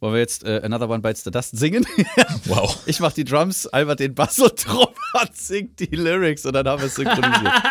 Wollen 0.00 0.12
wir 0.12 0.20
jetzt 0.20 0.44
äh, 0.44 0.60
Another 0.62 0.90
One 0.90 1.00
Bites 1.00 1.24
the 1.24 1.30
Dust 1.30 1.56
singen? 1.56 1.86
Wow. 2.44 2.82
Ich 2.86 3.00
mach 3.00 3.12
die 3.12 3.24
Drums, 3.24 3.66
Albert 3.66 4.00
den 4.00 4.14
Bass 4.14 4.38
und 4.40 4.68
Robert 4.68 5.34
singt 5.34 5.80
die 5.80 5.86
Lyrics 5.86 6.44
und 6.46 6.52
dann 6.52 6.68
haben 6.68 6.80
wir 6.80 6.86
es 6.86 6.94
synchronisiert. 6.94 7.52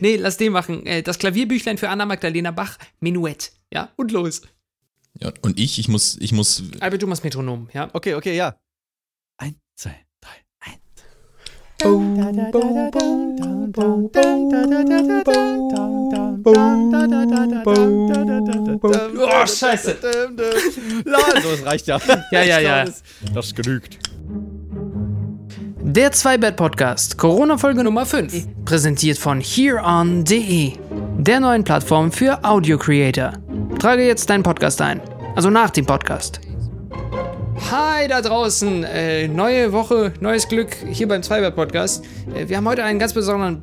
Nee, 0.00 0.16
lass 0.16 0.36
den 0.36 0.52
machen. 0.52 0.84
Äh, 0.84 1.02
Das 1.02 1.18
Klavierbüchlein 1.18 1.78
für 1.78 1.88
Anna 1.88 2.04
Magdalena 2.04 2.50
Bach, 2.50 2.76
Menuett. 3.00 3.52
Ja, 3.72 3.90
und 3.96 4.10
los. 4.12 4.42
Ja, 5.18 5.32
und 5.40 5.58
ich, 5.58 5.78
ich 5.78 5.88
muss, 5.88 6.18
ich 6.20 6.32
muss. 6.32 6.62
Albert, 6.80 7.00
du 7.00 7.06
machst 7.06 7.24
Metronom, 7.24 7.68
ja. 7.72 7.88
Okay, 7.94 8.14
okay, 8.14 8.36
ja. 8.36 8.56
Ein, 9.38 9.54
zwei, 9.76 9.94
drei, 10.20 10.30
eins. 10.60 10.78
Oh, 13.78 14.10
scheiße. 19.46 19.96
Also, 21.06 21.48
es 21.54 21.64
reicht 21.64 21.86
ja. 21.86 22.00
Ja, 22.32 22.42
ja, 22.42 22.58
ja. 22.58 22.84
das 23.32 23.54
genügt. 23.54 23.98
Der 25.80 26.10
Zweibett-Podcast, 26.10 27.18
Corona-Folge 27.18 27.84
Nummer 27.84 28.04
5, 28.04 28.64
präsentiert 28.64 29.16
von 29.16 29.40
hereon.de, 29.40 30.72
der 31.18 31.40
neuen 31.40 31.62
Plattform 31.62 32.10
für 32.10 32.44
Audio-Creator. 32.44 33.32
Trage 33.78 34.04
jetzt 34.06 34.28
deinen 34.28 34.42
Podcast 34.42 34.82
ein, 34.82 35.00
also 35.36 35.50
nach 35.50 35.70
dem 35.70 35.86
Podcast. 35.86 36.40
Hi 37.60 38.06
da 38.08 38.22
draußen, 38.22 38.84
äh, 38.84 39.28
neue 39.28 39.72
Woche, 39.72 40.12
neues 40.20 40.48
Glück 40.48 40.74
hier 40.90 41.08
beim 41.08 41.22
Zweibett-Podcast. 41.22 42.04
Äh, 42.34 42.48
wir 42.48 42.56
haben 42.56 42.66
heute 42.68 42.84
einen 42.84 42.98
ganz 42.98 43.12
besonderen 43.12 43.60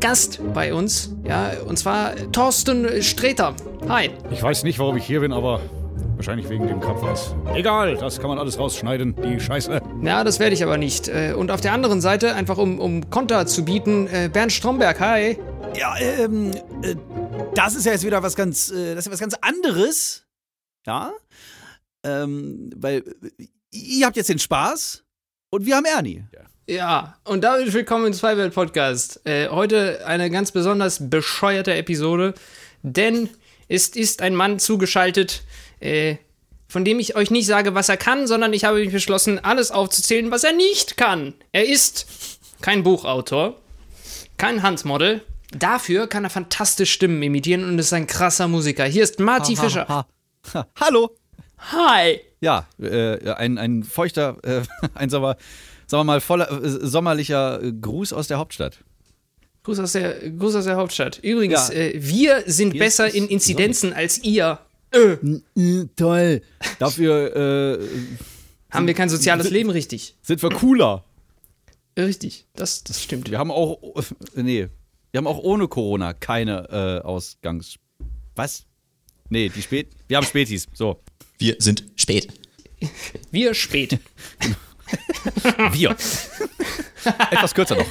Gast 0.00 0.40
bei 0.54 0.72
uns, 0.72 1.14
ja, 1.26 1.50
und 1.66 1.78
zwar 1.78 2.14
Thorsten 2.32 3.02
Streter. 3.02 3.54
Hi. 3.88 4.10
Ich 4.30 4.42
weiß 4.42 4.62
nicht, 4.62 4.78
warum 4.78 4.96
ich 4.96 5.04
hier 5.04 5.20
bin, 5.20 5.32
aber 5.32 5.60
wahrscheinlich 6.16 6.48
wegen 6.48 6.66
dem 6.68 6.80
Kampfers. 6.80 7.34
Egal, 7.54 7.96
das 7.96 8.18
kann 8.20 8.28
man 8.28 8.38
alles 8.38 8.58
rausschneiden, 8.58 9.14
die 9.22 9.38
Scheiße. 9.40 9.80
Ja, 10.02 10.24
das 10.24 10.38
werde 10.38 10.54
ich 10.54 10.62
aber 10.62 10.78
nicht. 10.78 11.08
Äh, 11.08 11.34
Und 11.36 11.50
auf 11.50 11.60
der 11.60 11.72
anderen 11.72 12.00
Seite, 12.00 12.34
einfach 12.34 12.56
um, 12.56 12.78
um 12.78 13.10
Konter 13.10 13.46
zu 13.46 13.64
bieten, 13.64 14.06
äh, 14.06 14.30
Bernd 14.32 14.52
Stromberg, 14.52 15.00
hi. 15.00 15.38
Ja, 15.76 15.94
ähm, 15.98 16.52
äh, 16.82 16.94
das 17.54 17.74
ist 17.74 17.84
ja 17.84 17.92
jetzt 17.92 18.06
wieder 18.06 18.22
was 18.22 18.36
ganz, 18.36 18.70
äh, 18.70 18.94
das 18.94 19.00
ist 19.00 19.06
ja 19.06 19.12
was 19.12 19.20
ganz 19.20 19.34
anderes. 19.40 20.24
Ja. 20.86 21.12
Ähm, 22.04 22.70
weil 22.76 23.02
ihr 23.70 24.06
habt 24.06 24.16
jetzt 24.16 24.28
den 24.28 24.38
Spaß 24.38 25.02
und 25.50 25.64
wir 25.64 25.76
haben 25.76 25.86
Ernie. 25.86 26.24
Ja, 26.68 27.16
und 27.24 27.42
damit 27.42 27.72
willkommen 27.72 28.06
im 28.06 28.12
Zweiwelt-Podcast. 28.12 29.22
Äh, 29.24 29.48
heute 29.48 30.06
eine 30.06 30.30
ganz 30.30 30.52
besonders 30.52 31.10
bescheuerte 31.10 31.74
Episode, 31.74 32.34
denn 32.82 33.30
es 33.68 33.88
ist 33.88 34.20
ein 34.20 34.34
Mann 34.34 34.58
zugeschaltet, 34.58 35.42
äh, 35.80 36.16
von 36.68 36.84
dem 36.84 37.00
ich 37.00 37.16
euch 37.16 37.30
nicht 37.30 37.46
sage, 37.46 37.74
was 37.74 37.88
er 37.88 37.96
kann, 37.96 38.26
sondern 38.26 38.52
ich 38.52 38.64
habe 38.64 38.80
mich 38.80 38.92
beschlossen, 38.92 39.38
alles 39.38 39.70
aufzuzählen, 39.70 40.30
was 40.30 40.44
er 40.44 40.52
nicht 40.52 40.96
kann. 40.96 41.34
Er 41.52 41.66
ist 41.66 42.06
kein 42.60 42.82
Buchautor, 42.82 43.60
kein 44.36 44.62
Handmodel. 44.62 45.22
Dafür 45.56 46.06
kann 46.06 46.24
er 46.24 46.30
fantastisch 46.30 46.92
Stimmen 46.92 47.22
imitieren 47.22 47.64
und 47.64 47.78
ist 47.78 47.92
ein 47.92 48.06
krasser 48.06 48.48
Musiker. 48.48 48.84
Hier 48.84 49.04
ist 49.04 49.20
Marty 49.20 49.56
Fischer. 49.56 49.86
Ha, 49.88 50.06
ha. 50.52 50.66
Hallo. 50.80 51.10
Hi. 51.72 52.20
Ja, 52.40 52.66
äh, 52.80 53.30
ein, 53.32 53.58
ein 53.58 53.84
feuchter, 53.84 54.36
äh, 54.42 54.62
ein 54.94 55.08
Sommer, 55.10 55.36
sagen 55.86 56.00
wir 56.00 56.04
mal, 56.04 56.20
voller, 56.20 56.50
äh, 56.50 56.68
sommerlicher 56.86 57.60
Gruß 57.80 58.12
aus 58.12 58.28
der 58.28 58.38
Hauptstadt. 58.38 58.78
Gruß 59.62 59.78
aus 59.78 59.92
der, 59.92 60.30
Gruß 60.30 60.56
aus 60.56 60.64
der 60.64 60.76
Hauptstadt. 60.76 61.18
Übrigens, 61.22 61.68
Ja. 61.68 61.74
äh, 61.74 61.92
wir 61.96 62.42
sind 62.46 62.72
Hier 62.72 62.80
besser 62.80 63.12
in 63.12 63.28
Inzidenzen 63.28 63.92
als 63.94 64.22
ihr. 64.22 64.58
Äh, 64.90 65.16
toll. 65.96 66.42
Dafür 66.78 67.78
äh, 67.80 67.88
haben 68.70 68.86
wir 68.86 68.94
kein 68.94 69.08
soziales 69.08 69.50
Leben, 69.50 69.70
richtig. 69.70 70.14
sind 70.22 70.42
wir 70.42 70.50
cooler. 70.50 71.04
Richtig, 71.98 72.46
das, 72.54 72.84
das 72.84 73.02
stimmt. 73.02 73.30
Wir 73.30 73.38
haben 73.38 73.50
auch, 73.50 73.78
nee, 74.34 74.68
wir 75.12 75.18
haben 75.18 75.26
auch 75.26 75.38
ohne 75.38 75.68
Corona 75.68 76.12
keine 76.12 76.68
äh, 77.02 77.06
Ausgangs... 77.06 77.76
Was? 78.34 78.66
Nee, 79.30 79.48
die 79.48 79.62
Spät... 79.62 79.88
Wir 80.08 80.16
haben 80.18 80.26
Spätis, 80.26 80.66
so. 80.74 81.00
Wir 81.44 81.56
sind 81.58 81.84
spät. 81.96 82.32
Wir 83.30 83.52
spät. 83.52 83.98
Wir. 85.72 85.90
Etwas 87.30 87.52
kürzer 87.52 87.76
noch. 87.76 87.86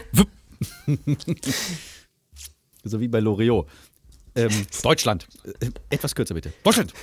So 2.84 3.00
wie 3.00 3.08
bei 3.08 3.20
Loriot. 3.20 3.68
Ähm, 4.34 4.50
Deutschland. 4.82 5.28
Äh, 5.60 5.70
Etwas 5.92 6.16
kürzer 6.16 6.34
bitte. 6.34 6.52
Deutschland. 6.64 6.96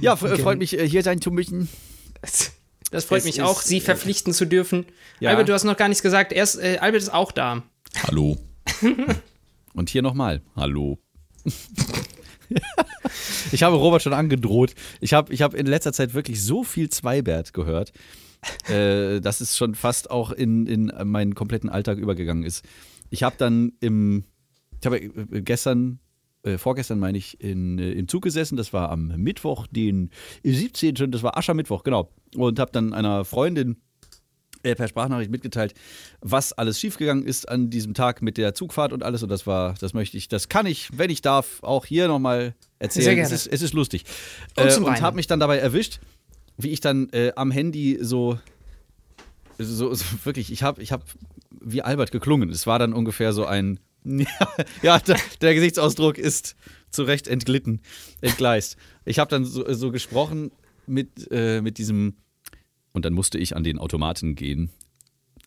ja, 0.00 0.12
äh, 0.12 0.16
freut 0.16 0.58
mich, 0.60 0.78
äh, 0.78 0.88
hier 0.88 1.02
sein 1.02 1.20
zu 1.20 1.32
müssen. 1.32 1.68
Das 2.92 3.04
freut 3.04 3.18
Es 3.18 3.24
mich 3.24 3.38
ist, 3.38 3.44
auch, 3.44 3.62
Sie 3.62 3.78
äh, 3.78 3.80
verpflichten 3.80 4.32
zu 4.32 4.44
dürfen. 4.44 4.86
ja. 5.18 5.30
Albert, 5.30 5.48
du 5.48 5.54
hast 5.54 5.64
noch 5.64 5.76
gar 5.76 5.88
nichts 5.88 6.04
gesagt. 6.04 6.32
Erst, 6.32 6.60
äh, 6.60 6.78
Albert 6.80 7.02
ist 7.02 7.12
auch 7.12 7.32
da. 7.32 7.64
Hallo. 8.04 8.38
Und 9.74 9.90
hier 9.90 10.02
nochmal. 10.02 10.40
Hallo. 10.54 11.00
ich 13.52 13.62
habe 13.62 13.76
Robert 13.76 14.02
schon 14.02 14.12
angedroht. 14.12 14.74
Ich 15.00 15.12
habe 15.12 15.32
ich 15.32 15.42
hab 15.42 15.54
in 15.54 15.66
letzter 15.66 15.92
Zeit 15.92 16.14
wirklich 16.14 16.42
so 16.42 16.64
viel 16.64 16.88
Zweibert 16.88 17.52
gehört, 17.52 17.92
äh, 18.68 19.20
dass 19.20 19.40
es 19.40 19.56
schon 19.56 19.74
fast 19.74 20.10
auch 20.10 20.32
in, 20.32 20.66
in 20.66 20.92
meinen 21.04 21.34
kompletten 21.34 21.70
Alltag 21.70 21.98
übergegangen 21.98 22.44
ist. 22.44 22.64
Ich 23.10 23.22
habe 23.22 23.36
dann 23.38 23.72
im, 23.80 24.24
ich 24.80 24.86
habe 24.86 24.98
äh, 24.98 25.42
gestern, 25.42 26.00
äh, 26.42 26.58
vorgestern 26.58 26.98
meine 26.98 27.18
ich, 27.18 27.40
in, 27.40 27.78
äh, 27.78 27.92
im 27.92 28.08
Zug 28.08 28.22
gesessen. 28.22 28.56
Das 28.56 28.72
war 28.72 28.90
am 28.90 29.08
Mittwoch, 29.16 29.66
den 29.66 30.10
17., 30.44 31.10
das 31.10 31.22
war 31.22 31.36
Aschermittwoch, 31.36 31.82
genau. 31.82 32.10
Und 32.36 32.58
habe 32.58 32.72
dann 32.72 32.92
einer 32.94 33.24
Freundin 33.24 33.72
äh, 33.72 33.89
per 34.62 34.88
Sprachnachricht 34.88 35.30
mitgeteilt, 35.30 35.74
was 36.20 36.52
alles 36.52 36.78
schiefgegangen 36.78 37.24
ist 37.24 37.48
an 37.48 37.70
diesem 37.70 37.94
Tag 37.94 38.22
mit 38.22 38.36
der 38.36 38.54
Zugfahrt 38.54 38.92
und 38.92 39.02
alles. 39.02 39.22
Und 39.22 39.28
das 39.28 39.46
war, 39.46 39.74
das 39.80 39.94
möchte 39.94 40.16
ich, 40.16 40.28
das 40.28 40.48
kann 40.48 40.66
ich, 40.66 40.96
wenn 40.96 41.10
ich 41.10 41.22
darf, 41.22 41.62
auch 41.62 41.86
hier 41.86 42.08
nochmal 42.08 42.54
erzählen. 42.78 43.04
Sehr 43.04 43.14
gerne. 43.14 43.34
Es, 43.34 43.46
ist, 43.46 43.52
es 43.52 43.62
ist 43.62 43.74
lustig. 43.74 44.04
Und 44.56 44.66
äh, 44.66 44.76
und 44.76 45.00
habe 45.00 45.16
mich 45.16 45.26
dann 45.26 45.40
dabei 45.40 45.58
erwischt, 45.58 46.00
wie 46.56 46.70
ich 46.70 46.80
dann 46.80 47.08
äh, 47.10 47.32
am 47.36 47.50
Handy 47.50 47.98
so, 48.00 48.38
so, 49.58 49.92
so 49.94 50.04
wirklich, 50.24 50.52
ich 50.52 50.62
habe, 50.62 50.82
ich 50.82 50.92
habe 50.92 51.04
wie 51.60 51.82
Albert 51.82 52.12
geklungen. 52.12 52.50
Es 52.50 52.66
war 52.66 52.78
dann 52.78 52.92
ungefähr 52.92 53.32
so 53.32 53.44
ein, 53.46 53.80
ja, 54.82 54.98
der, 54.98 55.16
der 55.40 55.54
Gesichtsausdruck 55.54 56.18
ist 56.18 56.56
zu 56.90 57.02
Recht 57.02 57.28
entglitten, 57.28 57.80
entgleist. 58.20 58.76
Ich 59.04 59.18
habe 59.18 59.30
dann 59.30 59.44
so, 59.44 59.70
so 59.72 59.90
gesprochen 59.90 60.50
mit, 60.86 61.28
äh, 61.30 61.60
mit 61.60 61.78
diesem, 61.78 62.16
und 62.92 63.04
dann 63.04 63.12
musste 63.12 63.38
ich 63.38 63.56
an 63.56 63.64
den 63.64 63.78
Automaten 63.78 64.34
gehen. 64.34 64.70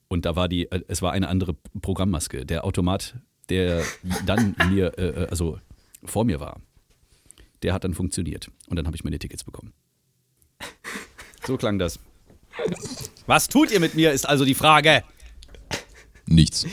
Und 0.08 0.26
da 0.26 0.36
war 0.36 0.48
die, 0.48 0.72
äh, 0.72 0.81
es 0.88 1.02
war 1.02 1.12
eine 1.12 1.28
andere 1.28 1.56
Programmmaske. 1.81 2.46
Der 2.46 2.66
Automat, 2.66 3.16
der 3.50 3.84
dann 4.26 4.56
mir, 4.70 4.98
äh, 4.98 5.24
äh, 5.24 5.28
also 5.30 5.59
vor 6.03 6.26
mir 6.26 6.40
war, 6.40 6.62
der 7.64 7.74
hat 7.74 7.84
dann 7.84 7.94
funktioniert. 7.94 8.50
Und 8.68 8.78
dann 8.78 8.86
habe 8.86 8.96
ich 8.96 9.03
meine 9.03 9.20
Tickets 9.20 9.44
bekommen. 9.44 9.74
So 11.46 11.58
klang 11.58 11.80
das. 11.80 12.00
Was 13.26 13.48
tut 13.48 13.72
ihr 13.72 13.80
mit 13.80 13.96
mir, 13.96 14.12
ist 14.12 14.28
also 14.28 14.46
die 14.46 14.53
Frage. 14.53 15.03
Nichts. 16.26 16.66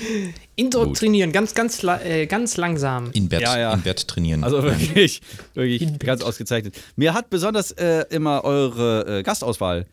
Indoktrinieren, 0.54 1.32
ganz, 1.32 1.54
ganz, 1.54 1.82
äh, 1.82 2.26
ganz 2.26 2.56
langsam. 2.56 3.10
In 3.12 3.28
Bett, 3.28 3.40
Ja, 3.40 3.58
ja. 3.58 3.74
in 3.74 3.82
Bett 3.82 4.06
trainieren. 4.06 4.44
Also 4.44 4.62
wirklich, 4.62 5.22
wirklich 5.54 5.98
ganz 5.98 6.22
ausgezeichnet. 6.22 6.80
Mir 6.94 7.14
hat 7.14 7.30
besonders 7.30 7.72
äh, 7.72 8.04
immer 8.10 8.44
eure 8.44 9.18
äh, 9.18 9.22
Gastauswahl 9.22 9.86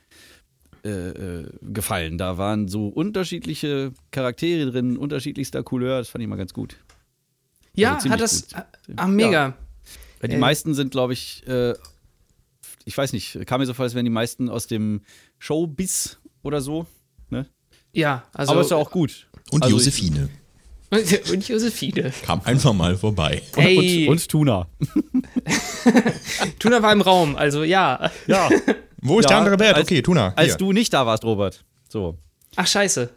äh, 0.88 1.10
äh, 1.42 1.46
gefallen. 1.62 2.18
Da 2.18 2.38
waren 2.38 2.68
so 2.68 2.88
unterschiedliche 2.88 3.92
Charaktere 4.12 4.72
drin, 4.72 4.98
unterschiedlichster 4.98 5.64
Couleur. 5.64 6.00
Das 6.00 6.10
fand 6.10 6.22
ich 6.24 6.28
mal 6.30 6.36
ganz 6.38 6.54
gut. 6.54 6.78
Ja, 7.74 7.96
Also 7.96 8.10
hat 8.10 8.22
das. 8.22 8.48
gut. 8.50 8.64
Ah, 8.96 9.08
mega. 9.08 9.54
Weil 10.20 10.30
die 10.30 10.36
Äh. 10.36 10.40
meisten 10.40 10.74
sind, 10.74 10.92
glaube 10.92 11.14
ich, 11.14 11.46
äh, 11.48 11.74
ich 12.86 12.98
weiß 12.98 13.14
nicht, 13.14 13.38
kam 13.46 13.60
mir 13.60 13.66
so 13.68 13.74
vor, 13.74 13.84
als 13.84 13.94
wären 13.96 14.06
die 14.06 14.12
meisten 14.12 14.50
aus 14.50 14.66
dem 14.68 15.02
Showbiz 15.40 16.18
oder 16.42 16.62
so. 16.62 16.88
Ne? 17.30 17.46
Ja, 17.94 18.24
also. 18.34 18.54
Aber 18.54 18.62
ist 18.62 18.72
ja 18.72 18.78
auch 18.78 18.90
gut. 18.92 19.28
und 19.52 19.64
also 19.64 19.76
Josephine 19.76 20.30
Und, 20.90 21.30
und 21.32 21.48
Josephine. 21.48 22.12
kam 22.26 22.42
einfach 22.46 22.74
mal 22.74 22.96
vorbei. 22.98 23.42
Hey, 23.56 24.08
Und, 24.08 24.14
und 24.14 24.28
Tuna. 24.30 24.68
Tuna 26.60 26.82
war 26.82 26.94
im 26.94 27.02
Raum, 27.02 27.36
also 27.36 27.64
ja. 27.64 28.10
Ja. 28.28 28.50
Wo 29.08 29.20
ist 29.20 29.26
Ja, 29.26 29.30
der 29.30 29.38
andere 29.38 29.58
Bert? 29.58 29.76
als- 29.76 29.86
Okay, 29.86 30.02
Tuna. 30.02 30.34
Als 30.36 30.50
hier. 30.50 30.58
du 30.58 30.72
nicht 30.74 30.94
da 30.94 31.06
warst, 31.06 31.24
Robert. 31.24 31.64
So. 31.90 32.18
Ach, 32.56 32.68
scheiße. 32.68 33.10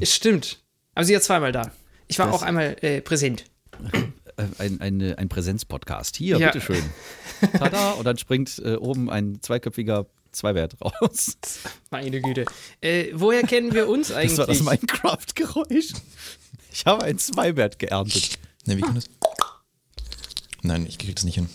Es 0.00 0.14
stimmt. 0.14 0.60
Aber 0.94 1.04
sie 1.04 1.14
war 1.14 1.20
zweimal 1.20 1.52
da. 1.52 1.70
Ich 2.06 2.18
war 2.18 2.26
Das- 2.26 2.36
auch 2.36 2.42
einmal 2.42 2.76
äh, 2.82 3.00
präsent. 3.00 3.44
Äh, 4.36 4.44
Ein, 4.58 4.80
eine, 4.80 5.16
ein 5.18 5.28
Präsenzpodcast. 5.28 6.16
Hier, 6.16 6.38
Ja. 6.38 6.48
bitteschön. 6.50 6.82
Tada. 7.58 7.92
Und 7.92 8.04
dann 8.04 8.18
springt 8.18 8.58
äh, 8.64 8.74
oben 8.76 9.08
ein 9.10 9.40
zweiköpfiger 9.40 10.06
Zweiwert 10.32 10.76
raus. 10.82 11.36
Meine 11.90 12.20
Güte. 12.20 12.44
Äh, 12.80 13.10
woher 13.14 13.42
kennen 13.44 13.72
wir 13.72 13.88
uns 13.88 14.10
eigentlich? 14.10 14.32
Das 14.36 14.38
war 14.38 14.46
das 14.46 14.60
Minecraft-Geräusch. 14.62 15.92
Ich 16.72 16.84
habe 16.86 17.04
ein 17.04 17.18
Zweiwert 17.18 17.78
geerntet. 17.78 18.38
Ne, 18.66 18.76
wie 18.76 18.80
kann 18.80 18.96
das? 18.96 19.04
Nein, 20.62 20.86
ich 20.86 20.98
krieg 20.98 21.14
das 21.14 21.24
nicht 21.24 21.36
hin. 21.36 21.48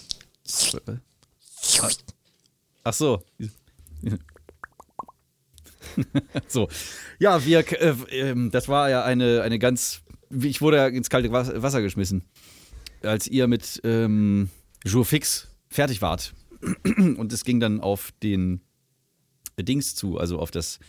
Ach 2.83 2.94
so. 2.94 3.24
so. 6.48 6.68
Ja, 7.19 7.44
wir, 7.46 7.60
äh, 7.81 7.94
ähm, 8.12 8.51
das 8.51 8.68
war 8.68 8.90
ja 8.90 9.04
eine, 9.04 9.42
eine 9.42 9.60
ganz, 9.60 10.01
ich 10.30 10.62
wurde 10.62 10.78
ja 10.78 10.88
ins 10.88 11.10
kalte 11.10 11.31
Was- 11.31 11.62
Wasser 11.62 11.81
geschmissen, 11.81 12.24
als 13.04 13.28
ihr 13.28 13.48
mit 13.48 13.81
ähm, 13.84 14.50
Jour 14.86 15.06
Fix 15.06 15.48
fertig 15.69 16.01
wart. 16.01 16.34
Und 16.98 17.31
es 17.34 17.44
ging 17.44 17.60
dann 17.60 17.80
auf 17.80 18.12
den 18.24 18.62
Dings 19.60 19.96
zu, 19.96 20.18
also 20.18 20.40
auf 20.40 20.52
das, 20.52 20.80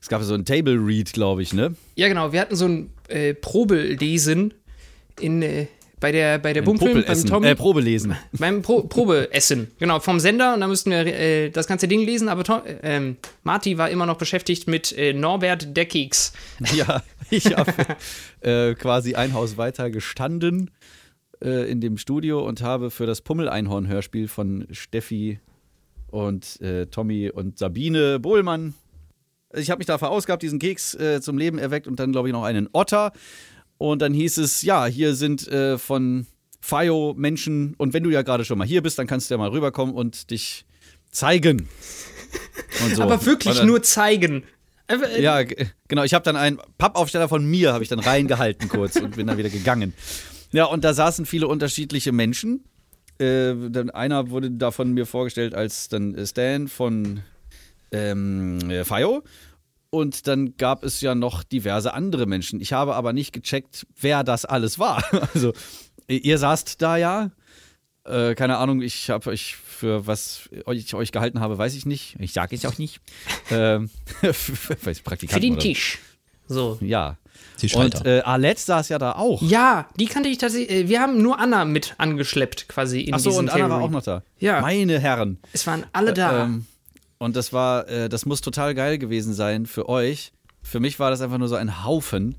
es 0.00 0.08
gab 0.08 0.22
so 0.22 0.34
ein 0.34 0.44
Table 0.44 0.76
Read, 0.78 1.12
glaube 1.12 1.42
ich, 1.42 1.52
ne? 1.52 1.74
Ja, 1.96 2.08
genau. 2.08 2.32
Wir 2.32 2.40
hatten 2.40 2.56
so 2.56 2.66
ein 2.66 2.90
äh, 3.08 3.34
Probelesen 3.34 4.54
in, 5.20 5.42
äh, 5.42 5.66
bei 6.00 6.12
der, 6.12 6.38
bei 6.38 6.52
der 6.52 6.62
Bumpel, 6.62 7.02
beim 7.02 7.26
Tom, 7.26 7.44
äh, 7.44 7.54
Probelesen. 7.54 8.16
beim 8.32 8.62
Pro 8.62 8.82
Probeessen. 8.82 9.68
Genau, 9.78 10.00
vom 10.00 10.20
Sender. 10.20 10.54
Und 10.54 10.60
da 10.60 10.68
mussten 10.68 10.90
wir 10.90 11.06
äh, 11.06 11.50
das 11.50 11.66
ganze 11.66 11.88
Ding 11.88 12.04
lesen. 12.04 12.28
Aber 12.28 12.44
Tom, 12.44 12.62
äh, 12.64 12.76
ähm, 12.82 13.16
Marty 13.42 13.78
war 13.78 13.90
immer 13.90 14.06
noch 14.06 14.18
beschäftigt 14.18 14.68
mit 14.68 14.96
äh, 14.96 15.12
Norbert 15.12 15.76
Deckix. 15.76 16.32
Ja, 16.74 17.02
ich 17.30 17.56
habe 17.56 17.72
äh, 18.40 18.74
quasi 18.74 19.14
ein 19.14 19.32
Haus 19.34 19.56
weiter 19.56 19.90
gestanden 19.90 20.70
äh, 21.42 21.70
in 21.70 21.80
dem 21.80 21.98
Studio 21.98 22.46
und 22.46 22.62
habe 22.62 22.90
für 22.90 23.06
das 23.06 23.20
Pummel-Einhorn-Hörspiel 23.22 24.28
von 24.28 24.66
Steffi 24.70 25.40
und 26.08 26.60
äh, 26.60 26.86
Tommy 26.86 27.30
und 27.30 27.58
Sabine 27.58 28.20
Bohlmann. 28.20 28.74
Ich 29.54 29.70
habe 29.70 29.78
mich 29.78 29.86
da 29.86 29.96
verausgabt, 29.96 30.42
diesen 30.42 30.58
Keks 30.58 30.96
zum 31.22 31.38
Leben 31.38 31.58
erweckt 31.58 31.86
und 31.86 31.98
dann, 31.98 32.12
glaube 32.12 32.28
ich, 32.28 32.34
noch 32.34 32.44
einen 32.44 32.68
Otter. 32.72 33.12
Und 33.78 34.02
dann 34.02 34.12
hieß 34.12 34.38
es, 34.38 34.62
ja, 34.62 34.86
hier 34.86 35.14
sind 35.14 35.46
äh, 35.48 35.78
von 35.78 36.26
FIO 36.60 37.14
Menschen 37.16 37.74
und 37.78 37.94
wenn 37.94 38.02
du 38.02 38.10
ja 38.10 38.22
gerade 38.22 38.44
schon 38.44 38.58
mal 38.58 38.66
hier 38.66 38.82
bist, 38.82 38.98
dann 38.98 39.06
kannst 39.06 39.30
du 39.30 39.34
ja 39.34 39.38
mal 39.38 39.50
rüberkommen 39.50 39.94
und 39.94 40.30
dich 40.30 40.64
zeigen. 41.10 41.68
Und 42.84 42.96
so. 42.96 43.02
Aber 43.02 43.24
wirklich 43.24 43.56
dann- 43.56 43.66
nur 43.66 43.82
zeigen. 43.82 44.42
Äh, 44.88 45.22
ja, 45.22 45.42
genau. 45.88 46.02
Ich 46.02 46.12
habe 46.12 46.24
dann 46.24 46.36
einen 46.36 46.58
Pappaufsteller 46.76 47.28
von 47.28 47.44
mir, 47.44 47.72
habe 47.72 47.82
ich 47.82 47.88
dann 47.88 47.98
reingehalten 47.98 48.68
kurz 48.68 48.96
und 48.96 49.16
bin 49.16 49.26
dann 49.26 49.38
wieder 49.38 49.48
gegangen. 49.50 49.94
Ja, 50.52 50.64
und 50.64 50.84
da 50.84 50.92
saßen 50.94 51.24
viele 51.26 51.46
unterschiedliche 51.46 52.12
Menschen. 52.12 52.64
Äh, 53.18 53.54
dann 53.70 53.90
einer 53.90 54.30
wurde 54.30 54.50
davon 54.50 54.92
mir 54.92 55.06
vorgestellt 55.06 55.54
als 55.54 55.88
dann 55.88 56.16
Stan 56.26 56.68
von 56.68 57.20
ähm, 57.92 58.58
äh, 58.70 58.84
Fio. 58.84 59.22
Und 59.90 60.26
dann 60.26 60.56
gab 60.56 60.84
es 60.84 61.00
ja 61.00 61.14
noch 61.14 61.42
diverse 61.42 61.94
andere 61.94 62.26
Menschen. 62.26 62.60
Ich 62.60 62.72
habe 62.72 62.94
aber 62.94 63.12
nicht 63.12 63.32
gecheckt, 63.32 63.86
wer 64.00 64.22
das 64.24 64.44
alles 64.44 64.78
war. 64.78 65.02
Also, 65.34 65.52
ihr 66.08 66.38
saßt 66.38 66.80
da 66.82 66.96
ja. 66.96 67.30
Äh, 68.04 68.34
keine 68.34 68.56
Ahnung, 68.58 68.80
ich 68.80 69.10
habe 69.10 69.30
euch 69.30 69.56
für 69.56 70.06
was 70.06 70.48
ich 70.72 70.94
euch 70.94 71.12
gehalten 71.12 71.40
habe, 71.40 71.58
weiß 71.58 71.74
ich 71.74 71.84
nicht. 71.86 72.16
Ich 72.18 72.32
sage 72.32 72.56
es 72.56 72.64
auch 72.64 72.78
nicht. 72.78 73.00
ähm, 73.50 73.90
Praktikanten 74.22 75.28
für 75.28 75.40
den 75.40 75.52
oder- 75.54 75.62
Tisch. 75.62 75.98
So. 76.48 76.78
Ja. 76.80 77.16
Und 77.74 78.06
äh, 78.06 78.20
Alette 78.20 78.60
saß 78.60 78.88
ja 78.88 78.98
da 78.98 79.12
auch. 79.12 79.42
Ja, 79.42 79.88
die 79.98 80.06
kannte 80.06 80.28
ich 80.28 80.38
tatsächlich. 80.38 80.70
Äh, 80.70 80.88
wir 80.88 81.00
haben 81.00 81.20
nur 81.22 81.38
Anna 81.38 81.64
mit 81.64 81.94
angeschleppt, 81.98 82.68
quasi 82.68 83.00
in 83.02 83.14
Achso, 83.14 83.28
diesen 83.30 83.40
und 83.40 83.50
Anna 83.50 83.64
war 83.64 83.78
Theory. 83.78 83.84
auch 83.84 83.90
noch 83.90 84.02
da. 84.02 84.22
Ja. 84.38 84.60
Meine 84.60 84.98
Herren. 84.98 85.38
Es 85.52 85.66
waren 85.66 85.84
alle 85.92 86.14
da. 86.14 86.44
Ähm, 86.44 86.66
und 87.18 87.36
das 87.36 87.52
war, 87.52 87.88
äh, 87.88 88.08
das 88.08 88.26
muss 88.26 88.40
total 88.40 88.74
geil 88.74 88.98
gewesen 88.98 89.34
sein 89.34 89.66
für 89.66 89.88
euch. 89.88 90.32
Für 90.62 90.80
mich 90.80 90.98
war 90.98 91.10
das 91.10 91.20
einfach 91.20 91.38
nur 91.38 91.48
so 91.48 91.56
ein 91.56 91.84
Haufen, 91.84 92.36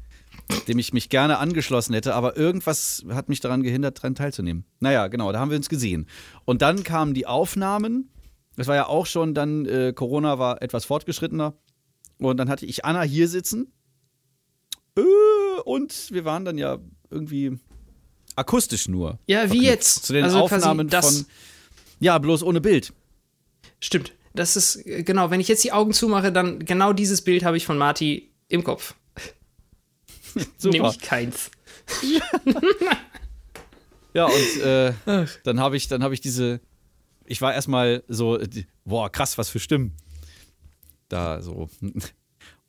dem 0.67 0.79
ich 0.79 0.93
mich 0.93 1.09
gerne 1.09 1.37
angeschlossen 1.37 1.93
hätte, 1.93 2.15
aber 2.15 2.37
irgendwas 2.37 3.05
hat 3.09 3.29
mich 3.29 3.39
daran 3.39 3.63
gehindert, 3.63 3.97
daran 3.97 4.15
teilzunehmen. 4.15 4.65
Naja, 4.79 5.07
genau, 5.07 5.31
da 5.31 5.39
haben 5.39 5.49
wir 5.49 5.57
uns 5.57 5.69
gesehen. 5.69 6.07
Und 6.45 6.61
dann 6.61 6.83
kamen 6.83 7.13
die 7.13 7.27
Aufnahmen. 7.27 8.09
Das 8.55 8.67
war 8.67 8.75
ja 8.75 8.87
auch 8.87 9.05
schon 9.05 9.33
dann, 9.33 9.65
äh, 9.65 9.93
Corona 9.93 10.39
war 10.39 10.61
etwas 10.61 10.85
fortgeschrittener. 10.85 11.53
Und 12.17 12.37
dann 12.37 12.49
hatte 12.49 12.65
ich 12.65 12.85
Anna 12.85 13.01
hier 13.01 13.27
sitzen. 13.27 13.71
Äh, 14.97 15.61
und 15.65 16.11
wir 16.11 16.25
waren 16.25 16.45
dann 16.45 16.57
ja 16.57 16.79
irgendwie 17.09 17.57
akustisch 18.35 18.87
nur. 18.87 19.19
ja, 19.27 19.51
wie 19.51 19.63
jetzt. 19.63 20.05
Zu 20.05 20.13
den 20.13 20.23
also 20.23 20.39
Aufnahmen 20.39 20.89
von. 20.89 21.25
Ja, 21.99 22.17
bloß 22.17 22.43
ohne 22.43 22.61
Bild. 22.61 22.93
Stimmt. 23.79 24.13
Das 24.33 24.55
ist, 24.55 24.85
äh, 24.85 25.03
genau, 25.03 25.31
wenn 25.31 25.39
ich 25.39 25.47
jetzt 25.47 25.63
die 25.63 25.71
Augen 25.71 25.93
zumache, 25.93 26.31
dann 26.31 26.59
genau 26.59 26.93
dieses 26.93 27.21
Bild 27.21 27.43
habe 27.43 27.57
ich 27.57 27.65
von 27.65 27.77
Marty 27.77 28.31
im 28.47 28.63
Kopf. 28.63 28.95
Super. 30.57 30.77
Nämlich 30.77 30.99
keins. 30.99 31.51
Ja, 34.13 34.25
und 34.25 34.61
äh, 34.61 34.93
dann 35.43 35.59
habe 35.59 35.77
ich, 35.77 35.87
dann 35.87 36.03
habe 36.03 36.13
ich 36.13 36.21
diese. 36.21 36.61
Ich 37.25 37.41
war 37.41 37.53
erstmal 37.53 38.03
so, 38.07 38.39
boah, 38.83 39.11
krass, 39.11 39.37
was 39.37 39.49
für 39.49 39.59
Stimmen. 39.59 39.93
Da 41.09 41.41
so. 41.41 41.69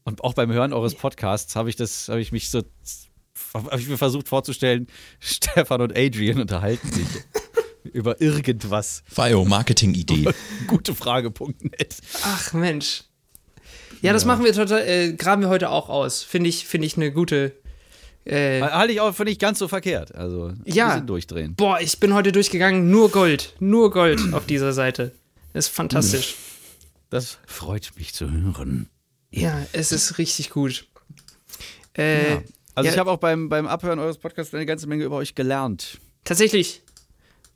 Und 0.02 0.24
auch 0.24 0.34
beim 0.34 0.50
Hören 0.50 0.72
eures 0.72 0.94
Podcasts 0.94 1.56
habe 1.56 1.68
ich 1.68 1.76
das, 1.76 2.08
habe 2.08 2.20
ich 2.20 2.32
mich 2.32 2.50
so, 2.50 2.62
habe 3.54 3.78
ich 3.78 3.86
mir 3.86 3.98
versucht 3.98 4.28
vorzustellen, 4.28 4.86
Stefan 5.20 5.82
und 5.82 5.96
Adrian 5.96 6.40
unterhalten 6.40 6.90
sich 6.90 7.06
über 7.84 8.20
irgendwas. 8.20 9.02
FIO, 9.08 9.44
Marketing-Idee. 9.44 10.28
Gutefrage.net. 10.66 11.96
Ach 12.22 12.52
Mensch. 12.52 13.04
Ja, 14.02 14.12
das 14.12 14.24
machen 14.24 14.44
wir 14.44 14.52
total, 14.52 14.80
äh, 14.86 15.12
graben 15.12 15.42
wir 15.42 15.48
heute 15.48 15.68
auch 15.70 15.88
aus. 15.88 16.22
Finde 16.22 16.48
ich, 16.48 16.66
finde 16.66 16.86
ich 16.86 16.96
eine 16.96 17.12
gute. 17.12 17.52
Äh, 18.24 18.60
Halte 18.62 18.92
ich 18.92 19.00
auch 19.00 19.14
für 19.14 19.24
nicht 19.24 19.40
ganz 19.40 19.58
so 19.58 19.68
verkehrt. 19.68 20.14
Also, 20.14 20.46
ein 20.46 20.62
Ja. 20.66 20.88
bisschen 20.88 21.06
durchdrehen. 21.06 21.54
boah, 21.54 21.80
ich 21.80 21.98
bin 22.00 22.14
heute 22.14 22.32
durchgegangen, 22.32 22.90
nur 22.90 23.10
Gold. 23.10 23.54
Nur 23.60 23.90
Gold 23.90 24.20
auf 24.32 24.46
dieser 24.46 24.72
Seite. 24.72 25.12
Das 25.52 25.66
ist 25.66 25.74
fantastisch. 25.74 26.34
Das 27.10 27.38
freut 27.46 27.90
mich 27.96 28.14
zu 28.14 28.30
hören. 28.30 28.88
Ja, 29.30 29.66
es 29.72 29.90
ist 29.92 30.18
richtig 30.18 30.50
gut. 30.50 30.86
Äh, 31.96 32.30
Ja. 32.34 32.42
Also, 32.76 32.86
ja, 32.86 32.92
ich 32.94 32.98
habe 33.00 33.10
auch 33.10 33.18
beim, 33.18 33.48
beim 33.48 33.66
Abhören 33.66 33.98
eures 33.98 34.16
Podcasts 34.18 34.54
eine 34.54 34.64
ganze 34.64 34.86
Menge 34.86 35.04
über 35.04 35.16
euch 35.16 35.34
gelernt. 35.34 35.98
tatsächlich. 36.24 36.82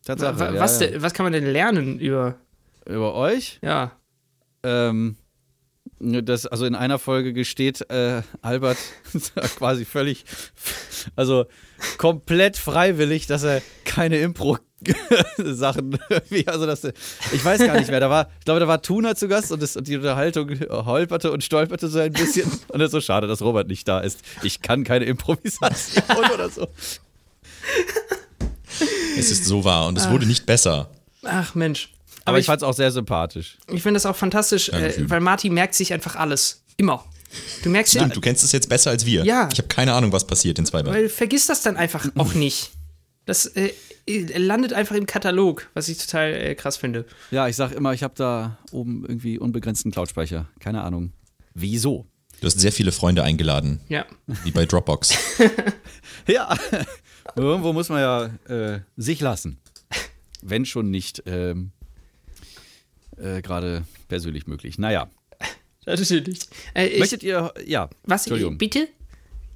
Tatsache. 0.04 0.38
wa- 0.38 0.52
was, 0.58 0.80
ja. 0.80 0.88
Was 1.02 1.14
kann 1.14 1.24
man 1.24 1.32
denn 1.32 1.46
lernen 1.46 1.98
über. 1.98 2.36
Über 2.86 3.14
euch? 3.14 3.58
Ja. 3.62 3.92
Ähm, 4.62 5.16
das, 6.00 6.46
also 6.46 6.66
in 6.66 6.74
einer 6.74 6.98
Folge 6.98 7.32
gesteht 7.32 7.88
äh, 7.90 8.22
Albert 8.42 8.76
quasi 9.56 9.84
völlig, 9.84 10.24
also 11.16 11.46
komplett 11.98 12.56
freiwillig, 12.58 13.26
dass 13.26 13.42
er 13.44 13.62
keine 13.84 14.18
Impro-Sachen, 14.18 15.98
wie- 16.28 16.46
also 16.48 16.66
das, 16.66 16.84
ich 17.32 17.42
weiß 17.44 17.60
gar 17.60 17.78
nicht 17.78 17.90
mehr, 17.90 18.00
da 18.00 18.10
war, 18.10 18.28
ich 18.38 18.44
glaube, 18.44 18.60
da 18.60 18.68
war 18.68 18.82
Tuna 18.82 19.14
zu 19.14 19.28
Gast 19.28 19.52
und, 19.52 19.62
das, 19.62 19.76
und 19.76 19.86
die 19.88 19.96
Unterhaltung 19.96 20.50
holperte 20.70 21.30
und 21.32 21.42
stolperte 21.44 21.88
so 21.88 21.98
ein 22.00 22.12
bisschen 22.12 22.50
und 22.68 22.80
es 22.80 22.86
ist 22.86 22.92
so 22.92 23.00
schade, 23.00 23.26
dass 23.26 23.40
Robert 23.40 23.68
nicht 23.68 23.86
da 23.88 24.00
ist. 24.00 24.20
Ich 24.42 24.60
kann 24.62 24.84
keine 24.84 25.04
Improvisation 25.06 26.04
oder 26.34 26.50
so. 26.50 26.68
Es 29.16 29.30
ist 29.30 29.44
so 29.44 29.64
wahr 29.64 29.86
und 29.86 29.96
es 29.98 30.08
wurde 30.10 30.26
nicht 30.26 30.46
besser. 30.46 30.90
Ach 31.22 31.54
Mensch. 31.54 31.90
Aber, 32.26 32.38
ich 32.38 32.42
ich, 32.42 32.46
fand 32.46 32.62
es 32.62 32.68
auch 32.68 32.72
sehr 32.74 32.90
sympathisch. 32.90 33.58
ich 33.70 33.82
finde 33.82 33.94
das 33.98 34.06
auch 34.06 34.16
fantastisch, 34.16 34.70
äh, 34.70 35.08
weil 35.10 35.20
Marty 35.20 35.50
merkt 35.50 35.74
sich 35.74 35.92
einfach 35.92 36.16
alles. 36.16 36.62
Immer. 36.76 37.04
Du 37.62 37.68
merkst 37.68 37.94
ja, 37.94 38.00
Stimmt, 38.02 38.16
du 38.16 38.20
kennst 38.20 38.44
es 38.44 38.52
jetzt 38.52 38.68
besser 38.68 38.90
als 38.90 39.04
wir. 39.04 39.24
Ja. 39.24 39.48
Ich 39.52 39.58
habe 39.58 39.68
keine 39.68 39.92
Ahnung, 39.92 40.12
was 40.12 40.26
passiert 40.26 40.58
in 40.58 40.64
zwei 40.66 40.80
Wochen. 40.84 40.94
weil 40.94 41.08
vergiss 41.08 41.46
das 41.46 41.62
dann 41.62 41.76
einfach 41.76 42.06
auch 42.16 42.32
nicht. 42.34 42.70
Das 43.26 43.46
äh, 43.46 43.72
landet 44.36 44.72
einfach 44.72 44.94
im 44.94 45.06
Katalog, 45.06 45.68
was 45.74 45.88
ich 45.88 45.98
total 45.98 46.32
äh, 46.32 46.54
krass 46.54 46.76
finde. 46.76 47.04
Ja, 47.30 47.48
ich 47.48 47.56
sag 47.56 47.72
immer, 47.72 47.92
ich 47.92 48.02
habe 48.02 48.14
da 48.16 48.58
oben 48.70 49.04
irgendwie 49.06 49.38
unbegrenzten 49.38 49.90
Cloud-Speicher. 49.92 50.46
Keine 50.60 50.82
Ahnung. 50.82 51.12
Wieso? 51.54 52.06
Du 52.40 52.46
hast 52.46 52.58
sehr 52.60 52.72
viele 52.72 52.92
Freunde 52.92 53.22
eingeladen, 53.22 53.80
Ja. 53.88 54.04
wie 54.44 54.50
bei 54.50 54.64
Dropbox. 54.66 55.14
Ja, 56.26 56.56
irgendwo 57.36 57.72
muss 57.72 57.88
man 57.88 58.00
ja 58.00 58.24
äh, 58.54 58.80
sich 58.96 59.20
lassen. 59.20 59.58
Wenn 60.42 60.64
schon 60.66 60.90
nicht 60.90 61.22
ähm, 61.26 61.72
äh, 63.16 63.40
gerade 63.42 63.84
persönlich 64.08 64.46
möglich. 64.46 64.78
Naja. 64.78 65.08
Natürlich. 65.86 66.40
Äh, 66.74 66.86
ich, 66.86 66.98
Möchtet 67.00 67.22
ihr, 67.22 67.52
ja, 67.66 67.90
was? 68.04 68.22
Entschuldigung. 68.26 68.58
Bitte? 68.58 68.88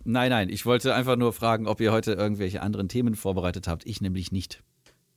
Nein, 0.05 0.31
nein, 0.31 0.49
ich 0.49 0.65
wollte 0.67 0.95
einfach 0.95 1.17
nur 1.17 1.33
fragen, 1.33 1.67
ob 1.67 1.81
ihr 1.81 1.93
heute 1.93 2.13
irgendwelche 2.13 2.63
anderen 2.63 2.89
Themen 2.89 3.15
vorbereitet 3.15 3.69
habt. 3.69 3.87
Ich 3.87 4.01
nämlich 4.01 4.33
nicht. 4.33 4.63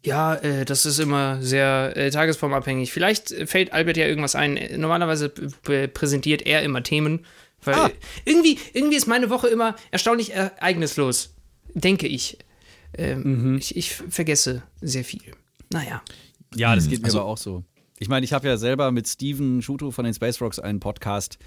Ja, 0.03 0.35
äh, 0.35 0.65
das 0.65 0.85
ist 0.85 0.99
immer 0.99 1.41
sehr 1.41 1.95
äh, 1.95 2.09
tagesformabhängig. 2.09 2.91
Vielleicht 2.91 3.31
äh, 3.31 3.45
fällt 3.45 3.71
Albert 3.71 3.97
ja 3.97 4.07
irgendwas 4.07 4.35
ein. 4.35 4.57
Äh, 4.57 4.77
Normalerweise 4.77 5.29
präsentiert 5.29 6.41
er 6.45 6.63
immer 6.63 6.83
Themen. 6.83 7.25
Weil 7.63 7.75
Ah. 7.75 7.87
äh, 7.87 7.91
irgendwie, 8.25 8.57
irgendwie 8.73 8.97
ist 8.97 9.07
meine 9.07 9.29
Woche 9.29 9.47
immer 9.47 9.75
erstaunlich 9.91 10.33
ereignislos. 10.33 11.33
Denke 11.73 12.07
ich. 12.07 12.37
Ähm, 12.97 13.57
ich. 13.59 13.75
Ich 13.77 13.93
vergesse 13.95 14.63
sehr 14.81 15.03
viel. 15.03 15.21
Naja. 15.71 16.01
Ja, 16.55 16.75
das 16.75 16.87
geht 16.89 16.99
mir 17.01 17.05
also- 17.05 17.19
aber 17.21 17.27
auch 17.29 17.37
so. 17.37 17.63
Ich 17.99 18.09
meine, 18.09 18.23
ich 18.23 18.33
habe 18.33 18.47
ja 18.47 18.57
selber 18.57 18.91
mit 18.91 19.07
Steven 19.07 19.61
Schuto 19.61 19.91
von 19.91 20.05
den 20.05 20.13
Space 20.13 20.41
Rocks 20.41 20.57
einen 20.59 20.79
Podcast. 20.79 21.37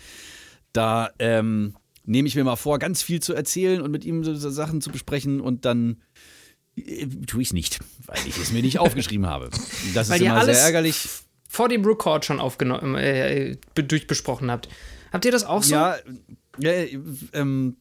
Da 0.72 1.10
ähm, 1.18 1.76
nehme 2.04 2.28
ich 2.28 2.36
mir 2.36 2.44
mal 2.44 2.54
vor, 2.56 2.78
ganz 2.78 3.02
viel 3.02 3.20
zu 3.20 3.34
erzählen 3.34 3.80
und 3.82 3.90
mit 3.90 4.04
ihm 4.04 4.22
so, 4.24 4.34
so 4.36 4.50
Sachen 4.50 4.80
zu 4.80 4.90
besprechen 4.90 5.40
und 5.40 5.64
dann 5.64 6.00
Äh, 6.76 7.06
Tue 7.26 7.42
ich 7.42 7.52
nicht, 7.52 7.80
weil 8.06 8.18
ich 8.26 8.36
es 8.38 8.52
mir 8.52 8.62
nicht 8.62 8.78
aufgeschrieben 8.80 9.26
habe. 9.26 9.50
Das 9.94 10.08
Weil 10.08 10.16
ist 10.16 10.22
ihr 10.22 10.26
immer 10.30 10.40
alles 10.40 10.56
sehr 10.58 10.64
ärgerlich. 10.66 11.08
vor 11.48 11.68
dem 11.68 11.84
Record 11.84 12.24
schon 12.24 12.40
aufgenommen, 12.40 12.94
äh, 12.96 13.56
be- 13.74 13.84
durchbesprochen 13.84 14.50
habt. 14.50 14.68
Habt 15.12 15.24
ihr 15.24 15.32
das 15.32 15.44
auch 15.44 15.62
so? 15.62 15.74
Ja, 15.74 15.96
ja, 16.58 16.72
ähm, 17.32 17.76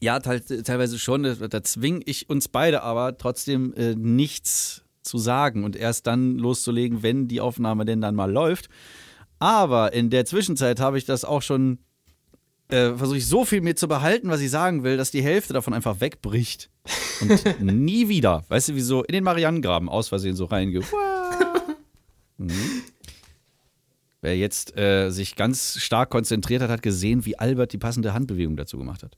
ja 0.00 0.20
teil, 0.20 0.40
teilweise 0.40 0.98
schon. 0.98 1.22
Da 1.22 1.62
zwinge 1.62 2.00
ich 2.04 2.28
uns 2.28 2.48
beide 2.48 2.82
aber 2.82 3.16
trotzdem 3.16 3.72
äh, 3.74 3.94
nichts 3.94 4.82
zu 5.02 5.18
sagen 5.18 5.64
und 5.64 5.76
erst 5.76 6.06
dann 6.06 6.36
loszulegen, 6.36 7.02
wenn 7.02 7.28
die 7.28 7.40
Aufnahme 7.40 7.84
denn 7.84 8.00
dann 8.00 8.14
mal 8.14 8.30
läuft. 8.30 8.68
Aber 9.38 9.92
in 9.92 10.10
der 10.10 10.24
Zwischenzeit 10.24 10.80
habe 10.80 10.98
ich 10.98 11.04
das 11.04 11.24
auch 11.24 11.42
schon, 11.42 11.78
äh, 12.68 12.94
versuche 12.94 13.18
ich 13.18 13.26
so 13.26 13.44
viel 13.44 13.60
mir 13.60 13.76
zu 13.76 13.88
behalten, 13.88 14.28
was 14.28 14.40
ich 14.40 14.50
sagen 14.50 14.82
will, 14.82 14.96
dass 14.96 15.10
die 15.10 15.22
Hälfte 15.22 15.52
davon 15.52 15.74
einfach 15.74 16.00
wegbricht. 16.00 16.70
Und 17.20 17.60
nie 17.60 18.08
wieder. 18.08 18.44
Weißt 18.48 18.68
du, 18.68 18.74
wie 18.74 18.80
so 18.80 19.02
in 19.04 19.12
den 19.12 19.24
Marianengraben 19.24 19.88
aus 19.88 20.08
Versehen 20.08 20.36
so 20.36 20.44
reinge. 20.46 20.80
Mhm. 22.38 22.82
Wer 24.20 24.36
jetzt 24.36 24.76
äh, 24.76 25.08
sich 25.08 25.36
ganz 25.36 25.78
stark 25.80 26.10
konzentriert 26.10 26.60
hat, 26.60 26.68
hat 26.68 26.82
gesehen, 26.82 27.24
wie 27.24 27.38
Albert 27.38 27.72
die 27.72 27.78
passende 27.78 28.12
Handbewegung 28.12 28.56
dazu 28.58 28.76
gemacht 28.76 29.02
hat. 29.02 29.16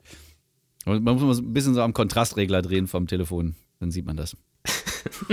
Man 0.89 1.03
muss 1.03 1.23
mal 1.23 1.35
so 1.35 1.43
ein 1.43 1.53
bisschen 1.53 1.75
so 1.75 1.83
am 1.83 1.93
Kontrastregler 1.93 2.63
drehen 2.63 2.87
vom 2.89 3.07
Telefon, 3.07 3.55
dann 3.79 3.91
sieht 3.91 4.07
man 4.07 4.17
das. 4.17 4.37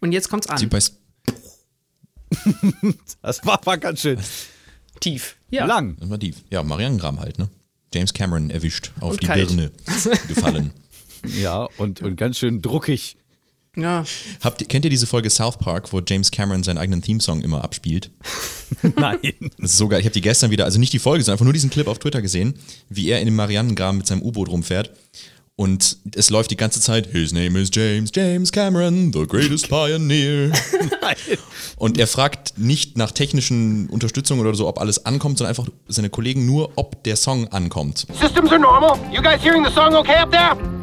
Und 0.00 0.12
jetzt 0.12 0.28
kommt's 0.28 0.46
an. 0.46 0.58
Das 3.22 3.44
war, 3.44 3.60
war 3.66 3.76
ganz 3.76 4.00
schön 4.02 4.18
Tief. 5.00 5.36
Ja. 5.50 5.66
lang. 5.66 5.96
Das 5.98 6.08
war 6.10 6.18
die, 6.18 6.32
ja, 6.48 6.62
Marianengram 6.62 7.18
halt, 7.20 7.38
ne? 7.38 7.48
James 7.92 8.14
Cameron 8.14 8.50
erwischt, 8.50 8.92
auf 9.00 9.12
Und 9.12 9.22
die 9.22 9.26
kalt. 9.26 9.48
Birne 9.48 9.72
gefallen. 10.28 10.70
Ja, 11.38 11.68
und, 11.76 12.00
und 12.00 12.16
ganz 12.16 12.38
schön 12.38 12.62
druckig. 12.62 13.18
Ja. 13.76 14.04
Habt 14.40 14.60
ihr, 14.60 14.66
kennt 14.66 14.84
ihr 14.84 14.90
diese 14.90 15.06
Folge 15.06 15.30
South 15.30 15.58
Park, 15.58 15.92
wo 15.92 16.00
James 16.06 16.30
Cameron 16.30 16.62
seinen 16.62 16.78
eigenen 16.78 17.02
Themesong 17.02 17.40
immer 17.40 17.62
abspielt? 17.62 18.10
Nein. 18.96 19.18
Das 19.58 19.72
ist 19.72 19.76
so 19.78 19.88
geil. 19.88 20.00
Ich 20.00 20.06
habe 20.06 20.14
die 20.14 20.20
gestern 20.20 20.50
wieder, 20.50 20.64
also 20.64 20.78
nicht 20.78 20.92
die 20.92 20.98
Folge, 20.98 21.22
sondern 21.22 21.34
einfach 21.34 21.44
nur 21.44 21.52
diesen 21.52 21.70
Clip 21.70 21.86
auf 21.86 21.98
Twitter 21.98 22.20
gesehen, 22.20 22.54
wie 22.88 23.08
er 23.10 23.20
in 23.20 23.26
dem 23.26 23.36
Marianengraben 23.36 23.98
mit 23.98 24.06
seinem 24.06 24.22
U-Boot 24.22 24.48
rumfährt. 24.48 24.90
Und 25.54 25.98
es 26.14 26.30
läuft 26.30 26.50
die 26.50 26.56
ganze 26.56 26.80
Zeit, 26.80 27.08
His 27.12 27.32
name 27.32 27.60
is 27.60 27.68
James, 27.70 28.10
James 28.14 28.50
Cameron, 28.50 29.12
the 29.12 29.26
greatest 29.26 29.68
pioneer. 29.68 30.52
Und 31.76 31.98
er 31.98 32.06
fragt 32.06 32.54
nicht 32.56 32.96
nach 32.96 33.10
technischen 33.10 33.88
Unterstützung 33.90 34.40
oder 34.40 34.54
so, 34.54 34.66
ob 34.66 34.80
alles 34.80 35.04
ankommt, 35.04 35.36
sondern 35.36 35.50
einfach 35.50 35.70
seine 35.86 36.08
Kollegen 36.08 36.46
nur, 36.46 36.72
ob 36.76 37.04
der 37.04 37.16
Song 37.16 37.48
ankommt. 37.48 38.06
Systems 38.18 38.50
are 38.50 38.58
normal. 38.58 38.98
You 39.12 39.20
guys 39.20 39.42
hearing 39.42 39.62
the 39.62 39.72
song 39.72 39.94
okay 39.94 40.16
up 40.16 40.30
there? 40.30 40.79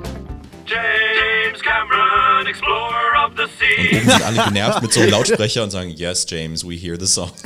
James 0.67 1.61
Cameron, 1.61 2.47
explorer 2.47 3.25
of 3.25 3.33
the 3.37 3.43
Und 3.43 3.49
sea. 3.59 3.99
oben 3.99 4.09
sind 4.09 4.21
alle 4.23 4.43
genervt 4.45 4.81
mit 4.81 4.93
so 4.93 4.99
einem 5.01 5.09
Lautsprecher 5.17 5.63
und 5.63 5.71
sagen, 5.71 5.89
yes, 5.91 6.25
James, 6.29 6.63
we 6.67 6.75
hear 6.75 6.97
the 6.99 7.07
song. 7.07 7.31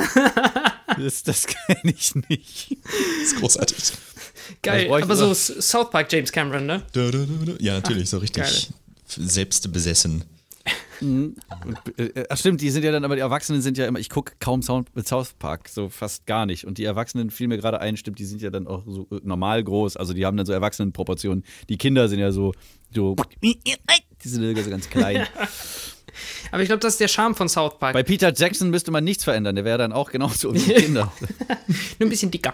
Das, 0.99 1.23
das 1.23 1.47
kenne 1.47 1.93
ich 1.97 2.13
nicht. 2.27 2.77
Das 2.83 3.23
ist 3.23 3.37
großartig. 3.37 3.77
Geil. 4.61 4.87
Bräuchte 4.87 5.05
Aber 5.05 5.15
so 5.15 5.33
South 5.33 5.89
Park 5.89 6.11
James 6.11 6.33
Cameron, 6.33 6.65
ne? 6.65 6.83
Ja, 7.61 7.75
natürlich, 7.75 8.09
so 8.09 8.17
richtig 8.17 8.43
geil. 8.43 8.53
selbstbesessen. 9.07 10.25
Äh, 11.97 12.25
Ach 12.29 12.37
stimmt, 12.37 12.61
die 12.61 12.69
sind 12.69 12.83
ja 12.83 12.91
dann, 12.91 13.03
aber 13.03 13.15
die 13.15 13.21
Erwachsenen 13.21 13.61
sind 13.61 13.77
ja 13.77 13.87
immer, 13.87 13.99
ich 13.99 14.09
gucke 14.09 14.33
kaum 14.39 14.61
Sound 14.61 14.95
mit 14.95 15.07
South 15.07 15.33
Park, 15.33 15.67
so 15.69 15.89
fast 15.89 16.25
gar 16.25 16.45
nicht. 16.45 16.65
Und 16.65 16.77
die 16.77 16.83
Erwachsenen 16.85 17.31
fiel 17.31 17.47
mir 17.47 17.57
gerade 17.57 17.79
ein, 17.81 17.97
stimmt, 17.97 18.19
die 18.19 18.25
sind 18.25 18.41
ja 18.41 18.49
dann 18.51 18.67
auch 18.67 18.83
so 18.85 19.07
äh, 19.11 19.19
normal 19.23 19.63
groß, 19.63 19.97
also 19.97 20.13
die 20.13 20.25
haben 20.25 20.37
dann 20.37 20.45
so 20.45 20.53
Erwachsenenproportionen. 20.53 21.43
Die 21.69 21.77
Kinder 21.77 22.07
sind 22.07 22.19
ja 22.19 22.31
so, 22.31 22.53
so 22.93 23.15
die 23.41 23.59
sind 24.23 24.43
ja 24.55 24.63
so 24.63 24.69
ganz 24.69 24.89
klein. 24.89 25.25
Aber 26.51 26.61
ich 26.61 26.67
glaube, 26.67 26.81
das 26.81 26.93
ist 26.95 26.99
der 26.99 27.07
Charme 27.07 27.35
von 27.35 27.47
South 27.47 27.79
Park. 27.79 27.93
Bei 27.93 28.03
Peter 28.03 28.33
Jackson 28.33 28.69
müsste 28.69 28.91
man 28.91 29.03
nichts 29.03 29.23
verändern, 29.23 29.55
der 29.55 29.65
wäre 29.65 29.77
dann 29.77 29.93
auch 29.93 30.11
genauso 30.11 30.53
wie 30.53 30.59
die 30.59 30.73
Kinder. 30.75 31.11
Nur 31.99 32.07
ein 32.07 32.09
bisschen 32.09 32.29
dicker. 32.29 32.53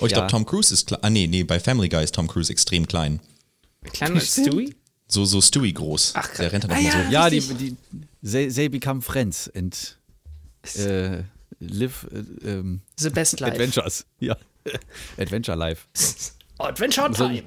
Oh, 0.00 0.06
ich 0.06 0.12
Ja. 0.12 0.18
glaube, 0.18 0.30
Tom 0.30 0.46
Cruise 0.46 0.72
ist 0.72 0.86
klein. 0.86 1.00
Ah, 1.02 1.10
nee, 1.10 1.26
nee, 1.26 1.42
bei 1.44 1.58
Family 1.60 1.88
Guy 1.88 2.04
ist 2.04 2.14
Tom 2.14 2.28
Cruise 2.28 2.50
extrem 2.50 2.86
klein. 2.86 3.20
Kleiner 3.92 4.14
als 4.16 4.32
Stewie? 4.32 4.74
So, 5.08 5.24
so 5.24 5.40
Stewie 5.40 5.72
groß. 5.72 6.12
Ach, 6.16 6.28
krass. 6.28 6.36
Der 6.38 6.52
rennt 6.52 6.64
dann 6.64 6.70
Ah, 6.72 6.74
mal 6.74 6.82
ja. 6.82 6.92
so. 6.92 7.12
Ja, 7.12 7.30
die, 7.30 7.40
die 7.40 7.76
they, 8.28 8.48
they 8.48 8.68
become 8.68 9.00
friends 9.02 9.48
and 9.54 9.98
äh, 10.76 11.22
live 11.60 12.06
äh, 12.12 12.48
ähm, 12.50 12.80
The 12.98 13.10
Best 13.10 13.38
Life. 13.40 13.52
Adventures. 13.52 14.04
Ja. 14.18 14.36
Adventure 15.18 15.56
Life. 15.56 15.86
Oh, 16.58 16.64
Adventure 16.64 17.12
Time. 17.12 17.42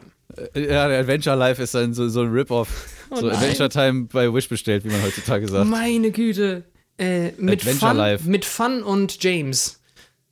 Äh, 0.54 0.72
Ja, 0.72 0.86
Adventure 0.86 1.36
Life 1.36 1.62
ist 1.62 1.74
dann 1.76 1.94
so, 1.94 2.08
so 2.08 2.22
ein 2.22 2.32
Rip-Off. 2.32 2.70
so 3.10 3.16
Oh 3.18 3.22
nein. 3.28 3.36
Adventure 3.36 3.68
Time 3.70 4.08
bei 4.12 4.34
Wish 4.34 4.48
bestellt, 4.48 4.86
wie 4.86 4.90
man 4.90 5.02
heutzutage 5.04 5.48
sagt. 5.50 5.70
Meine 5.70 6.12
Güte. 6.12 6.64
Äh, 6.98 7.32
mit, 7.38 7.62
Adventure 7.62 7.90
Fun, 7.90 7.98
Life. 7.98 8.30
mit 8.30 8.46
Fun 8.46 8.84
und 8.84 9.22
James. 9.24 9.80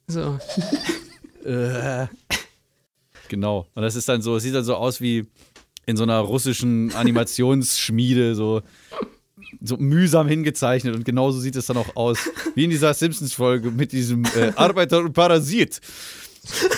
So. 0.08 0.40
Genau. 3.30 3.68
Und 3.74 3.82
das 3.84 3.96
ist 3.96 4.08
dann 4.08 4.22
so, 4.22 4.38
es 4.38 4.44
sieht 4.44 4.56
dann 4.56 4.64
so 4.64 4.76
aus 4.76 5.02
wie 5.02 5.28
in 5.88 5.98
so 5.98 6.04
einer 6.04 6.20
russischen 6.20 6.94
Animationsschmiede, 6.94 8.36
so, 8.36 8.62
so 9.62 9.78
mühsam 9.78 10.28
hingezeichnet. 10.28 10.94
Und 10.96 11.06
genauso 11.06 11.40
sieht 11.40 11.56
es 11.56 11.66
dann 11.66 11.78
auch 11.78 11.96
aus. 11.96 12.20
Wie 12.54 12.66
in 12.66 12.70
dieser 12.70 12.94
Simpsons-Folge 12.94 13.72
mit 13.72 13.94
diesem 13.94 14.26
äh, 14.26 14.52
Arbeiter 14.56 15.00
und 15.00 15.14
Parasit. 15.14 15.80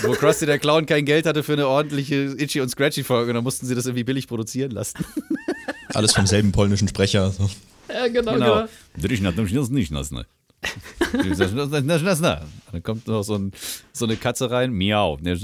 Wo 0.04 0.14
Krusty 0.14 0.46
der 0.46 0.58
Clown 0.58 0.86
kein 0.86 1.06
Geld 1.06 1.26
hatte 1.26 1.44
für 1.44 1.54
eine 1.54 1.68
ordentliche 1.68 2.36
Itchy 2.38 2.62
und 2.62 2.70
Scratchy-Folge 2.70 3.30
und 3.32 3.36
dann 3.36 3.44
mussten 3.44 3.66
sie 3.68 3.76
das 3.76 3.86
irgendwie 3.86 4.04
billig 4.04 4.28
produzieren 4.28 4.72
lassen. 4.72 5.04
Alles 5.94 6.14
vom 6.14 6.26
selben 6.26 6.52
polnischen 6.52 6.88
Sprecher. 6.88 7.32
So. 7.32 7.50
Ja, 7.88 8.08
genau, 8.08 8.34
Genau. 8.34 8.46
genau. 8.46 8.62
Ne? 8.62 8.70
Dann 12.72 12.84
kommt 12.84 13.08
noch 13.08 13.24
so, 13.24 13.36
ein, 13.36 13.52
so 13.94 14.06
eine 14.06 14.18
Katze 14.18 14.52
rein, 14.52 14.72
miau. 14.72 15.18
Ne, 15.22 15.36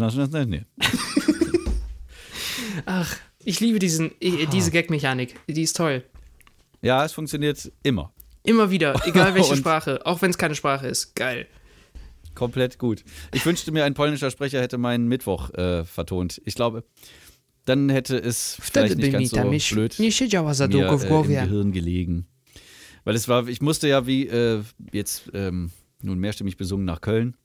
Ach, 2.85 3.15
ich 3.45 3.59
liebe 3.59 3.79
diesen, 3.79 4.11
äh, 4.19 4.47
diese 4.47 4.71
Gag-Mechanik. 4.71 5.35
Die 5.47 5.61
ist 5.61 5.77
toll. 5.77 6.03
Ja, 6.81 7.05
es 7.05 7.13
funktioniert 7.13 7.71
immer. 7.83 8.13
Immer 8.43 8.69
wieder, 8.69 9.01
egal 9.05 9.33
welche 9.33 9.55
Sprache. 9.57 10.05
Auch 10.05 10.21
wenn 10.21 10.29
es 10.29 10.37
keine 10.37 10.55
Sprache 10.55 10.87
ist. 10.87 11.15
Geil. 11.15 11.47
Komplett 12.35 12.77
gut. 12.77 13.03
Ich 13.33 13.45
wünschte 13.45 13.71
mir, 13.71 13.85
ein 13.85 13.93
polnischer 13.93 14.29
Sprecher 14.29 14.61
hätte 14.61 14.77
meinen 14.77 15.07
Mittwoch 15.07 15.53
äh, 15.53 15.85
vertont. 15.85 16.41
Ich 16.43 16.55
glaube, 16.55 16.83
dann 17.63 17.89
hätte 17.89 18.17
es 18.17 18.57
vielleicht 18.61 18.97
nicht 18.97 19.11
ganz 19.11 19.29
so 19.29 19.37
blöd 19.75 19.97
mir 19.97 20.11
äh, 21.07 21.43
im. 21.43 21.49
Gehirn 21.49 21.71
gelegen. 21.71 22.27
Weil 23.03 23.15
es 23.15 23.27
war, 23.27 23.47
ich 23.47 23.61
musste 23.61 23.87
ja 23.87 24.05
wie 24.05 24.27
äh, 24.27 24.63
jetzt 24.91 25.31
ähm, 25.33 25.71
nun 26.01 26.19
mehrstimmig 26.19 26.57
besungen 26.57 26.85
nach 26.85 27.01
Köln 27.01 27.37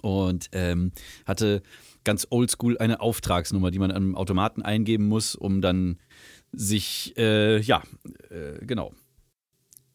und 0.00 0.48
ähm, 0.52 0.92
hatte 1.26 1.62
ganz 2.04 2.26
oldschool 2.30 2.78
eine 2.78 3.00
Auftragsnummer, 3.00 3.70
die 3.70 3.78
man 3.78 3.90
an 3.90 3.96
einem 3.96 4.14
Automaten 4.16 4.62
eingeben 4.62 5.08
muss, 5.08 5.34
um 5.34 5.60
dann 5.60 5.98
sich, 6.52 7.14
äh, 7.16 7.60
ja, 7.60 7.82
äh, 8.30 8.64
genau. 8.64 8.92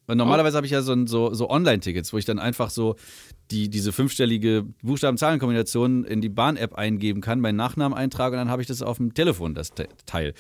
Und 0.07 0.17
normalerweise 0.17 0.57
habe 0.57 0.65
ich 0.65 0.71
ja 0.71 0.81
so, 0.81 1.05
so, 1.05 1.35
so 1.35 1.49
Online-Tickets, 1.51 2.11
wo 2.13 2.17
ich 2.17 2.25
dann 2.25 2.39
einfach 2.39 2.71
so 2.71 2.95
die, 3.51 3.69
diese 3.69 3.91
fünfstellige 3.91 4.65
Buchstaben-Zahlen-Kombination 4.81 6.03
in 6.03 6.19
die 6.19 6.29
Bahn-App 6.29 6.73
eingeben 6.73 7.21
kann, 7.21 7.39
meinen 7.39 7.57
Nachnamen 7.57 7.95
eintrage 7.95 8.35
und 8.35 8.39
dann 8.39 8.49
habe 8.49 8.63
ich 8.63 8.67
das 8.67 8.81
auf 8.81 8.97
dem 8.97 9.13
Telefon, 9.13 9.53
das 9.53 9.71
Te 9.71 9.87
Teil. 10.07 10.33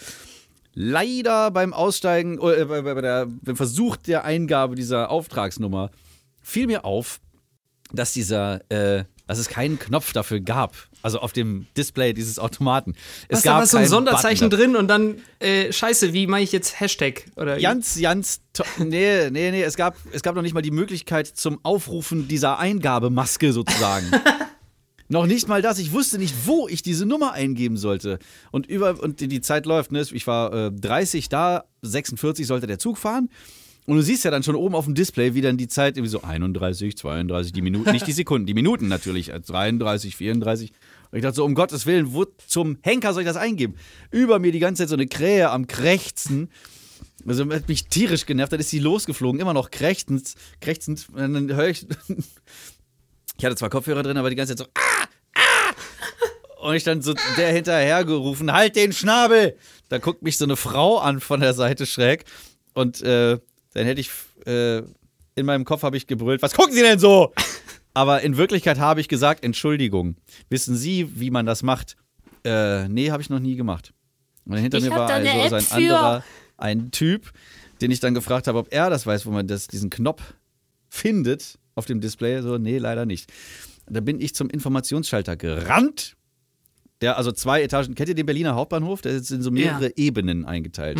Leider 0.73 1.51
beim 1.51 1.73
Aussteigen, 1.73 2.39
äh, 2.39 2.65
bei, 2.65 2.81
bei 2.81 3.01
der, 3.01 3.27
beim 3.27 3.55
Versuch 3.55 3.95
der 3.95 4.23
Eingabe 4.23 4.73
dieser 4.73 5.11
Auftragsnummer 5.11 5.91
fiel 6.41 6.65
mir 6.65 6.83
auf, 6.83 7.19
dass 7.91 8.13
dieser, 8.13 8.61
äh, 8.71 9.03
dass 9.29 9.37
es 9.37 9.47
keinen 9.47 9.77
Knopf 9.77 10.11
dafür 10.11 10.39
gab. 10.39 10.75
Also 11.03 11.19
auf 11.19 11.33
dem 11.33 11.67
Display 11.77 12.13
dieses 12.13 12.39
Automaten. 12.39 12.95
Es 13.27 13.37
Was, 13.37 13.43
da 13.43 13.53
war 13.57 13.65
so 13.67 13.77
ein 13.77 13.85
Sonderzeichen 13.87 14.49
drin 14.49 14.75
und 14.75 14.87
dann, 14.87 15.21
äh, 15.37 15.71
scheiße, 15.71 16.13
wie 16.13 16.25
mache 16.25 16.41
ich 16.41 16.51
jetzt 16.51 16.79
Hashtag? 16.79 17.25
Oder 17.35 17.59
ganz, 18.01 18.41
to- 18.53 18.63
nee, 18.79 19.29
nee, 19.29 19.51
nee, 19.51 19.61
es 19.61 19.77
gab, 19.77 19.95
es 20.11 20.23
gab 20.23 20.33
noch 20.35 20.41
nicht 20.41 20.55
mal 20.55 20.61
die 20.63 20.71
Möglichkeit 20.71 21.27
zum 21.27 21.59
Aufrufen 21.63 22.27
dieser 22.27 22.57
Eingabemaske 22.57 23.53
sozusagen. 23.53 24.07
noch 25.09 25.27
nicht 25.27 25.47
mal 25.47 25.61
das. 25.61 25.77
Ich 25.77 25.91
wusste 25.93 26.17
nicht, 26.17 26.33
wo 26.45 26.67
ich 26.67 26.81
diese 26.81 27.05
Nummer 27.05 27.33
eingeben 27.33 27.77
sollte. 27.77 28.17
Und 28.51 28.65
über, 28.65 28.99
und 28.99 29.19
die- 29.19 29.27
die 29.27 29.41
Zeit 29.41 29.67
läuft, 29.67 29.91
ne? 29.91 30.03
Ich 30.11 30.25
war 30.25 30.51
äh, 30.53 30.71
30 30.71 31.29
da, 31.29 31.65
46 31.83 32.47
sollte 32.47 32.65
der 32.65 32.79
Zug 32.79 32.97
fahren. 32.97 33.29
Und 33.89 33.95
du 33.95 34.03
siehst 34.03 34.23
ja 34.23 34.29
dann 34.29 34.43
schon 34.43 34.53
oben 34.55 34.75
auf 34.75 34.85
dem 34.85 34.93
Display, 34.93 35.33
wie 35.33 35.41
dann 35.41 35.57
die 35.57 35.67
Zeit 35.67 35.97
irgendwie 35.97 36.11
so 36.11 36.21
31, 36.21 36.95
32, 36.95 37.53
die 37.53 37.63
Minuten, 37.63 37.91
nicht 37.91 38.05
die 38.05 38.11
Sekunden, 38.11 38.45
die 38.45 38.53
Minuten 38.53 38.87
natürlich, 38.87 39.29
äh, 39.29 39.39
33, 39.39 40.15
34. 40.15 40.71
Und 41.09 41.17
ich 41.17 41.23
dachte 41.23 41.37
so, 41.37 41.43
um 41.43 41.55
Gottes 41.55 41.87
Willen, 41.87 42.13
wo 42.13 42.25
zum 42.45 42.77
Henker 42.83 43.13
soll 43.13 43.23
ich 43.23 43.27
das 43.27 43.35
eingeben? 43.35 43.73
Über 44.11 44.37
mir 44.37 44.51
die 44.51 44.59
ganze 44.59 44.83
Zeit 44.83 44.89
so 44.89 44.95
eine 44.95 45.07
Krähe 45.07 45.49
am 45.49 45.65
Krächzen. 45.65 46.51
Also 47.25 47.51
hat 47.51 47.67
mich 47.67 47.87
tierisch 47.87 48.27
genervt, 48.27 48.53
dann 48.53 48.59
ist 48.59 48.69
sie 48.69 48.77
losgeflogen, 48.77 49.41
immer 49.41 49.55
noch 49.55 49.71
krächzend, 49.71 50.35
krächzend. 50.61 51.07
Und 51.11 51.33
dann 51.33 51.55
höre 51.55 51.69
ich. 51.69 51.87
Ich 53.39 53.45
hatte 53.45 53.55
zwar 53.55 53.69
Kopfhörer 53.69 54.03
drin, 54.03 54.17
aber 54.17 54.29
die 54.29 54.35
ganze 54.35 54.55
Zeit 54.55 54.67
so. 54.67 54.71
Ah, 54.75 55.07
ah! 55.33 56.67
Und 56.67 56.75
ich 56.75 56.83
dann 56.83 57.01
so 57.01 57.15
der 57.37 57.53
hinterher 57.53 58.03
gerufen, 58.03 58.51
halt 58.51 58.75
den 58.75 58.91
Schnabel! 58.91 59.55
Da 59.87 59.97
guckt 59.97 60.21
mich 60.21 60.37
so 60.37 60.43
eine 60.43 60.57
Frau 60.57 60.99
an 60.99 61.21
von 61.21 61.39
der 61.39 61.53
Seite 61.53 61.85
schräg. 61.85 62.25
Und 62.73 63.01
äh, 63.01 63.39
dann 63.73 63.85
hätte 63.85 64.01
ich, 64.01 64.09
äh, 64.45 64.79
in 65.35 65.45
meinem 65.45 65.65
Kopf 65.65 65.83
habe 65.83 65.97
ich 65.97 66.07
gebrüllt, 66.07 66.41
was 66.41 66.53
gucken 66.53 66.73
Sie 66.73 66.81
denn 66.81 66.99
so? 66.99 67.33
Aber 67.93 68.21
in 68.21 68.37
Wirklichkeit 68.37 68.77
habe 68.79 69.01
ich 69.01 69.07
gesagt, 69.07 69.43
Entschuldigung. 69.43 70.15
Wissen 70.49 70.75
Sie, 70.75 71.19
wie 71.19 71.31
man 71.31 71.45
das 71.45 71.63
macht? 71.63 71.95
Äh, 72.45 72.87
nee, 72.87 73.11
habe 73.11 73.21
ich 73.21 73.29
noch 73.29 73.39
nie 73.39 73.55
gemacht. 73.55 73.93
Und 74.45 74.53
dann 74.53 74.61
hinter 74.61 74.77
Ich 74.77 74.85
mir 74.85 74.91
war 74.91 75.09
also 75.09 75.27
App 75.27 75.53
ein 75.53 75.61
für. 75.61 75.75
anderer, 75.75 76.23
ein 76.57 76.91
Typ, 76.91 77.31
den 77.81 77.91
ich 77.91 77.99
dann 77.99 78.13
gefragt 78.13 78.47
habe, 78.47 78.57
ob 78.57 78.67
er 78.71 78.89
das 78.89 79.05
weiß, 79.05 79.25
wo 79.25 79.31
man 79.31 79.47
das, 79.47 79.67
diesen 79.67 79.89
Knopf 79.89 80.21
findet 80.89 81.57
auf 81.75 81.85
dem 81.85 81.99
Display. 82.01 82.41
So, 82.41 82.57
nee, 82.57 82.77
leider 82.77 83.05
nicht. 83.05 83.31
Da 83.87 84.01
bin 84.01 84.19
ich 84.21 84.35
zum 84.35 84.49
Informationsschalter 84.49 85.35
gerannt. 85.35 86.15
Der, 87.01 87.17
also 87.17 87.31
zwei 87.31 87.61
Etagen. 87.63 87.95
Kennt 87.95 88.09
ihr 88.09 88.15
den 88.15 88.25
Berliner 88.25 88.55
Hauptbahnhof? 88.55 89.01
Der 89.01 89.13
ist 89.13 89.31
in 89.31 89.41
so 89.41 89.51
mehrere 89.51 89.85
Ja. 89.85 89.91
Ebenen 89.95 90.45
eingeteilt. 90.45 90.99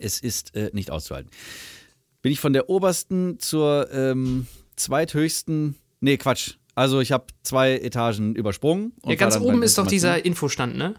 Es 0.00 0.20
ist 0.20 0.54
äh, 0.54 0.70
nicht 0.72 0.90
auszuhalten. 0.90 1.30
Bin 2.22 2.32
ich 2.32 2.40
von 2.40 2.52
der 2.52 2.68
obersten 2.68 3.38
zur 3.38 3.88
ähm, 3.92 4.46
zweithöchsten. 4.76 5.76
Nee, 6.00 6.16
Quatsch. 6.16 6.54
Also 6.74 7.00
ich 7.00 7.12
habe 7.12 7.26
zwei 7.42 7.72
Etagen 7.78 8.34
übersprungen. 8.36 8.92
Ja, 9.04 9.16
ganz 9.16 9.36
oben 9.36 9.62
ist 9.62 9.78
doch 9.78 9.86
dieser 9.86 10.24
Infostand, 10.24 10.76
ne? 10.76 10.94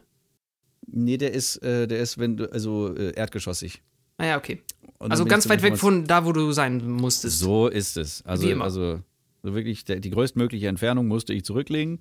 Nee, 0.86 1.18
der 1.18 1.34
ist, 1.34 1.58
äh, 1.58 1.88
der 1.88 2.00
ist, 2.00 2.18
wenn 2.18 2.38
du, 2.38 2.52
also 2.52 2.94
äh, 2.96 3.14
erdgeschossig. 3.16 3.82
Ah 4.18 4.26
ja, 4.26 4.38
okay. 4.38 4.62
Also 5.00 5.24
ganz 5.24 5.48
weit 5.48 5.62
weg 5.62 5.78
von 5.78 6.06
da, 6.06 6.26
wo 6.26 6.34
du 6.34 6.52
sein 6.52 6.86
musstest. 6.86 7.40
So 7.40 7.68
ist 7.68 7.96
es. 7.96 8.22
Also, 8.26 8.46
Wie 8.46 8.52
immer. 8.52 8.66
also 8.66 9.00
so 9.42 9.54
wirklich 9.56 9.86
der, 9.86 10.02
die 10.02 10.10
größtmögliche 10.10 10.68
Entfernung 10.68 11.08
musste 11.08 11.34
ich 11.34 11.46
zurücklegen. 11.46 12.00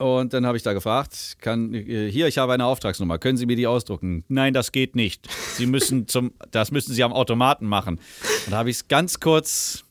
Und 0.00 0.32
dann 0.32 0.46
habe 0.46 0.56
ich 0.56 0.62
da 0.62 0.72
gefragt, 0.72 1.36
kann, 1.42 1.74
äh, 1.74 2.10
hier, 2.10 2.26
ich 2.26 2.38
habe 2.38 2.54
eine 2.54 2.64
Auftragsnummer, 2.64 3.18
können 3.18 3.36
Sie 3.36 3.44
mir 3.44 3.56
die 3.56 3.66
ausdrucken? 3.66 4.24
Nein, 4.28 4.54
das 4.54 4.72
geht 4.72 4.96
nicht. 4.96 5.28
Sie 5.56 5.66
müssen 5.66 6.08
zum, 6.08 6.32
das 6.50 6.70
müssen 6.70 6.94
Sie 6.94 7.04
am 7.04 7.12
Automaten 7.12 7.66
machen. 7.66 8.00
Und 8.46 8.52
da 8.52 8.56
habe 8.56 8.70
ich 8.70 8.76
es 8.76 8.88
ganz 8.88 9.20
kurz 9.20 9.84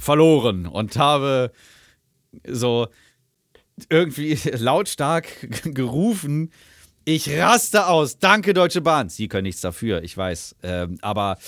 verloren 0.00 0.66
und 0.66 0.98
habe 0.98 1.52
so 2.44 2.88
irgendwie 3.88 4.36
lautstark 4.52 5.26
gerufen, 5.62 6.50
ich 7.04 7.30
raste 7.30 7.86
aus, 7.86 8.18
danke 8.18 8.54
Deutsche 8.54 8.80
Bahn. 8.80 9.10
Sie 9.10 9.28
können 9.28 9.44
nichts 9.44 9.60
dafür, 9.60 10.02
ich 10.02 10.16
weiß. 10.16 10.56
Ähm, 10.64 10.98
aber 11.02 11.38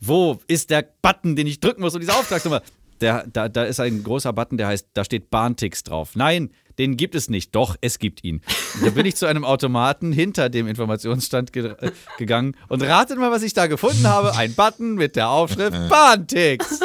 wo 0.00 0.40
ist 0.46 0.70
der 0.70 0.88
Button, 1.02 1.36
den 1.36 1.46
ich 1.46 1.60
drücken 1.60 1.82
muss 1.82 1.94
um 1.94 2.00
diese 2.00 2.14
Auftragsnummer? 2.14 2.62
Der, 3.02 3.26
da, 3.26 3.50
da 3.50 3.64
ist 3.64 3.80
ein 3.80 4.02
großer 4.02 4.32
Button, 4.32 4.56
der 4.56 4.66
heißt, 4.68 4.88
da 4.94 5.04
steht 5.04 5.28
Bahntix 5.30 5.82
drauf. 5.82 6.16
Nein, 6.16 6.50
den 6.80 6.96
gibt 6.96 7.14
es 7.14 7.28
nicht. 7.28 7.54
Doch, 7.54 7.76
es 7.82 7.98
gibt 7.98 8.24
ihn. 8.24 8.40
Da 8.82 8.90
bin 8.90 9.04
ich 9.04 9.14
zu 9.14 9.26
einem 9.26 9.44
Automaten 9.44 10.12
hinter 10.12 10.48
dem 10.48 10.66
Informationsstand 10.66 11.52
ge 11.52 11.74
äh, 11.78 11.92
gegangen 12.16 12.56
und 12.68 12.82
ratet 12.82 13.18
mal, 13.18 13.30
was 13.30 13.42
ich 13.42 13.52
da 13.52 13.66
gefunden 13.66 14.06
habe. 14.06 14.34
Ein 14.34 14.54
Button 14.54 14.94
mit 14.94 15.14
der 15.14 15.28
Aufschrift 15.28 15.76
Bahntix. 15.90 16.80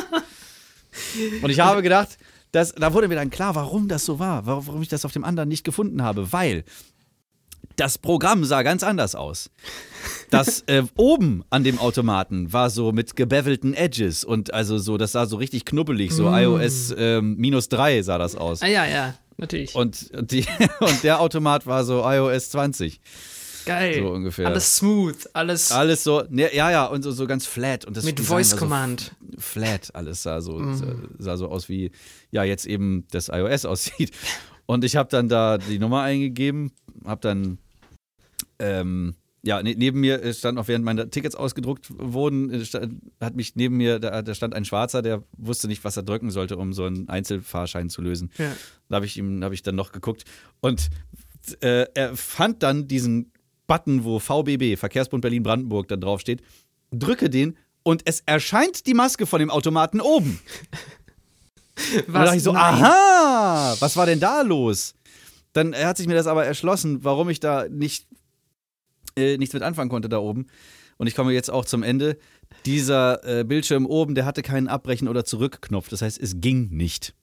Und 1.41 1.49
ich 1.49 1.61
habe 1.61 1.81
gedacht, 1.81 2.17
das, 2.51 2.73
da 2.73 2.93
wurde 2.93 3.07
mir 3.07 3.15
dann 3.15 3.29
klar, 3.29 3.55
warum 3.55 3.87
das 3.87 4.05
so 4.05 4.19
war, 4.19 4.45
warum 4.45 4.81
ich 4.81 4.89
das 4.89 5.05
auf 5.05 5.13
dem 5.13 5.23
anderen 5.23 5.47
nicht 5.47 5.63
gefunden 5.63 6.03
habe, 6.03 6.33
weil 6.33 6.65
das 7.77 7.97
Programm 7.97 8.43
sah 8.43 8.63
ganz 8.63 8.83
anders 8.83 9.15
aus. 9.15 9.49
Das 10.29 10.61
äh, 10.67 10.83
oben 10.95 11.43
an 11.49 11.63
dem 11.63 11.79
Automaten 11.79 12.51
war 12.51 12.69
so 12.69 12.91
mit 12.91 13.15
gebevelten 13.15 13.73
Edges 13.73 14.23
und 14.23 14.53
also 14.53 14.77
so, 14.77 14.97
das 14.97 15.13
sah 15.13 15.25
so 15.25 15.37
richtig 15.37 15.65
knubbelig, 15.65 16.11
so 16.11 16.29
iOS 16.29 16.93
ähm, 16.97 17.35
minus 17.37 17.69
3 17.69 18.01
sah 18.03 18.17
das 18.17 18.35
aus. 18.35 18.61
Ah 18.61 18.67
ja, 18.67 18.85
ja, 18.85 19.15
natürlich. 19.37 19.75
Und, 19.75 20.11
die, 20.31 20.45
und 20.79 21.03
der 21.03 21.19
Automat 21.21 21.65
war 21.65 21.83
so 21.83 22.03
iOS 22.03 22.49
20. 22.51 22.99
Geil. 23.65 23.99
so 23.99 24.11
ungefähr. 24.11 24.47
Alles 24.47 24.75
smooth, 24.77 25.15
alles 25.33 25.71
Alles 25.71 26.03
so, 26.03 26.23
ne, 26.29 26.53
ja, 26.55 26.69
ja, 26.69 26.85
und 26.85 27.01
so, 27.01 27.11
so 27.11 27.25
ganz 27.25 27.47
flat. 27.47 27.85
Und 27.85 27.97
das 27.97 28.05
mit 28.05 28.19
Voice 28.19 28.51
war 28.51 28.57
so 28.59 28.65
Command. 28.65 29.15
flat 29.39 29.89
alles 29.95 30.21
sah 30.21 30.39
so, 30.41 30.61
sah 31.17 31.35
so 31.35 31.47
aus 31.47 31.67
wie, 31.67 31.91
ja, 32.29 32.43
jetzt 32.43 32.65
eben 32.67 33.07
das 33.11 33.29
iOS 33.29 33.65
aussieht. 33.65 34.11
Und 34.67 34.83
ich 34.83 34.95
habe 34.95 35.09
dann 35.09 35.29
da 35.29 35.57
die 35.57 35.79
Nummer 35.79 36.01
eingegeben, 36.01 36.71
habe 37.05 37.21
dann, 37.21 37.57
ähm, 38.59 39.15
ja, 39.45 39.61
ne, 39.61 39.75
neben 39.77 39.99
mir 39.99 40.21
äh, 40.23 40.33
stand 40.33 40.55
noch, 40.55 40.67
während 40.67 40.83
meine 40.83 41.09
Tickets 41.09 41.35
ausgedruckt 41.35 41.87
wurden, 41.97 42.51
äh, 42.51 42.65
stand, 42.65 43.01
hat 43.21 43.35
mich 43.35 43.55
neben 43.55 43.77
mir, 43.77 43.99
da, 43.99 44.21
da 44.21 44.33
stand 44.33 44.53
ein 44.53 44.65
Schwarzer, 44.65 45.01
der 45.01 45.23
wusste 45.37 45.67
nicht, 45.67 45.83
was 45.83 45.97
er 45.97 46.03
drücken 46.03 46.31
sollte, 46.31 46.57
um 46.57 46.73
so 46.73 46.85
einen 46.85 47.07
Einzelfahrschein 47.07 47.89
zu 47.89 48.01
lösen. 48.01 48.31
Ja. 48.37 48.51
Da 48.89 48.95
habe 48.95 49.05
ich 49.05 49.17
ihm, 49.17 49.43
habe 49.43 49.53
ich 49.53 49.61
dann 49.61 49.75
noch 49.75 49.91
geguckt 49.91 50.23
und 50.61 50.89
äh, 51.61 51.85
er 51.93 52.15
fand 52.15 52.63
dann 52.63 52.87
diesen 52.87 53.31
Button, 53.67 54.03
wo 54.03 54.19
VBB, 54.19 54.77
Verkehrsbund 54.77 55.21
Berlin-Brandenburg, 55.21 55.87
dann 55.87 56.01
draufsteht, 56.01 56.41
drücke 56.91 57.29
den 57.29 57.57
und 57.83 58.01
es 58.05 58.21
erscheint 58.25 58.87
die 58.87 58.95
Maske 58.95 59.27
von 59.27 59.39
dem 59.39 59.51
Automaten 59.51 60.01
oben. 60.01 60.39
Und 62.07 62.13
da 62.13 62.23
dachte 62.23 62.37
ich 62.37 62.43
so, 62.43 62.53
Nein. 62.53 62.61
aha, 62.81 63.75
was 63.79 63.97
war 63.97 64.05
denn 64.05 64.21
da 64.21 64.41
los? 64.43 64.95
Dann 65.51 65.73
äh, 65.73 65.83
hat 65.83 65.97
sich 65.97 66.07
mir 66.07 66.15
das 66.15 66.25
aber 66.25 66.45
erschlossen, 66.45 67.03
warum 67.03 67.29
ich 67.29 67.41
da 67.41 67.67
nicht 67.69 68.07
äh, 69.15 69.37
nichts 69.37 69.53
mit 69.53 69.63
anfangen 69.63 69.89
konnte 69.89 70.09
da 70.09 70.19
oben. 70.19 70.47
Und 70.97 71.07
ich 71.07 71.15
komme 71.15 71.33
jetzt 71.33 71.51
auch 71.51 71.65
zum 71.65 71.83
Ende. 71.83 72.17
Dieser 72.65 73.23
äh, 73.25 73.43
Bildschirm 73.43 73.85
oben, 73.85 74.15
der 74.15 74.25
hatte 74.25 74.41
keinen 74.41 74.67
Abbrechen- 74.67 75.07
oder 75.07 75.25
Zurückknopf. 75.25 75.89
Das 75.89 76.01
heißt, 76.01 76.21
es 76.21 76.39
ging 76.39 76.69
nicht. 76.69 77.13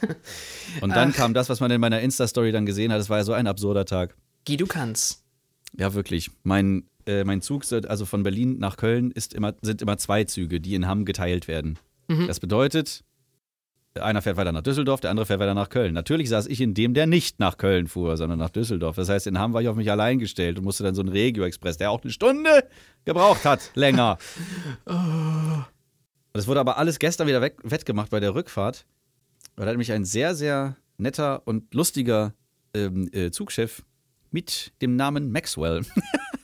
Und 0.80 0.90
dann 0.94 1.12
kam 1.12 1.34
das, 1.34 1.48
was 1.48 1.58
man 1.60 1.70
in 1.70 1.80
meiner 1.80 2.00
Insta-Story 2.00 2.52
dann 2.52 2.66
gesehen 2.66 2.92
hat. 2.92 3.00
Es 3.00 3.10
war 3.10 3.18
ja 3.18 3.24
so 3.24 3.32
ein 3.32 3.46
absurder 3.48 3.84
Tag. 3.84 4.16
Guy, 4.46 4.56
du 4.56 4.66
kannst. 4.66 5.24
Ja, 5.76 5.94
wirklich. 5.94 6.30
Mein, 6.44 6.84
äh, 7.06 7.24
mein 7.24 7.42
Zug, 7.42 7.64
also 7.72 8.06
von 8.06 8.22
Berlin 8.22 8.58
nach 8.58 8.76
Köln, 8.76 9.10
ist 9.10 9.34
immer, 9.34 9.54
sind 9.62 9.82
immer 9.82 9.98
zwei 9.98 10.24
Züge, 10.24 10.60
die 10.60 10.74
in 10.74 10.86
Hamm 10.86 11.04
geteilt 11.04 11.48
werden. 11.48 11.78
Das 12.26 12.40
bedeutet, 12.40 13.04
einer 14.00 14.22
fährt 14.22 14.36
weiter 14.36 14.52
nach 14.52 14.62
Düsseldorf, 14.62 15.00
der 15.00 15.10
andere 15.10 15.26
fährt 15.26 15.40
weiter 15.40 15.54
nach 15.54 15.68
Köln. 15.68 15.94
Natürlich 15.94 16.28
saß 16.28 16.46
ich 16.46 16.60
in 16.60 16.74
dem, 16.74 16.94
der 16.94 17.06
nicht 17.06 17.40
nach 17.40 17.56
Köln 17.56 17.86
fuhr, 17.86 18.16
sondern 18.16 18.38
nach 18.38 18.50
Düsseldorf. 18.50 18.96
Das 18.96 19.08
heißt, 19.08 19.26
in 19.26 19.38
Hamm 19.38 19.52
war 19.52 19.62
ich 19.62 19.68
auf 19.68 19.76
mich 19.76 19.90
allein 19.90 20.18
gestellt 20.18 20.58
und 20.58 20.64
musste 20.64 20.84
dann 20.84 20.94
so 20.94 21.02
einen 21.02 21.10
Regio-Express, 21.10 21.76
der 21.76 21.90
auch 21.90 22.02
eine 22.02 22.12
Stunde 22.12 22.64
gebraucht 23.04 23.44
hat, 23.44 23.70
länger. 23.74 24.18
Das 26.32 26.46
wurde 26.46 26.60
aber 26.60 26.78
alles 26.78 26.98
gestern 26.98 27.26
wieder 27.26 27.40
weg, 27.40 27.56
wettgemacht 27.62 28.10
bei 28.10 28.20
der 28.20 28.34
Rückfahrt. 28.34 28.86
Weil 29.56 29.66
da 29.66 29.70
hat 29.72 29.78
mich 29.78 29.92
ein 29.92 30.04
sehr, 30.04 30.34
sehr 30.34 30.76
netter 30.98 31.42
und 31.46 31.74
lustiger 31.74 32.34
ähm, 32.74 33.08
äh, 33.12 33.30
Zugchef 33.30 33.82
mit 34.30 34.72
dem 34.82 34.96
Namen 34.96 35.32
Maxwell 35.32 35.82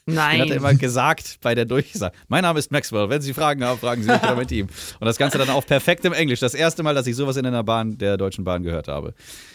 Den 0.06 0.18
hat 0.18 0.32
er 0.32 0.38
Nein. 0.46 0.52
immer 0.52 0.74
gesagt 0.74 1.38
bei 1.40 1.54
der 1.54 1.64
Durchsage. 1.64 2.14
Mein 2.28 2.42
Name 2.42 2.58
ist 2.58 2.70
Maxwell. 2.70 3.08
Wenn 3.08 3.22
Sie 3.22 3.32
Fragen 3.32 3.64
haben, 3.64 3.78
fragen 3.78 4.02
Sie 4.02 4.10
mich 4.10 4.22
oder 4.22 4.36
mit 4.36 4.52
ihm. 4.52 4.66
Und 5.00 5.06
das 5.06 5.16
Ganze 5.16 5.38
dann 5.38 5.48
auch 5.48 5.64
perfekt 5.64 6.04
im 6.04 6.12
Englisch. 6.12 6.40
Das 6.40 6.52
erste 6.52 6.82
Mal, 6.82 6.94
dass 6.94 7.06
ich 7.06 7.16
sowas 7.16 7.38
in 7.38 7.46
einer 7.46 7.64
Bahn 7.64 7.96
der 7.96 8.18
Deutschen 8.18 8.44
Bahn 8.44 8.62
gehört 8.62 8.86
habe. 8.86 9.14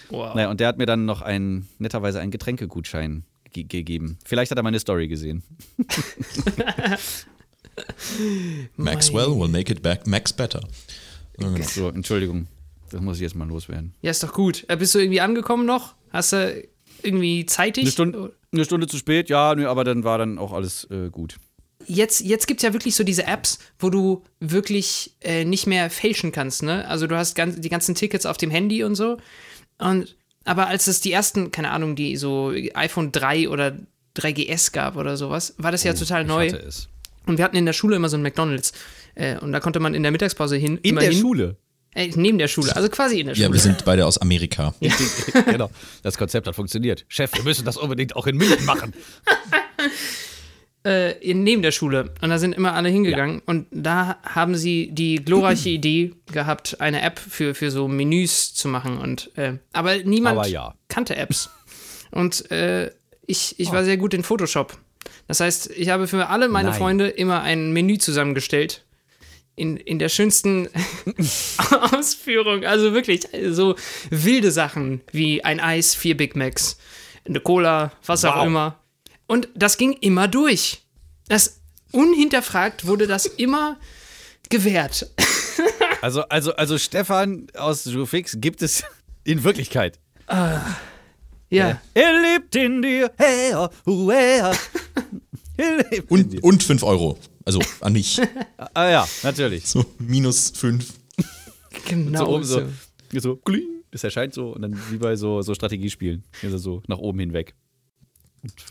Wow. 0.10 0.34
Naja, 0.34 0.50
und 0.50 0.60
der 0.60 0.68
hat 0.68 0.80
mir 0.80 0.88
dann 0.88 1.06
noch 1.06 1.22
ein, 1.22 1.68
netterweise 1.78 2.20
einen 2.20 2.32
Getränkegutschein 2.32 3.26
ge 3.52 3.64
gegeben. 3.64 4.18
Vielleicht 4.26 4.50
hat 4.50 4.58
er 4.58 4.64
meine 4.64 4.80
Story 4.80 5.08
gesehen. 5.08 5.44
Maxwell 8.76 9.28
will 9.40 9.50
make 9.50 9.72
it 9.72 9.84
back 9.84 10.08
Max 10.08 10.34
better. 10.34 10.62
So, 11.62 11.90
Entschuldigung. 11.90 12.48
Das 12.90 13.02
muss 13.02 13.18
ich 13.18 13.22
jetzt 13.22 13.36
mal 13.36 13.48
loswerden. 13.48 13.94
Ja, 14.02 14.10
ist 14.10 14.24
doch 14.24 14.34
gut. 14.34 14.66
Äh, 14.68 14.78
Bist 14.78 14.96
du 14.96 15.00
irgendwie 15.00 15.22
angekommen 15.22 15.68
noch? 15.68 15.94
Hast 16.12 16.34
du 16.34 16.68
irgendwie 17.04 17.46
zeitig? 17.46 17.84
Eine 17.84 17.92
Stunde, 17.92 18.34
eine 18.52 18.66
Stunde 18.66 18.88
zu 18.88 18.98
spät, 18.98 19.30
ja, 19.30 19.54
nö, 19.56 19.68
aber 19.68 19.84
dann 19.84 20.04
war 20.04 20.18
dann 20.18 20.38
auch 20.38 20.54
alles 20.54 20.86
äh, 20.92 21.10
gut. 21.10 21.38
Jetzt, 21.86 22.22
jetzt 22.22 22.48
gibt 22.48 22.60
es 22.60 22.64
ja 22.64 22.74
wirklich 22.74 22.96
so 22.96 23.04
diese 23.04 23.26
Apps, 23.26 23.60
wo 23.80 23.90
du 23.90 24.24
wirklich 24.40 25.16
äh, 25.22 25.46
nicht 25.46 25.66
mehr 25.66 25.90
fälschen 25.90 26.32
kannst, 26.32 26.62
ne? 26.64 26.88
Also 26.88 27.08
du 27.08 27.16
hast 27.16 27.36
ganz, 27.36 27.60
die 27.60 27.70
ganzen 27.70 27.96
Tickets 27.96 28.26
auf 28.26 28.38
dem 28.38 28.52
Handy 28.52 28.84
und 28.84 28.96
so. 28.96 29.18
Und 29.78 30.16
aber 30.46 30.68
als 30.68 30.88
es 30.88 31.00
die 31.02 31.12
ersten, 31.12 31.52
keine 31.52 31.72
Ahnung, 31.72 31.96
die 31.96 32.18
so 32.18 32.52
iPhone 32.74 33.12
3 33.12 33.50
oder 33.50 33.78
3GS 34.18 34.72
gab 34.72 34.98
oder 34.98 35.16
sowas, 35.16 35.54
war 35.58 35.72
das 35.72 35.84
ja 35.84 35.94
total 35.94 36.26
neu. 36.26 36.52
Und 37.26 37.38
wir 37.38 37.46
hatten 37.46 37.56
in 37.56 37.66
der 37.66 37.74
Schule 37.74 37.96
immer 37.96 38.10
so 38.10 38.18
ein 38.18 38.24
McDonalds. 38.24 38.74
Äh, 39.16 39.38
und 39.38 39.52
da 39.52 39.60
konnte 39.60 39.80
man 39.80 39.94
in 39.94 40.04
der 40.04 40.12
Mittagspause 40.12 40.56
hin. 40.58 40.80
In 40.82 40.96
der 40.96 41.12
hin, 41.12 41.20
Schule. 41.20 41.58
Äh, 41.96 42.12
neben 42.16 42.38
der 42.38 42.48
Schule, 42.48 42.76
also 42.76 42.88
quasi 42.90 43.20
in 43.20 43.28
der 43.28 43.36
Schule. 43.36 43.48
Ja, 43.48 43.54
wir 43.54 43.60
sind 43.60 43.84
beide 43.84 44.06
aus 44.06 44.20
Amerika. 44.20 44.74
genau. 45.46 45.72
Das 46.04 46.18
Konzept 46.18 46.48
hat 46.48 46.56
funktioniert. 46.56 47.06
Chef, 47.08 47.34
wir 47.34 47.44
müssen 47.44 47.66
das 47.66 47.78
unbedingt 47.78 48.16
auch 48.16 48.28
in 48.28 48.38
München 48.38 48.64
machen. 48.66 48.94
äh, 50.84 51.34
neben 51.34 51.62
der 51.62 51.72
Schule. 51.72 52.14
Und 52.22 52.30
da 52.30 52.38
sind 52.38 52.54
immer 52.54 52.74
alle 52.74 52.90
hingegangen. 52.90 53.42
Und 53.46 53.68
da 53.72 54.18
haben 54.24 54.56
sie 54.56 54.92
die 54.92 55.16
glorreiche 55.16 55.70
Idee 55.70 56.14
gehabt, 56.32 56.80
eine 56.80 57.02
App 57.02 57.20
für, 57.20 57.56
für 57.56 57.72
so 57.72 57.88
Menüs 57.88 58.54
zu 58.54 58.68
machen. 58.68 59.00
Und, 59.00 59.36
äh, 59.36 59.54
aber 59.74 59.98
niemand 59.98 60.38
Aber 60.38 60.48
ja. 60.48 60.76
kannte 60.88 61.16
Apps. 61.16 61.50
Und 62.12 62.50
äh, 62.52 62.92
ich, 63.26 63.60
ich 63.60 63.72
war 63.72 63.84
sehr 63.84 63.98
gut 63.98 64.14
in 64.14 64.24
Photoshop. 64.24 64.78
Das 65.28 65.40
heißt, 65.40 65.70
ich 65.76 65.90
habe 65.90 66.08
für 66.08 66.28
alle 66.28 66.50
meine 66.50 66.70
Nein. 66.70 66.78
Freunde 66.78 67.08
immer 67.08 67.42
ein 67.42 67.72
Menü 67.72 67.98
zusammengestellt. 68.00 68.84
In, 69.60 69.78
in 69.78 70.00
der 70.00 70.08
schönsten 70.10 70.70
Ausführung. 71.92 72.64
Also 72.66 72.94
wirklich 72.94 73.28
so 73.50 73.76
wilde 74.10 74.52
Sachen 74.52 75.02
wie 75.12 75.44
ein 75.44 75.60
Eis, 75.60 75.96
vier 75.96 76.16
Big 76.16 76.36
Macs. 76.36 76.78
eine 77.28 77.40
Cola, 77.42 77.92
was 78.06 78.24
auch 78.26 78.38
Wow. 78.38 78.46
immer. 78.48 78.80
Und 79.28 79.50
das 79.56 79.78
ging 79.78 79.94
immer 79.94 80.28
durch. 80.28 80.82
Das 81.28 81.60
unhinterfragt 81.92 82.88
wurde 82.88 83.06
das 83.08 83.26
immer 83.38 83.78
gewährt. 84.50 85.12
Also, 86.02 86.22
also, 86.30 86.56
also 86.56 86.78
Stefan 86.78 87.48
aus 87.56 87.86
Jufix 87.86 88.38
gibt 88.40 88.62
es 88.62 88.84
in 89.26 89.44
Wirklichkeit. 89.44 90.00
Ja. 91.50 91.82
Er 91.94 92.22
lebt 92.22 92.56
in 92.56 92.82
dir. 92.82 93.12
Hey, 93.18 93.54
oh, 93.56 93.68
oh, 93.86 94.12
hey, 94.12 94.42
oh. 94.44 94.54
Er 95.58 95.76
lebt 95.78 95.94
in 95.94 96.04
Und, 96.08 96.30
dir. 96.34 96.44
und 96.44 96.64
5 96.64 96.84
Euro. 96.84 97.18
Also 97.50 97.62
an 97.82 97.94
mich. 97.94 98.22
Ah 98.76 98.90
ja, 98.90 99.08
natürlich. 99.24 99.66
So 99.66 99.84
minus 99.98 100.52
5. 100.56 100.86
Genau. 101.88 102.20
so 102.26 102.28
oben 102.36 102.44
so. 102.44 102.60
so, 103.12 103.20
so 103.20 103.36
kling, 103.38 103.66
das 103.90 104.04
erscheint 104.04 104.36
so 104.36 104.50
und 104.52 104.62
dann 104.62 104.80
wie 104.92 104.98
bei 104.98 105.16
so, 105.16 105.42
so 105.42 105.56
Strategiespielen. 105.56 106.24
Also 106.44 106.60
so 106.60 106.84
nach 106.88 107.00
oben 107.00 107.18
hinweg. 107.20 107.56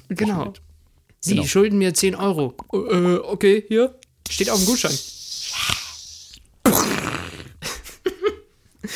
Genau. 0.09 0.53
Sie 1.19 1.35
Genau. 1.35 1.45
schulden 1.47 1.79
mir 1.79 1.93
10 1.93 2.15
Euro. 2.15 2.55
Äh, 2.73 3.17
okay, 3.17 3.65
hier. 3.67 3.99
Steht 4.31 4.49
auf 4.51 4.59
dem 4.61 4.67
Gutschein. 4.67 4.97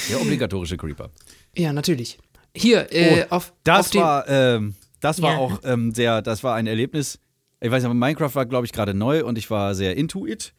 Der 0.08 0.20
obligatorische 0.20 0.76
Creeper. 0.76 1.10
Ja, 1.56 1.72
natürlich. 1.72 2.18
Hier, 2.54 2.92
äh, 2.92 3.24
Oh, 3.28 3.34
auf, 3.36 3.52
Das 3.64 3.88
auf 3.88 3.94
war, 3.96 4.28
ähm, 4.28 4.74
das 5.00 5.20
war 5.20 5.32
Ja. 5.32 5.38
auch 5.38 5.60
ähm, 5.64 5.92
sehr, 5.92 6.22
das 6.22 6.44
war 6.44 6.54
ein 6.54 6.68
Erlebnis. 6.68 7.18
Ich 7.62 7.70
weiß 7.70 7.84
nicht, 7.84 7.94
Minecraft 7.94 8.34
war, 8.34 8.44
glaube 8.44 8.66
ich, 8.66 8.72
gerade 8.72 8.92
neu 8.92 9.24
und 9.24 9.38
ich 9.38 9.48
war 9.48 9.76
sehr 9.76 9.96
into 9.96 10.26
it. 10.26 10.52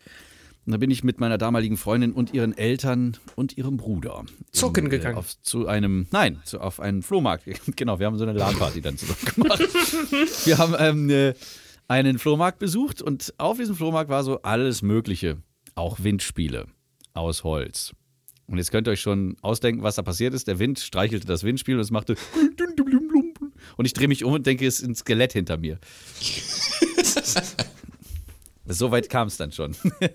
Und 0.65 0.71
da 0.71 0.77
bin 0.77 0.89
ich 0.89 1.03
mit 1.03 1.19
meiner 1.19 1.37
damaligen 1.37 1.75
Freundin 1.75 2.13
und 2.13 2.33
ihren 2.33 2.57
Eltern 2.57 3.17
und 3.35 3.57
ihrem 3.57 3.75
Bruder 3.75 4.23
Zocken 4.53 4.85
in, 4.85 4.89
gegangen. 4.89 5.15
Äh, 5.15 5.19
auf, 5.19 5.41
zu 5.41 5.67
einem, 5.67 6.07
nein, 6.11 6.39
zu, 6.45 6.61
auf 6.61 6.79
einen 6.79 7.03
Flohmarkt. 7.03 7.43
genau, 7.75 7.99
wir 7.99 8.05
haben 8.05 8.17
so 8.17 8.23
eine 8.23 8.31
LAN-Party 8.31 8.79
dann 8.79 8.97
zusammen 8.97 9.19
gemacht. 9.35 9.59
wir 10.45 10.57
haben 10.57 10.75
ähm, 10.79 11.09
äh, 11.09 11.33
einen 11.89 12.19
Flohmarkt 12.19 12.59
besucht 12.59 13.01
und 13.01 13.33
auf 13.37 13.57
diesem 13.57 13.75
Flohmarkt 13.75 14.09
war 14.09 14.23
so 14.23 14.41
alles 14.43 14.81
Mögliche. 14.81 15.37
Auch 15.75 16.01
Windspiele 16.01 16.67
aus 17.13 17.43
Holz. 17.43 17.91
Und 18.47 18.59
jetzt 18.59 18.71
könnt 18.71 18.87
ihr 18.87 18.91
euch 18.91 19.01
schon 19.01 19.35
ausdenken, 19.41 19.83
was 19.83 19.95
da 19.95 20.03
passiert 20.03 20.33
ist. 20.33 20.47
Der 20.47 20.59
Wind 20.59 20.79
streichelte 20.79 21.27
das 21.27 21.43
Windspiel 21.43 21.75
und 21.75 21.81
es 21.81 21.91
machte. 21.91 22.15
Und 23.77 23.85
ich 23.85 23.93
drehe 23.93 24.07
mich 24.07 24.23
um 24.23 24.33
und 24.33 24.45
denke, 24.45 24.67
es 24.67 24.79
ist 24.79 24.87
ein 24.87 24.95
Skelett 24.95 25.33
hinter 25.33 25.57
mir. 25.57 25.79
so 28.67 28.91
weit 28.91 29.09
kam 29.09 29.27
es 29.27 29.37
dann 29.37 29.51
schon. 29.51 29.75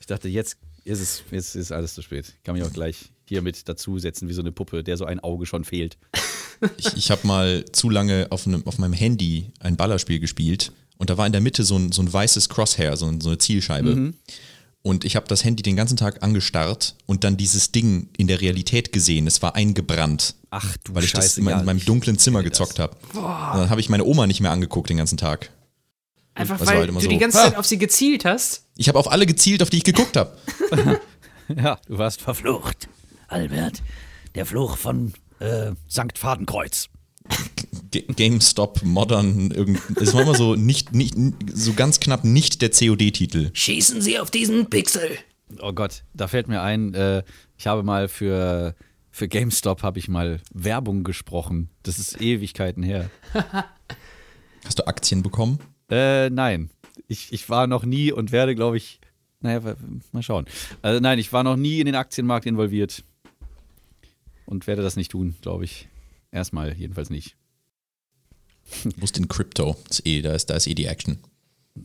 Ich 0.00 0.06
dachte, 0.06 0.28
jetzt 0.28 0.56
ist 0.84 1.00
es, 1.00 1.22
jetzt 1.30 1.54
ist 1.54 1.70
alles 1.70 1.94
zu 1.94 2.02
spät. 2.02 2.34
Ich 2.36 2.42
kann 2.42 2.56
mich 2.56 2.64
auch 2.64 2.72
gleich 2.72 3.12
hier 3.28 3.40
mit 3.40 3.68
dazusetzen, 3.68 4.28
wie 4.28 4.32
so 4.32 4.40
eine 4.42 4.50
Puppe, 4.50 4.82
der 4.82 4.96
so 4.96 5.04
ein 5.04 5.20
Auge 5.20 5.46
schon 5.46 5.64
fehlt. 5.64 5.96
Ich, 6.76 6.96
ich 6.96 7.10
habe 7.10 7.26
mal 7.26 7.64
zu 7.72 7.90
lange 7.90 8.28
auf, 8.30 8.46
einem, 8.46 8.64
auf 8.68 8.78
meinem 8.78 8.92
Handy 8.92 9.50
ein 9.58 9.76
Ballerspiel 9.76 10.20
gespielt 10.20 10.70
und 10.96 11.10
da 11.10 11.18
war 11.18 11.26
in 11.26 11.32
der 11.32 11.40
Mitte 11.40 11.64
so 11.64 11.76
ein, 11.76 11.90
so 11.90 12.02
ein 12.02 12.12
weißes 12.12 12.48
Crosshair, 12.48 12.96
so, 12.96 13.06
ein, 13.06 13.20
so 13.20 13.30
eine 13.30 13.38
Zielscheibe. 13.38 14.12
Und 14.82 15.04
ich 15.04 15.16
habe 15.16 15.26
das 15.26 15.42
Handy 15.44 15.64
den 15.64 15.74
ganzen 15.74 15.96
Tag 15.96 16.22
angestarrt 16.22 16.94
und 17.06 17.24
dann 17.24 17.36
dieses 17.36 17.72
Ding 17.72 18.10
in 18.16 18.28
der 18.28 18.40
Realität 18.40 18.92
gesehen. 18.92 19.26
Es 19.26 19.42
war 19.42 19.56
eingebrannt. 19.56 20.36
Ach 20.50 20.76
du 20.84 20.94
weil 20.94 21.02
ich 21.02 21.10
das 21.12 21.24
Scheiße, 21.24 21.40
in, 21.40 21.44
mein- 21.46 21.52
ja, 21.54 21.60
in 21.60 21.66
meinem 21.66 21.84
dunklen 21.84 22.16
Zimmer 22.16 22.44
das. 22.44 22.50
gezockt 22.52 22.78
habe. 22.78 22.96
Dann 23.12 23.68
habe 23.68 23.80
ich 23.80 23.88
meine 23.88 24.04
Oma 24.04 24.28
nicht 24.28 24.40
mehr 24.40 24.52
angeguckt 24.52 24.88
den 24.88 24.98
ganzen 24.98 25.18
Tag. 25.18 25.50
Einfach 26.34 26.58
das 26.58 26.68
weil 26.68 26.78
halt 26.78 26.90
du 26.90 27.00
so, 27.00 27.08
die 27.08 27.18
ganze 27.18 27.38
ha! 27.38 27.44
Zeit 27.44 27.56
auf 27.56 27.66
sie 27.66 27.78
gezielt 27.78 28.24
hast. 28.24 28.66
Ich 28.76 28.88
habe 28.88 28.98
auf 28.98 29.10
alle 29.10 29.26
gezielt, 29.26 29.62
auf 29.62 29.70
die 29.70 29.78
ich 29.78 29.84
geguckt 29.84 30.16
habe. 30.16 30.36
Ja, 31.56 31.78
du 31.86 31.98
warst 31.98 32.22
verflucht. 32.22 32.84
Flucht, 32.84 32.88
Albert. 33.28 33.82
Der 34.34 34.46
Fluch 34.46 34.76
von 34.76 35.12
äh, 35.38 35.72
Sankt 35.86 36.18
Fadenkreuz. 36.18 36.88
GameStop, 37.90 38.82
Modern, 38.84 39.50
irgend, 39.50 39.78
es 40.00 40.14
war 40.14 40.22
immer 40.22 40.34
so 40.34 40.54
nicht, 40.54 40.92
nicht, 40.92 41.14
so 41.52 41.74
ganz 41.74 42.00
knapp 42.00 42.24
nicht 42.24 42.62
der 42.62 42.70
COD-Titel. 42.70 43.50
Schießen 43.52 44.00
Sie 44.00 44.18
auf 44.18 44.30
diesen 44.30 44.70
Pixel. 44.70 45.10
Oh 45.60 45.72
Gott, 45.72 46.04
da 46.14 46.26
fällt 46.26 46.48
mir 46.48 46.62
ein, 46.62 46.94
äh, 46.94 47.22
ich 47.58 47.66
habe 47.66 47.82
mal 47.82 48.08
für, 48.08 48.74
für 49.10 49.28
GameStop 49.28 49.82
habe 49.82 49.98
ich 49.98 50.08
mal 50.08 50.40
Werbung 50.54 51.04
gesprochen. 51.04 51.68
Das 51.82 51.98
ist 51.98 52.20
Ewigkeiten 52.20 52.82
her. 52.82 53.10
Hast 54.64 54.78
du 54.78 54.86
Aktien 54.86 55.22
bekommen? 55.22 55.58
Äh, 55.92 56.30
nein. 56.30 56.70
Ich, 57.06 57.32
ich 57.32 57.48
war 57.50 57.66
noch 57.66 57.84
nie 57.84 58.12
und 58.12 58.32
werde, 58.32 58.54
glaube 58.54 58.78
ich, 58.78 59.00
naja, 59.40 59.76
mal 60.12 60.22
schauen. 60.22 60.46
Also 60.80 61.00
nein, 61.00 61.18
ich 61.18 61.32
war 61.32 61.42
noch 61.42 61.56
nie 61.56 61.80
in 61.80 61.86
den 61.86 61.94
Aktienmarkt 61.94 62.46
involviert. 62.46 63.04
Und 64.46 64.66
werde 64.66 64.82
das 64.82 64.96
nicht 64.96 65.10
tun, 65.10 65.34
glaube 65.42 65.64
ich. 65.64 65.88
Erstmal 66.30 66.74
jedenfalls 66.74 67.10
nicht. 67.10 67.36
Du 68.84 68.90
musst 69.00 69.18
in 69.18 69.28
Crypto. 69.28 69.76
Das 69.88 69.98
ist 69.98 70.06
eh, 70.06 70.22
da, 70.22 70.34
ist, 70.34 70.46
da 70.46 70.56
ist 70.56 70.66
eh 70.66 70.74
die 70.74 70.86
Action. 70.86 71.18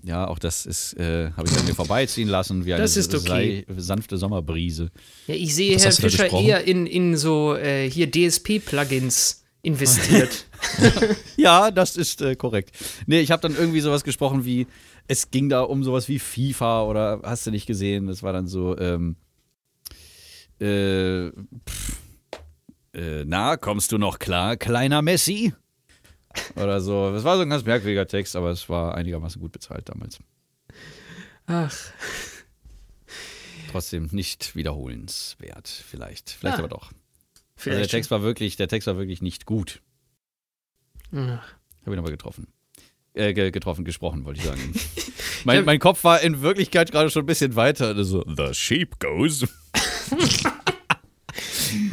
Ja, 0.03 0.27
auch 0.27 0.39
das 0.39 0.65
ist, 0.65 0.93
äh, 0.97 1.31
habe 1.31 1.47
ich 1.47 1.57
an 1.57 1.65
mir 1.65 1.73
vorbeiziehen 1.73 2.27
lassen, 2.27 2.65
wie 2.65 2.73
eine 2.73 2.83
Das 2.83 2.97
ist 2.97 3.13
okay. 3.15 3.65
sanfte 3.77 4.17
Sommerbrise. 4.17 4.91
Ja, 5.27 5.35
ich 5.35 5.55
sehe 5.55 5.75
Was 5.75 5.83
Herr 5.83 5.89
hast 5.89 5.99
du 5.99 6.03
da 6.03 6.09
Fischer 6.09 6.39
eher 6.39 6.63
in, 6.65 6.85
in 6.85 7.15
so 7.15 7.55
äh, 7.55 7.89
hier 7.89 8.11
DSP-Plugins 8.11 9.43
investiert. 9.61 10.45
Ja, 11.37 11.69
das 11.71 11.95
ist 11.97 12.21
äh, 12.21 12.35
korrekt. 12.35 12.71
Nee, 13.05 13.19
ich 13.19 13.31
habe 13.31 13.41
dann 13.41 13.55
irgendwie 13.55 13.79
sowas 13.79 14.03
gesprochen 14.03 14.43
wie, 14.43 14.65
es 15.07 15.29
ging 15.29 15.49
da 15.49 15.61
um 15.61 15.83
sowas 15.83 16.07
wie 16.09 16.17
FIFA 16.19 16.83
oder 16.83 17.21
hast 17.23 17.45
du 17.45 17.51
nicht 17.51 17.67
gesehen? 17.67 18.07
Das 18.07 18.23
war 18.23 18.33
dann 18.33 18.47
so, 18.47 18.77
ähm, 18.77 19.15
äh, 20.59 21.29
pff, 21.69 21.97
äh, 22.93 23.23
na, 23.25 23.55
kommst 23.57 23.91
du 23.91 23.97
noch 23.99 24.17
klar, 24.19 24.57
kleiner 24.57 25.01
Messi? 25.03 25.53
Oder 26.55 26.81
so. 26.81 27.11
Das 27.11 27.23
war 27.23 27.35
so 27.35 27.43
ein 27.43 27.49
ganz 27.49 27.63
merkwürdiger 27.65 28.07
Text, 28.07 28.35
aber 28.35 28.49
es 28.49 28.67
war 28.69 28.95
einigermaßen 28.95 29.39
gut 29.39 29.51
bezahlt 29.51 29.87
damals. 29.89 30.19
Ach, 31.45 31.75
Trotzdem 33.71 34.09
nicht 34.11 34.55
wiederholenswert, 34.55 35.67
vielleicht. 35.67 36.29
Vielleicht 36.31 36.57
Ah, 36.57 36.59
aber 36.59 36.69
doch. 36.69 36.91
Also 37.57 37.71
der. 37.71 37.87
Text 37.87 38.11
war 38.11 38.21
wirklich, 38.21 38.55
der 38.55 38.67
Text 38.67 38.87
war 38.87 38.97
wirklich 38.97 39.21
nicht 39.21 39.45
gut. 39.45 39.81
Ach. 41.13 41.17
Habe 41.85 41.95
ihn 41.95 41.99
aber 41.99 42.11
getroffen. 42.11 42.47
Äh, 43.13 43.33
ge 43.33 43.49
getroffen, 43.51 43.83
gesprochen, 43.85 44.25
wollte 44.25 44.39
ich 44.41 44.45
sagen. 44.45 44.73
mein, 45.43 45.65
mein 45.65 45.79
Kopf 45.79 46.03
war 46.03 46.21
in 46.21 46.41
Wirklichkeit 46.41 46.91
gerade 46.91 47.09
schon 47.09 47.23
ein 47.23 47.25
bisschen 47.27 47.55
weiter. 47.55 47.87
Also, 47.95 48.23
The 48.27 48.53
sheep 48.53 48.99
goes. 48.99 49.45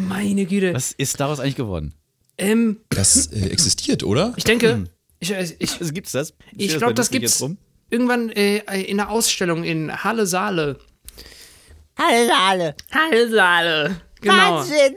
Meine 0.08 0.46
Güte. 0.46 0.74
Was 0.74 0.92
ist 0.92 1.18
daraus 1.20 1.40
eigentlich 1.40 1.56
geworden? 1.56 1.94
Ähm, 2.38 2.80
Das 2.90 3.26
äh, 3.28 3.48
existiert, 3.48 4.02
oder? 4.02 4.32
ich 4.36 4.44
denke, 4.44 4.84
ich, 5.20 5.30
ich, 5.30 5.54
ich, 5.60 5.80
Also 5.80 5.92
gibt's 5.92 6.12
das? 6.12 6.34
ich 6.56 6.70
Steht 6.70 6.78
glaube, 6.80 6.94
das 6.94 7.10
gibt's 7.10 7.32
jetzt 7.34 7.42
rum? 7.42 7.58
irgendwann 7.90 8.30
äh, 8.30 8.58
in 8.82 8.98
einer 9.00 9.10
Ausstellung 9.10 9.62
in 9.64 9.92
Halle 10.04 10.26
Saale. 10.26 10.78
Halle, 11.96 12.74
Halle 12.90 13.30
Saale. 13.30 14.00
Genau. 14.20 14.34
Wahnsinn! 14.58 14.94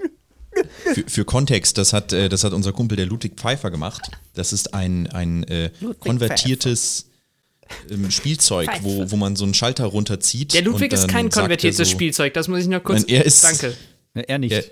Für, 0.94 1.04
für 1.08 1.26
Kontext, 1.26 1.78
das 1.78 1.94
hat, 1.94 2.14
äh, 2.14 2.30
das 2.30 2.44
hat 2.44 2.54
unser 2.54 2.72
Kumpel 2.74 2.96
der 2.96 3.06
Ludwig 3.06 3.34
Pfeiffer 3.36 3.72
gemacht. 3.72 4.10
Das 4.34 4.54
ist 4.54 4.74
ein, 4.74 5.08
ein 5.08 5.44
äh, 5.44 5.72
konvertiertes 6.00 7.08
ähm, 7.90 8.10
Spielzeug, 8.12 8.70
wo, 8.82 9.10
wo 9.12 9.16
man 9.16 9.36
so 9.36 9.44
einen 9.44 9.54
Schalter 9.54 9.86
runterzieht. 9.86 10.54
Der 10.54 10.62
Ludwig 10.64 10.92
und 10.92 11.00
ist 11.00 11.08
kein 11.08 11.28
er 11.28 11.32
konvertiertes 11.32 11.78
so, 11.90 11.94
Spielzeug, 11.94 12.34
das 12.34 12.48
muss 12.48 12.60
ich 12.60 12.68
noch 12.68 12.84
kurz. 12.84 13.02
Nein, 13.02 13.10
er 13.10 13.26
ist- 13.26 13.44
Danke. 13.44 13.74
Er 14.14 14.40
nicht. 14.40 14.52
Er, 14.52 14.64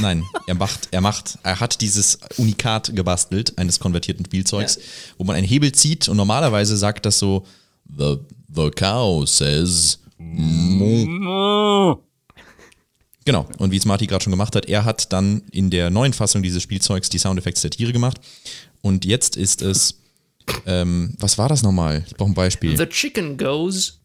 nein, 0.00 0.24
er 0.46 0.54
macht, 0.54 0.88
er 0.90 1.00
macht, 1.00 1.38
er 1.42 1.58
hat 1.58 1.80
dieses 1.80 2.18
Unikat 2.36 2.94
gebastelt, 2.94 3.56
eines 3.56 3.80
konvertierten 3.80 4.26
Spielzeugs, 4.26 4.78
wo 5.16 5.24
man 5.24 5.36
einen 5.36 5.46
Hebel 5.46 5.72
zieht 5.72 6.08
und 6.08 6.16
normalerweise 6.18 6.76
sagt 6.76 7.06
das 7.06 7.18
so, 7.18 7.46
the, 7.96 8.16
the 8.54 8.70
cow 8.70 9.26
says, 9.26 9.98
Genau, 13.24 13.46
und 13.58 13.70
wie 13.70 13.76
es 13.76 13.84
Marty 13.84 14.06
gerade 14.06 14.24
schon 14.24 14.30
gemacht 14.30 14.56
hat, 14.56 14.66
er 14.66 14.84
hat 14.84 15.12
dann 15.12 15.42
in 15.52 15.70
der 15.70 15.90
neuen 15.90 16.12
Fassung 16.12 16.42
dieses 16.42 16.62
Spielzeugs 16.62 17.08
die 17.10 17.18
Soundeffekte 17.18 17.60
der 17.62 17.70
Tiere 17.70 17.92
gemacht. 17.92 18.18
Und 18.80 19.04
jetzt 19.04 19.36
ist 19.36 19.60
es, 19.62 19.96
ähm, 20.66 21.14
was 21.18 21.36
war 21.36 21.48
das 21.48 21.62
nochmal? 21.62 22.02
Ich 22.06 22.14
brauche 22.16 22.30
ein 22.30 22.34
Beispiel. 22.34 22.76
The 22.76 22.86
chicken 22.86 23.36
goes. 23.36 24.00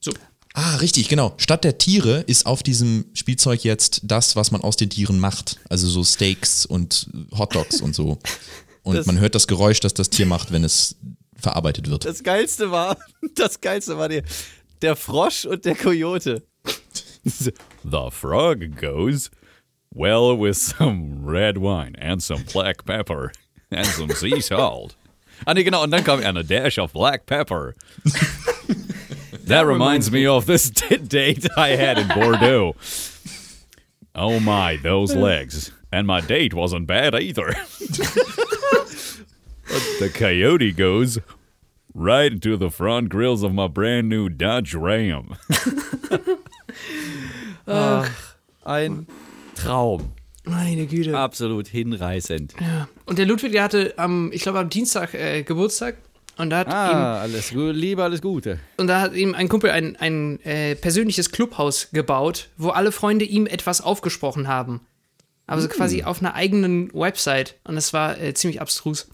So. 0.00 0.12
Ah, 0.54 0.76
richtig, 0.76 1.08
genau. 1.08 1.32
Statt 1.38 1.64
der 1.64 1.78
Tiere 1.78 2.20
ist 2.26 2.44
auf 2.46 2.62
diesem 2.62 3.06
Spielzeug 3.14 3.64
jetzt 3.64 4.00
das, 4.04 4.36
was 4.36 4.50
man 4.50 4.60
aus 4.62 4.76
den 4.76 4.90
Tieren 4.90 5.18
macht. 5.20 5.60
Also 5.68 5.88
so 5.88 6.02
Steaks 6.04 6.66
und 6.66 7.08
Hotdogs 7.36 7.80
und 7.80 7.94
so. 7.94 8.18
Und 8.82 8.96
Das- 8.96 9.06
man 9.06 9.18
hört 9.18 9.34
das 9.34 9.46
Geräusch, 9.46 9.80
das 9.80 9.94
das 9.94 10.10
Tier 10.10 10.26
macht, 10.26 10.52
wenn 10.52 10.64
es 10.64 10.96
verarbeitet 11.36 11.88
wird. 11.88 12.04
Das 12.04 12.22
Geilste 12.22 12.70
war, 12.70 12.98
das 13.34 13.60
Geilste 13.60 13.96
war 13.96 14.08
der, 14.08 14.24
der 14.82 14.96
Frosch 14.96 15.44
und 15.46 15.64
der 15.64 15.74
Kojote. 15.74 16.42
The 17.84 18.10
frog 18.10 18.76
goes, 18.76 19.30
well, 19.92 20.36
with 20.36 20.56
some 20.56 21.24
red 21.24 21.58
wine 21.58 21.94
and 21.98 22.22
some 22.22 22.44
black 22.52 22.84
pepper 22.84 23.32
and 23.70 23.86
some 23.86 24.10
sea 24.10 24.40
salt. 24.42 24.94
And 25.46 25.58
you 25.58 25.64
can 25.64 25.72
dann 25.90 26.04
kam 26.04 26.20
er. 26.20 26.22
And 26.22 26.38
a 26.38 26.42
dash 26.42 26.78
of 26.78 26.92
black 26.92 27.26
pepper. 27.26 27.74
that 29.44 29.62
reminds 29.66 30.10
me 30.12 30.26
of 30.26 30.46
this 30.46 30.68
d- 30.70 30.98
date 30.98 31.46
I 31.56 31.70
had 31.70 31.98
in 31.98 32.08
Bordeaux. 32.08 32.76
Oh 34.14 34.38
my, 34.40 34.76
those 34.76 35.14
legs. 35.14 35.72
And 35.90 36.06
my 36.06 36.20
date 36.20 36.54
wasn't 36.54 36.86
bad 36.86 37.14
either. 37.14 37.48
the 39.98 40.10
coyote 40.12 40.72
goes 40.72 41.18
right 41.94 42.32
into 42.32 42.56
the 42.56 42.70
front 42.70 43.08
grills 43.08 43.42
of 43.42 43.54
my 43.54 43.66
brand 43.66 44.08
new 44.08 44.28
Dodge 44.28 44.74
Ram. 44.74 45.36
Ein 48.64 49.06
Traum. 49.54 50.12
Meine 50.44 50.86
Güte. 50.86 51.16
Absolut 51.16 51.68
hinreißend. 51.68 52.54
Ja. 52.60 52.88
Und 53.06 53.18
der 53.18 53.26
Ludwig, 53.26 53.52
der 53.52 53.62
hatte 53.62 53.94
am, 53.96 54.32
ich 54.32 54.42
glaube 54.42 54.58
am 54.58 54.70
Dienstag 54.70 55.14
äh, 55.14 55.42
Geburtstag 55.42 55.96
und 56.38 56.50
da 56.50 56.58
hat 56.60 56.68
ihm 56.68 56.72
Ah, 56.72 57.20
alles 57.20 57.50
gut, 57.50 57.74
Liebe, 57.76 58.02
alles 58.02 58.22
Gute. 58.22 58.58
Und 58.78 58.86
da 58.86 59.00
hat 59.02 59.14
ihm 59.14 59.34
ein 59.34 59.48
Kumpel 59.48 59.70
ein, 59.70 59.96
ein 59.96 60.40
äh, 60.40 60.74
persönliches 60.74 61.30
Clubhaus 61.30 61.88
gebaut, 61.92 62.48
wo 62.56 62.70
alle 62.70 62.92
Freunde 62.92 63.26
ihm 63.26 63.46
etwas 63.46 63.80
aufgesprochen 63.82 64.48
haben. 64.48 64.80
Aber 65.46 65.60
so 65.60 65.68
quasi 65.68 66.04
auf 66.04 66.20
einer 66.20 66.34
eigenen 66.34 66.94
Website. 66.94 67.56
Und 67.64 67.74
das 67.74 67.92
war 67.92 68.18
äh, 68.20 68.32
ziemlich 68.34 68.60
abstrus. 68.60 69.08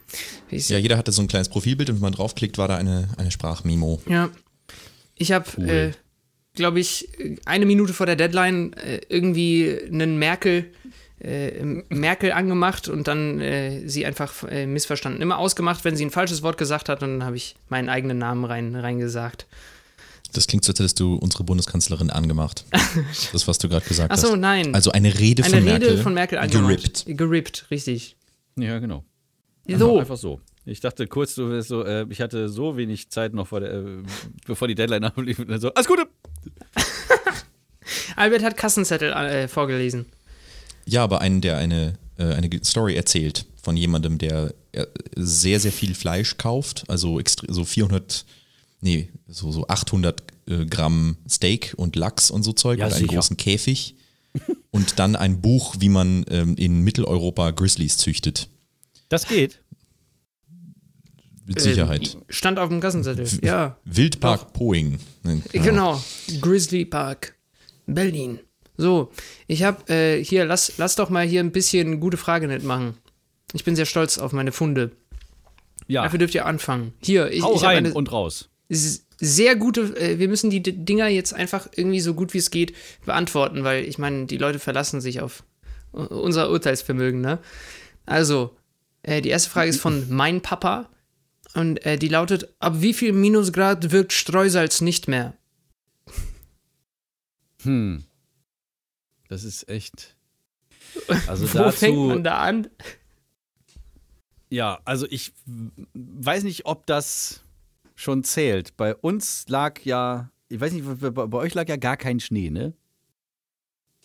Ja, 0.51 0.77
jeder 0.79 0.99
hatte 0.99 1.11
so 1.11 1.23
ein 1.23 1.29
kleines 1.29 1.49
Profilbild 1.49 1.89
und 1.89 1.97
wenn 1.97 2.03
man 2.03 2.13
draufklickt, 2.13 2.59
war 2.59 2.69
da 2.69 2.77
eine, 2.77 3.09
eine 3.17 3.31
Sprachmemo. 3.31 4.01
ja. 4.07 4.29
Ich 5.19 5.33
habe, 5.33 5.51
äh, 5.63 5.93
glaube 6.57 6.81
ich, 6.81 7.09
eine 7.45 7.65
Minute 7.67 7.93
vor 7.93 8.07
der 8.07 8.17
Deadline 8.17 8.73
äh, 8.75 9.01
irgendwie 9.09 9.79
einen 9.91 10.19
Merkel. 10.19 10.67
Äh, 11.19 11.65
Merkel 11.89 12.33
angemacht 12.33 12.89
und 12.89 13.09
dann 13.09 13.41
äh, 13.41 13.89
sie 13.89 14.05
einfach 14.05 14.45
äh, 14.51 14.67
missverstanden. 14.67 15.23
Immer 15.23 15.39
ausgemacht, 15.39 15.83
wenn 15.85 15.97
sie 15.97 16.05
ein 16.05 16.11
falsches 16.11 16.43
Wort 16.43 16.59
gesagt 16.59 16.91
hat, 16.91 17.03
und 17.03 17.09
dann 17.09 17.25
habe 17.25 17.37
ich 17.37 17.57
meinen 17.71 17.89
eigenen 17.89 18.19
Namen 18.19 18.45
rein, 18.45 18.77
reingesagt. 18.77 19.47
Das 20.35 20.47
klingt 20.47 20.65
so, 20.67 20.73
als 20.73 20.79
hättest 20.81 21.01
du 21.01 21.15
unsere 21.15 21.43
Bundeskanzlerin 21.45 22.11
angemacht. 22.11 22.65
Das, 23.33 23.49
was 23.49 23.57
du 23.59 23.69
gerade 23.69 23.87
gesagt 23.87 24.11
Ach 24.13 24.19
so, 24.19 24.33
hast. 24.33 24.39
nein. 24.39 24.75
Also 24.75 24.91
eine 24.93 25.19
Rede 25.19 25.43
Eine 25.45 25.55
von 25.55 25.63
Rede 25.65 25.79
Merkel. 25.87 25.99
von 26.03 26.15
Merkel 26.15 26.39
angemacht. 26.39 26.69
gerippt. 26.77 27.05
Gerippt, 27.07 27.67
richtig. 27.71 28.17
Ja, 28.57 28.79
genau. 28.79 29.03
So. 29.67 29.99
Einfach 29.99 30.17
so. 30.19 30.41
Ich 30.67 30.81
dachte 30.81 31.07
kurz, 31.07 31.35
du 31.35 31.49
wirst 31.49 31.69
so, 31.69 31.85
äh, 31.85 32.07
ich 32.11 32.21
hatte 32.21 32.49
so 32.49 32.77
wenig 32.77 33.09
Zeit 33.11 33.33
noch 33.35 33.47
vor 33.47 33.61
der, 33.61 33.73
äh, 33.73 33.85
bevor 34.47 34.69
die 34.69 34.75
Deadline 34.75 35.05
ablief. 35.05 35.39
Und 35.39 35.49
dann 35.49 35.61
so, 35.61 35.73
alles 35.73 35.87
Gute! 35.87 36.07
Albert 38.17 38.43
hat 38.43 38.57
Kassenzettel 38.57 39.13
äh, 39.13 39.49
vorgelesen. 39.49 40.07
Ja, 40.87 41.05
aber 41.05 41.21
einen, 41.21 41.41
der 41.41 41.59
eine, 41.59 41.95
äh, 42.19 42.25
eine 42.35 42.49
Story 42.65 42.95
erzählt 42.97 43.47
von 43.63 43.77
jemandem, 43.77 44.19
der 44.19 44.55
äh, 44.73 44.87
sehr, 45.17 45.61
sehr 45.61 45.73
viel 45.73 45.95
Fleisch 45.95 46.37
kauft, 46.39 46.85
also 46.89 47.21
so 47.49 47.65
400, 47.65 48.25
nee, 48.81 49.09
so, 49.29 49.53
so 49.53 49.67
800 49.69 50.23
äh, 50.49 50.65
Gramm 50.67 51.17
Steak 51.29 51.75
und 51.77 51.97
Lachs 51.97 52.31
und 52.31 52.43
so 52.43 52.53
Zeug 52.53 52.79
Ja, 52.79 52.87
und 52.87 52.93
einen 52.93 53.03
sicher. 53.03 53.15
großen 53.15 53.37
Käfig 53.37 53.97
und 54.71 54.99
dann 54.99 55.17
ein 55.17 55.41
Buch, 55.41 55.77
wie 55.79 55.89
man 55.89 56.25
ähm, 56.31 56.57
in 56.57 56.81
Mitteleuropa 56.83 57.51
Grizzlies 57.51 57.97
züchtet. 57.97 58.49
Das 59.09 59.29
geht. 59.29 59.61
Mit 61.47 61.61
Sicherheit. 61.61 62.15
Äh, 62.15 62.33
stand 62.33 62.59
auf 62.59 62.69
dem 62.69 62.81
Kassenzettel. 62.81 63.29
Ja, 63.43 63.77
Wildpark 63.85 64.53
Poing. 64.53 64.99
Ne, 65.23 65.43
genau. 65.53 66.03
Grizzly 66.41 66.85
Park, 66.85 67.36
Berlin. 67.87 68.41
So, 68.77 69.11
ich 69.47 69.63
habe 69.63 69.93
äh, 69.93 70.23
hier, 70.23 70.45
lass, 70.45 70.75
lass 70.77 70.97
doch 70.97 71.09
mal 71.09 71.27
hier 71.27 71.41
ein 71.41 71.53
bisschen 71.53 71.99
gute 72.01 72.17
Frage 72.17 72.47
nicht 72.47 72.65
machen. 72.65 72.95
Ich 73.53 73.65
bin 73.65 73.77
sehr 73.77 73.87
stolz 73.87 74.19
auf 74.19 74.33
meine 74.33 74.53
Funde. 74.53 74.93
Ja, 75.87 76.03
Dafür 76.03 76.19
dürft 76.19 76.35
ihr 76.35 76.47
anfangen. 76.47 76.93
Hier, 77.01 77.31
ich, 77.31 77.43
hau 77.43 77.55
ich 77.55 77.63
habe 77.63 77.69
rein 77.69 77.87
eine 77.87 77.95
und 77.95 78.13
raus. 78.13 78.51
sehr 79.19 79.57
gute, 79.57 79.97
äh, 79.97 80.19
wir 80.19 80.29
müssen 80.29 80.51
die 80.51 80.63
D 80.63 80.73
Dinger 80.73 81.09
jetzt 81.09 81.33
einfach 81.33 81.69
irgendwie 81.75 82.01
so 82.01 82.15
gut 82.15 82.35
wie 82.35 82.39
es 82.39 82.51
geht 82.51 82.75
beantworten, 83.05 83.65
weil 83.65 83.85
ich 83.85 83.99
meine, 83.99 84.27
die 84.27 84.39
Leute 84.39 84.59
verlassen 84.59 85.01
sich 85.01 85.21
auf 85.21 85.45
unser 85.93 86.51
Urteilsvermögen, 86.51 87.21
ne? 87.21 87.39
Also, 88.05 88.57
äh, 89.03 89.23
die 89.23 89.31
erste 89.31 89.49
Frage 89.49 89.71
ist 89.71 89.81
von 89.81 90.07
mein 90.11 90.43
Papa 90.43 90.91
und 91.55 91.85
äh, 91.87 91.97
die 91.97 92.09
lautet, 92.09 92.49
ab 92.59 92.75
wie 92.79 92.93
viel 92.93 93.13
Minusgrad 93.13 93.93
wirkt 93.93 94.13
Streusalz 94.13 94.81
nicht 94.81 95.09
mehr? 95.09 95.35
Hm. 97.67 98.05
Das 99.29 99.45
ist 99.45 99.69
echt. 99.69 100.17
Also 101.27 101.45
Wo 101.55 101.71
fängt 101.71 101.97
dazu, 101.97 102.09
man 102.09 102.25
da 102.25 102.39
an? 102.39 102.69
ja, 104.51 104.81
also 104.85 105.07
ich 105.11 105.33
weiß 105.95 106.45
nicht, 106.45 106.67
ob 106.67 106.87
das 106.87 107.43
schon 107.95 108.23
zählt. 108.25 108.77
Bei 108.77 108.95
uns 108.95 109.47
lag 109.49 109.81
ja, 109.85 110.31
ich 110.49 110.61
weiß 110.61 110.73
nicht, 110.73 110.85
bei, 111.15 111.39
euch 111.39 111.55
lag 111.55 111.69
ja 111.69 111.77
gar 111.77 111.97
kein 111.97 112.21
Schnee, 112.21 112.51
ne? 112.51 112.73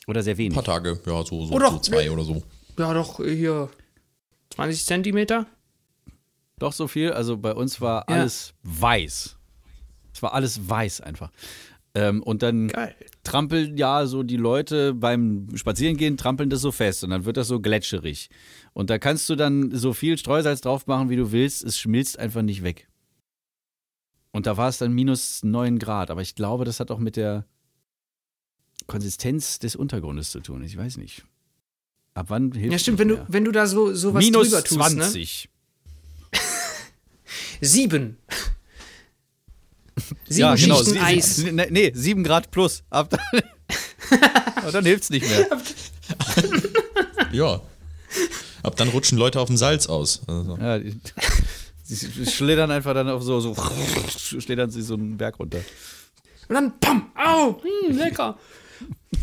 Oder 0.08 0.24
sehr 0.24 0.34
Ein 0.36 0.38
wenig. 0.40 0.56
paar 0.56 0.64
Tage, 0.64 1.00
ja, 1.06 1.24
so, 1.24 1.46
so, 1.46 1.54
Oder- 1.54 1.72
so 1.72 1.80
zwei 1.80 2.10
oder 2.10 2.24
so. 2.24 2.44
Ja, 2.80 2.94
doch, 2.94 3.18
hier 3.18 3.70
20 4.52 4.84
Zentimeter? 4.86 5.46
Doch 6.58 6.74
so 6.74 6.88
viel. 6.88 7.12
Also 7.12 7.38
bei 7.38 7.54
uns 7.54 7.80
war 7.82 8.06
Ja. 8.10 8.16
alles 8.16 8.54
weiß. 8.64 9.38
Es 10.14 10.22
war 10.24 10.34
alles 10.34 10.68
weiß 10.68 11.02
einfach. 11.02 11.32
Ähm, 11.94 12.24
und 12.24 12.42
dann 12.42 12.70
Geil. 12.70 12.96
trampeln 13.24 13.76
ja 13.78 14.06
so 14.06 14.24
die 14.24 14.38
Leute 14.38 14.94
beim 14.94 15.48
Spazierengehen, 15.56 16.16
trampeln 16.16 16.50
das 16.50 16.62
so 16.62 16.72
fest 16.72 17.04
und 17.04 17.10
dann 17.10 17.26
wird 17.26 17.36
das 17.38 17.48
so 17.48 17.60
gletscherig. 17.60 18.30
Und 18.74 18.90
da 18.90 18.98
kannst 18.98 19.30
du 19.30 19.36
dann 19.36 19.72
so 19.76 19.92
viel 19.92 20.18
Streusalz 20.18 20.62
drauf 20.62 20.88
machen, 20.88 21.10
wie 21.10 21.18
du 21.18 21.32
willst. 21.32 21.64
Es 21.64 21.78
schmilzt 21.78 22.18
einfach 22.18 22.42
nicht 22.42 22.64
weg. 22.64 22.88
Und 24.32 24.48
da 24.48 24.56
war 24.56 24.70
es 24.70 24.78
dann 24.78 24.94
minus 24.94 25.44
9 25.44 25.78
Grad. 25.80 26.10
Aber 26.10 26.22
ich 26.22 26.36
glaube, 26.36 26.64
das 26.64 26.80
hat 26.80 26.90
auch 26.92 27.00
mit 27.00 27.18
der 27.18 27.46
Konsistenz 28.88 29.60
des 29.60 29.76
Untergrundes 29.76 30.32
zu 30.32 30.40
tun. 30.40 30.64
Ich 30.64 30.78
weiß 30.78 30.98
nicht. 30.98 31.26
Ab 32.14 32.28
wann 32.30 32.52
hilft 32.54 32.72
Ja, 32.72 32.80
stimmt, 32.80 33.00
wenn 33.00 33.10
du, 33.10 33.26
wenn 33.28 33.46
du 33.46 33.52
da 33.52 33.68
so, 33.68 33.94
so 33.94 34.14
was 34.14 34.24
Minus 34.24 34.50
drüber 34.50 34.64
tust, 34.64 34.80
20. 34.80 35.50
ne? 36.32 36.40
Sieben. 37.62 38.18
Sieben 40.28 40.40
ja, 40.40 40.56
genau. 40.56 40.76
Schichten 40.78 40.94
Sie- 40.94 41.00
Eis. 41.00 41.38
Nee, 41.38 41.68
nee, 41.70 41.92
7 41.94 42.24
Grad 42.24 42.52
plus. 42.52 42.84
Ab 42.90 43.10
dann, 43.10 43.42
Aber 44.56 44.72
dann 44.72 44.86
hilft 44.86 45.04
es 45.04 45.10
nicht 45.10 45.28
mehr. 45.28 45.48
Ja. 47.32 47.62
Ab 48.64 48.76
dann 48.76 48.90
rutschen 48.90 49.18
Leute 49.18 49.40
auf 49.40 49.48
dem 49.48 49.58
Salz 49.58 49.88
aus. 49.88 50.22
Also, 50.28 50.58
Ja, 50.58 50.80
die, 50.80 51.00
sie 51.84 52.26
schlittern 52.26 52.72
einfach 52.72 52.94
dann 52.94 53.10
auf 53.10 53.24
so, 53.24 53.40
so 53.40 53.56
schlittern 54.18 54.70
sie 54.70 54.82
so 54.82 54.94
einen 54.96 55.18
Berg 55.18 55.40
runter. 55.40 55.60
Und 56.48 56.56
dann, 56.56 56.80
pam, 56.80 57.12
au, 57.16 57.62
hm, 57.62 57.98
lecker. 57.98 58.38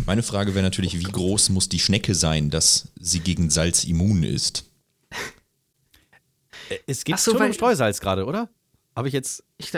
meine 0.06 0.22
Frage 0.22 0.54
wäre 0.54 0.62
natürlich, 0.64 0.98
wie 0.98 1.02
groß 1.02 1.50
muss 1.50 1.68
die 1.68 1.78
Schnecke 1.78 2.14
sein, 2.14 2.50
dass 2.50 2.88
sie 2.98 3.20
gegen 3.20 3.50
Salz 3.50 3.84
immun 3.84 4.22
ist? 4.22 4.64
Es 6.86 7.04
geht 7.04 7.18
so, 7.18 7.32
schon 7.32 7.42
um 7.46 7.52
Streusalz 7.52 8.00
gerade, 8.00 8.24
oder? 8.26 8.48
Habe 8.96 9.08
ich 9.08 9.14
jetzt 9.14 9.44
Ich, 9.58 9.72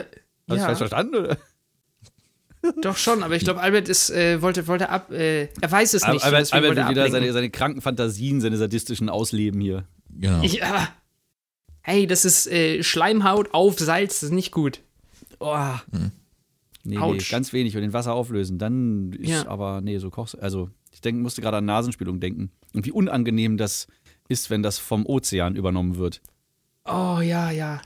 da- 0.50 0.54
hab 0.54 0.56
ich 0.56 0.60
ja, 0.60 0.66
falsch 0.66 0.78
verstanden? 0.78 1.16
Oder? 1.16 1.36
doch 2.82 2.96
schon, 2.96 3.22
aber 3.22 3.34
ich 3.36 3.44
glaube, 3.44 3.60
Albert 3.60 3.88
ist, 3.88 4.10
äh, 4.10 4.42
wollte, 4.42 4.66
wollte 4.66 4.90
ab, 4.90 5.10
äh, 5.10 5.44
er 5.60 5.70
weiß 5.72 5.94
es 5.94 6.06
nicht. 6.06 6.22
Albert, 6.24 6.52
Albert 6.52 6.70
will 6.72 6.78
er 6.78 6.88
wieder 6.90 7.10
seine, 7.10 7.32
seine 7.32 7.50
kranken 7.50 7.80
Fantasien, 7.80 8.40
seine 8.40 8.56
sadistischen 8.58 9.08
Ausleben 9.08 9.60
hier. 9.60 9.84
Genau. 10.10 10.42
Ich, 10.42 10.62
aber, 10.62 10.88
hey, 11.80 12.06
das 12.06 12.24
ist 12.24 12.46
äh, 12.48 12.82
Schleimhaut 12.82 13.54
auf 13.54 13.78
Salz, 13.78 14.20
das 14.20 14.24
ist 14.24 14.32
nicht 14.34 14.52
gut. 14.52 14.80
Oh. 15.38 15.70
Nee, 15.92 16.10
nee, 16.84 16.98
Autsch. 16.98 17.30
ganz 17.30 17.52
wenig 17.54 17.76
und 17.76 17.82
in 17.82 17.92
Wasser 17.94 18.12
auflösen. 18.12 18.58
Dann 18.58 19.12
ist 19.14 19.30
Ja. 19.30 19.48
aber, 19.48 19.80
nee, 19.80 19.96
so 19.98 20.10
kochst 20.10 20.38
Also, 20.38 20.68
ich 20.92 21.00
denk, 21.00 21.18
musste 21.18 21.40
gerade 21.40 21.58
an 21.58 21.64
Nasenspülung 21.64 22.20
denken. 22.20 22.50
Und 22.74 22.84
wie 22.84 22.92
unangenehm 22.92 23.56
das 23.56 23.86
ist, 24.28 24.50
wenn 24.50 24.62
das 24.62 24.78
vom 24.78 25.06
Ozean 25.06 25.56
übernommen 25.56 25.96
wird. 25.96 26.20
Oh, 26.84 27.20
ja, 27.22 27.50
ja. 27.50 27.80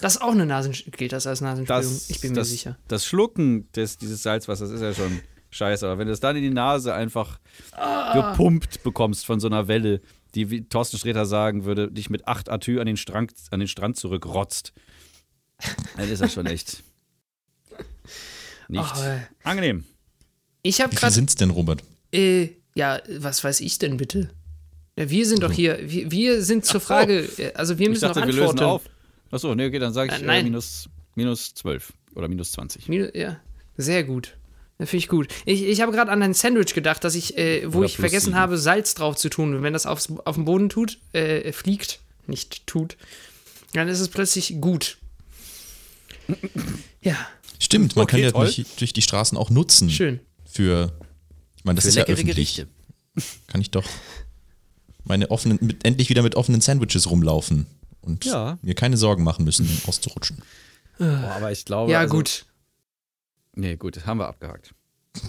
Das 0.00 0.16
ist 0.16 0.22
auch 0.22 0.32
eine 0.32 0.46
Nasen, 0.46 0.72
gilt 0.96 1.12
das 1.12 1.26
als 1.26 1.40
Nasenspülung? 1.40 1.82
Das, 1.82 2.10
ich 2.10 2.20
bin 2.20 2.34
das, 2.34 2.48
mir 2.48 2.52
sicher. 2.52 2.78
Das 2.88 3.04
Schlucken 3.04 3.70
des, 3.72 3.98
dieses 3.98 4.22
Salzwassers 4.22 4.70
ist 4.70 4.80
ja 4.80 4.94
schon 4.94 5.20
scheiße. 5.50 5.86
Aber 5.86 5.98
wenn 5.98 6.06
du 6.06 6.12
es 6.12 6.20
dann 6.20 6.36
in 6.36 6.42
die 6.42 6.50
Nase 6.50 6.94
einfach 6.94 7.40
Ah. 7.72 8.30
gepumpt 8.32 8.82
bekommst 8.82 9.26
von 9.26 9.40
so 9.40 9.48
einer 9.48 9.66
Welle, 9.66 10.00
die, 10.34 10.50
wie 10.50 10.62
Thorsten 10.68 10.98
Sträter 10.98 11.26
sagen 11.26 11.64
würde, 11.64 11.90
dich 11.90 12.10
mit 12.10 12.28
8 12.28 12.48
Atü 12.50 12.78
an 12.80 12.86
den 12.86 12.96
Strand, 12.96 13.32
an 13.50 13.58
den 13.60 13.68
Strand 13.68 13.96
zurückrotzt, 13.96 14.72
dann 15.96 16.08
ist 16.08 16.20
das 16.22 16.32
schon 16.32 16.46
echt 16.46 16.82
nicht 18.68 18.84
Oh, 18.96 19.18
angenehm. 19.44 19.84
Ich 20.62 20.80
habe 20.80 20.92
Wie 20.92 20.96
viel 20.96 21.10
sind's 21.10 21.34
denn, 21.36 21.50
Robert? 21.50 21.82
Äh, 22.12 22.50
ja, 22.74 23.00
was 23.18 23.42
weiß 23.42 23.60
ich 23.60 23.78
denn 23.78 23.96
bitte? 23.96 24.30
Ja, 24.98 25.08
wir 25.08 25.26
sind 25.26 25.42
doch 25.42 25.52
hier, 25.52 25.78
wir, 25.90 26.10
wir 26.10 26.42
sind 26.42 26.64
zur. 26.66 26.80
Frage, 26.80 27.20
äh, 27.38 27.52
also 27.54 27.78
wir 27.78 27.86
Ich 27.86 27.90
müssen 27.90 28.02
dachte, 28.02 28.20
noch 28.20 28.26
wir 28.26 28.34
lösen 28.34 28.50
antworten. 28.50 28.86
auf. 28.86 28.97
Achso, 29.30 29.54
nee, 29.54 29.66
okay, 29.66 29.78
dann 29.78 29.92
sage 29.92 30.14
ich 30.14 30.22
Äh, 30.22 30.38
äh, 30.40 30.42
minus, 30.42 30.88
minus 31.14 31.54
12 31.54 31.92
oder 32.14 32.28
minus 32.28 32.52
20. 32.52 32.86
Minu- 32.88 33.16
Ja, 33.16 33.38
sehr 33.76 34.04
gut. 34.04 34.34
Finde 34.78 34.96
ich 34.96 35.08
gut. 35.08 35.28
Ich, 35.44 35.62
ich 35.64 35.80
habe 35.80 35.90
gerade 35.92 36.10
an 36.12 36.22
ein 36.22 36.34
Sandwich 36.34 36.72
gedacht, 36.72 37.02
dass 37.02 37.14
ich, 37.16 37.36
äh, 37.36 37.72
wo 37.72 37.78
Oder 37.78 37.86
ich 37.86 37.96
vergessen 37.96 38.26
sieben. 38.26 38.36
habe, 38.36 38.56
Salz 38.58 38.94
drauf 38.94 39.16
zu 39.16 39.28
tun. 39.28 39.54
Und 39.54 39.62
wenn 39.64 39.72
das 39.72 39.86
aufs, 39.86 40.08
auf 40.24 40.36
dem 40.36 40.44
Boden 40.44 40.68
tut, 40.68 40.98
äh, 41.12 41.50
fliegt, 41.52 41.98
nicht 42.28 42.64
tut, 42.68 42.96
dann 43.72 43.88
ist 43.88 43.98
es 44.00 44.08
plötzlich 44.08 44.60
gut. 44.60 44.98
Ja, 47.00 47.16
Stimmt, 47.60 47.96
man 47.96 48.04
Okay, 48.04 48.10
kann 48.12 48.20
ja 48.22 48.30
durch, 48.30 48.64
durch 48.78 48.92
die 48.92 49.02
Straßen 49.02 49.36
auch 49.36 49.50
nutzen. 49.50 49.90
schön. 49.90 50.20
Für, 50.48 50.92
ich 51.56 51.64
meine, 51.64 51.76
das 51.76 51.84
Für 51.84 51.88
ist 51.90 51.94
ja 51.96 52.04
öffentlich. 52.04 52.56
Gerichte. 52.56 52.68
Kann 53.48 53.60
ich 53.60 53.70
doch 53.70 53.84
meine 55.04 55.30
offenen, 55.30 55.58
mit, 55.60 55.84
endlich 55.84 56.08
wieder 56.08 56.22
mit 56.22 56.34
offenen 56.36 56.60
Sandwiches 56.60 57.10
rumlaufen 57.10 57.66
und 58.08 58.24
Ja. 58.24 58.58
mir 58.62 58.74
keine 58.74 58.96
Sorgen 58.96 59.22
machen 59.22 59.44
müssen, 59.44 59.68
auszurutschen. 59.86 60.42
Boah, 60.98 61.32
aber 61.36 61.52
ich 61.52 61.64
glaube. 61.64 61.92
Ja, 61.92 62.00
also, 62.00 62.14
gut. 62.16 62.44
Nee, 63.54 63.76
gut, 63.76 64.04
haben 64.06 64.18
wir 64.18 64.26
abgehakt. 64.28 64.74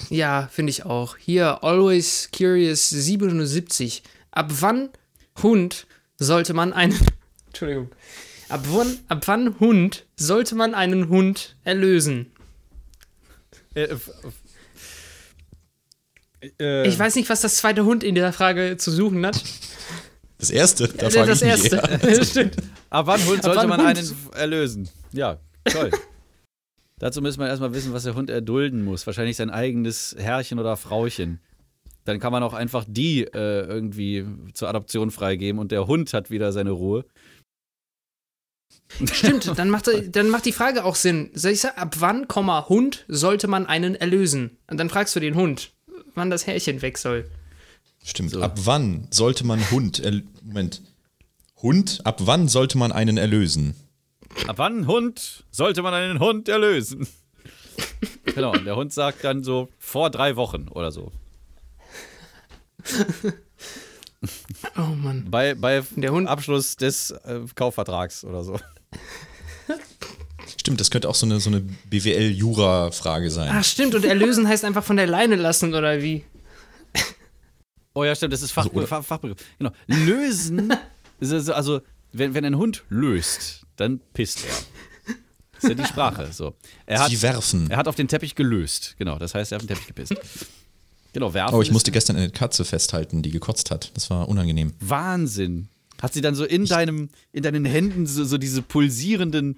Ja, 0.10 0.48
finde 0.52 0.72
ich 0.72 0.86
auch. 0.86 1.18
Hier, 1.18 1.63
Always 1.63 2.30
Curious 2.36 2.89
77. 2.89 4.04
Ab 4.32 4.48
wann 4.60 4.89
Hund 5.44 5.88
sollte 6.18 6.54
man 6.54 6.74
einen. 6.74 6.98
Entschuldigung. 7.48 7.89
Ab 8.50 8.62
wann, 8.70 8.98
ab 9.08 9.28
wann 9.28 9.60
Hund 9.60 10.06
sollte 10.15 10.56
man 10.56 10.74
einen 10.74 11.10
Hund 11.10 11.56
erlösen? 11.63 12.32
Äh, 13.76 13.84
f- 13.84 14.12
äh, 16.60 16.88
Ich 16.88 16.98
weiß 16.98 17.15
nicht, 17.15 17.30
was 17.30 17.42
das 17.42 17.58
zweite 17.58 17.86
Hund 17.86 18.04
in 18.04 18.15
dieser 18.15 18.34
Frage 18.34 18.78
zu 18.78 18.92
suchen 18.92 19.26
hat. 19.26 19.42
Das 20.39 20.49
erste, 20.49 20.88
da 20.88 21.08
Äh, 21.08 21.12
frage 21.12 21.28
das 21.28 21.41
ich 21.41 21.47
erste. 21.47 21.78
Das 22.02 22.30
stimmt. 22.32 22.56
Ab 22.89 23.08
wann 23.08 23.23
Hund 23.25 23.43
sollte 23.43 23.60
wann 23.60 23.69
man 23.69 23.80
Hund? 23.82 23.97
einen 23.97 24.15
erlösen? 24.34 24.89
Ja, 25.12 25.38
toll. 25.65 25.91
Dazu 26.99 27.21
müssen 27.21 27.39
wir 27.39 27.47
erstmal 27.47 27.73
wissen, 27.73 27.93
was 27.93 28.04
der 28.04 28.15
Hund 28.15 28.30
erdulden 28.30 28.84
muss. 28.84 29.06
Wahrscheinlich 29.06 29.38
sein 29.38 29.49
eigenes 29.49 30.15
Herrchen 30.17 30.60
oder 30.60 30.75
Frauchen. 30.78 31.39
Dann 32.06 32.19
kann 32.19 32.32
man 32.32 32.41
auch 32.43 32.54
einfach 32.54 32.86
die 32.88 33.23
äh, 33.23 33.62
irgendwie 33.65 34.25
zur 34.54 34.69
Adoption 34.69 35.12
freigeben 35.12 35.60
und 35.60 35.71
der 35.71 35.88
Hund 35.88 36.13
hat 36.13 36.32
wieder 36.32 36.52
seine 36.52 36.71
Ruhe. 36.71 37.06
Stimmt, 39.12 39.58
dann 39.58 39.69
macht, 39.69 39.89
dann 40.15 40.30
macht 40.30 40.45
die 40.45 40.52
Frage 40.52 40.84
auch 40.84 40.95
Sinn. 40.95 41.30
Soll 41.34 41.52
ich 41.52 41.62
sagen, 41.62 41.78
ab 41.78 41.95
wann, 41.99 42.28
Komma, 42.28 42.67
Hund 42.69 43.06
sollte 43.08 43.47
man 43.47 43.65
einen 43.65 43.95
erlösen? 43.95 44.58
Und 44.67 44.80
dann 44.80 44.89
fragst 44.89 45.15
du 45.15 45.19
den 45.19 45.36
Hund, 45.36 45.71
wann 46.15 46.30
das 46.30 46.47
Härchen 46.47 46.82
weg 46.82 46.97
soll. 46.97 47.30
Stimmt. 48.10 48.36
Ab 48.38 48.58
wann 48.63 49.08
sollte 49.12 49.45
man 49.45 49.69
Hund, 49.72 50.02
Moment. 50.43 50.82
Hund, 51.62 52.02
ab 52.06 52.22
wann 52.26 52.48
sollte 52.48 52.78
man 52.78 52.91
einen 52.91 53.17
erlösen? 53.17 53.76
Ab 54.48 54.58
wann 54.58 54.88
Hund 54.88 55.43
sollte 55.52 55.82
man 55.84 55.93
einen 55.93 56.19
Hund 56.19 56.50
erlösen? 56.50 57.08
genau, 58.26 58.52
und 58.54 58.65
der 58.65 58.76
Hund 58.76 58.91
sagt 58.93 59.24
dann 59.24 59.43
so 59.43 59.69
vor 59.78 60.10
drei 60.10 60.36
Wochen 60.38 60.69
oder 60.69 60.91
so. 60.91 61.12
Oh 64.78 64.82
Mann. 64.95 65.28
Bei, 65.30 65.54
bei 65.54 65.84
Der 65.95 66.12
Hund- 66.12 66.28
Abschluss 66.28 66.76
des 66.76 67.12
äh, 67.12 67.41
Kaufvertrags 67.56 68.24
oder 68.24 68.43
so. 68.43 68.60
Stimmt, 70.58 70.80
das 70.80 70.89
könnte 70.91 71.08
auch 71.10 71.15
so 71.15 71.26
eine, 71.26 71.39
so 71.39 71.50
eine 71.50 71.62
BWL-Jura-Frage 71.62 73.30
sein. 73.30 73.50
Ach, 73.54 73.63
stimmt, 73.63 73.95
und 73.95 74.04
erlösen 74.04 74.48
heißt 74.48 74.65
einfach 74.65 74.84
von 74.84 74.98
der 74.98 75.08
Leine 75.08 75.36
lassen, 75.36 75.74
oder 75.74 76.02
wie? 76.02 76.24
Oh 77.93 78.04
ja, 78.04 78.15
stimmt, 78.15 78.34
das 78.34 78.41
ist 78.41 78.52
Fach, 78.52 78.67
Also, 78.67 78.88
Fach, 78.88 79.04
Fachbegriff. 79.04 79.39
Genau. 79.58 79.71
Lösen, 79.88 80.73
ist 81.19 81.34
also, 81.34 81.54
also 81.54 81.82
wenn, 82.12 82.34
wenn 82.34 82.45
ein 82.45 82.58
Hund 82.58 82.84
löst, 82.89 83.65
dann 83.75 83.99
pisst 84.13 84.43
er. 84.45 84.54
Das 85.54 85.63
ist 85.63 85.69
ja 85.69 85.84
die 85.84 85.86
Sprache. 85.86 86.30
So. 86.32 86.56
Er 86.86 87.02
hat, 87.02 87.10
Sie 87.10 87.21
werfen. 87.21 87.69
er 87.69 87.78
hat 87.78 87.88
auf 87.88 87.95
den 87.95 88.08
Teppich 88.08 88.36
gelöst. 88.36 88.95
Genau, 88.97 89.19
das 89.19 89.36
heißt, 89.36 89.52
er 89.52 89.56
hat 89.58 89.63
auf 89.63 89.67
den 89.67 89.75
Teppich 89.75 89.88
gepisst. 89.88 90.15
Genau, 91.12 91.34
werfen. 91.34 91.56
Oh, 91.56 91.62
ich 91.62 91.71
musste 91.71 91.91
gestern 91.91 92.15
eine 92.15 92.30
Katze 92.30 92.63
festhalten, 92.63 93.21
die 93.21 93.32
gekotzt 93.32 93.71
hat. 93.71 93.91
Das 93.95 94.10
war 94.10 94.30
unangenehm. 94.30 94.73
Wahnsinn. 94.80 95.67
Hat 96.02 96.13
sie 96.13 96.21
dann 96.21 96.34
so 96.36 96.45
in 96.45 96.65
deinem, 96.65 97.10
in 97.34 97.43
deinen 97.43 97.65
Händen 97.65 98.08
so, 98.08 98.23
so 98.23 98.38
diese 98.38 98.62
pulsierenden. 98.62 99.58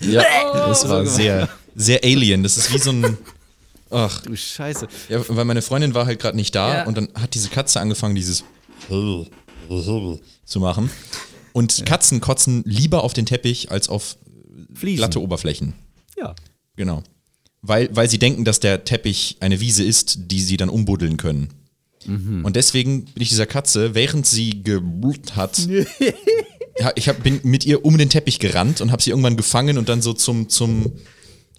Ja, 0.00 0.22
das 0.52 0.88
war 0.88 1.04
sehr, 1.04 1.48
sehr 1.74 2.04
alien. 2.04 2.42
Das 2.44 2.56
ist 2.56 2.72
wie 2.72 2.78
so 2.78 2.90
ein. 2.90 3.18
Ach, 3.90 4.22
Du 4.22 4.36
Scheiße. 4.36 4.86
ja, 5.08 5.22
weil 5.28 5.44
meine 5.44 5.62
Freundin 5.62 5.94
war 5.94 6.06
halt 6.06 6.20
gerade 6.20 6.36
nicht 6.36 6.54
da 6.54 6.74
Ja. 6.78 6.86
und 6.86 6.96
dann 6.96 7.08
hat 7.14 7.34
diese 7.34 7.48
Katze 7.48 7.80
angefangen, 7.80 8.14
dieses 8.14 8.44
zu 10.44 10.60
machen. 10.60 10.90
Und 11.52 11.84
Katzen 11.86 12.20
kotzen 12.20 12.62
lieber 12.64 13.02
auf 13.04 13.12
den 13.12 13.26
Teppich 13.26 13.70
als 13.70 13.88
auf 13.88 14.16
Fliesen. 14.74 14.98
glatte 14.98 15.20
Oberflächen. 15.20 15.74
Ja. 16.16 16.34
Genau. 16.76 17.02
Weil, 17.62 17.94
weil 17.94 18.08
sie 18.08 18.18
denken, 18.18 18.44
dass 18.44 18.60
der 18.60 18.84
Teppich 18.84 19.36
eine 19.40 19.60
Wiese 19.60 19.84
ist, 19.84 20.30
die 20.30 20.40
sie 20.40 20.56
dann 20.56 20.68
umbuddeln 20.70 21.16
können. 21.16 21.48
Und 22.06 22.56
deswegen 22.56 23.04
bin 23.04 23.22
ich 23.22 23.28
dieser 23.28 23.44
Katze, 23.44 23.94
während 23.94 24.26
sie 24.26 24.62
gebrüllt 24.62 25.36
hat, 25.36 25.58
ja, 26.78 26.92
ich 26.94 27.10
hab, 27.10 27.22
bin 27.22 27.40
mit 27.42 27.66
ihr 27.66 27.84
um 27.84 27.98
den 27.98 28.08
Teppich 28.08 28.38
gerannt 28.38 28.80
und 28.80 28.90
habe 28.90 29.02
sie 29.02 29.10
irgendwann 29.10 29.36
gefangen 29.36 29.76
und 29.76 29.90
dann 29.90 30.00
so 30.00 30.14
zum, 30.14 30.48
zum 30.48 30.92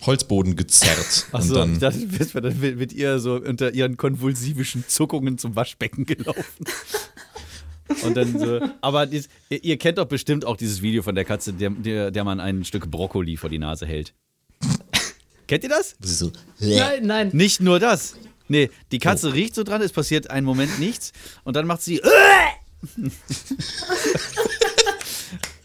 Holzboden 0.02 0.56
gezerrt. 0.56 1.28
und 1.32 1.40
Achso, 1.40 1.56
dann, 1.56 1.74
ich 1.74 1.80
dachte, 1.80 2.00
du 2.00 2.18
bist 2.18 2.36
dann 2.36 2.60
mit, 2.60 2.94
ihr 2.94 3.20
so 3.20 3.36
unter 3.36 3.74
ihren 3.74 3.98
konvulsivischen 3.98 4.86
Zuckungen 4.88 5.38
zum 5.38 5.56
Waschbecken 5.56 6.06
gelaufen. 6.06 6.66
Und 8.04 8.16
dann 8.16 8.40
so, 8.40 8.62
aber 8.80 9.06
dies, 9.06 9.28
ihr, 9.50 9.64
ihr 9.66 9.78
kennt 9.78 9.98
doch 9.98 10.06
bestimmt 10.06 10.46
auch 10.46 10.56
dieses 10.56 10.82
Video 10.82 11.04
von 11.04 11.14
der 11.14 11.26
Katze, 11.26 11.52
der, 11.52 11.72
der, 11.72 12.10
der 12.10 12.24
man 12.24 12.40
ein 12.40 12.64
Stück 12.64 12.90
Brokkoli 12.90 13.36
vor 13.36 13.50
die 13.50 13.60
Nase 13.60 13.86
hält. 13.86 14.14
Kennt 15.48 15.64
ihr 15.64 15.70
das? 15.70 15.98
das 16.00 16.20
so, 16.20 16.32
Nein, 16.60 17.06
nein. 17.06 17.30
Nicht 17.34 17.60
nur 17.60 17.82
das. 17.82 18.16
Nee, 18.48 18.70
die 18.94 19.00
Katze 19.00 19.34
riecht 19.34 19.56
so 19.56 19.64
dran, 19.64 19.82
es 19.82 19.92
passiert 19.92 20.30
einen 20.30 20.46
Moment 20.46 20.80
nichts 20.80 21.12
und 21.44 21.58
dann 21.58 21.68
macht 21.68 21.82
sie. 21.82 22.02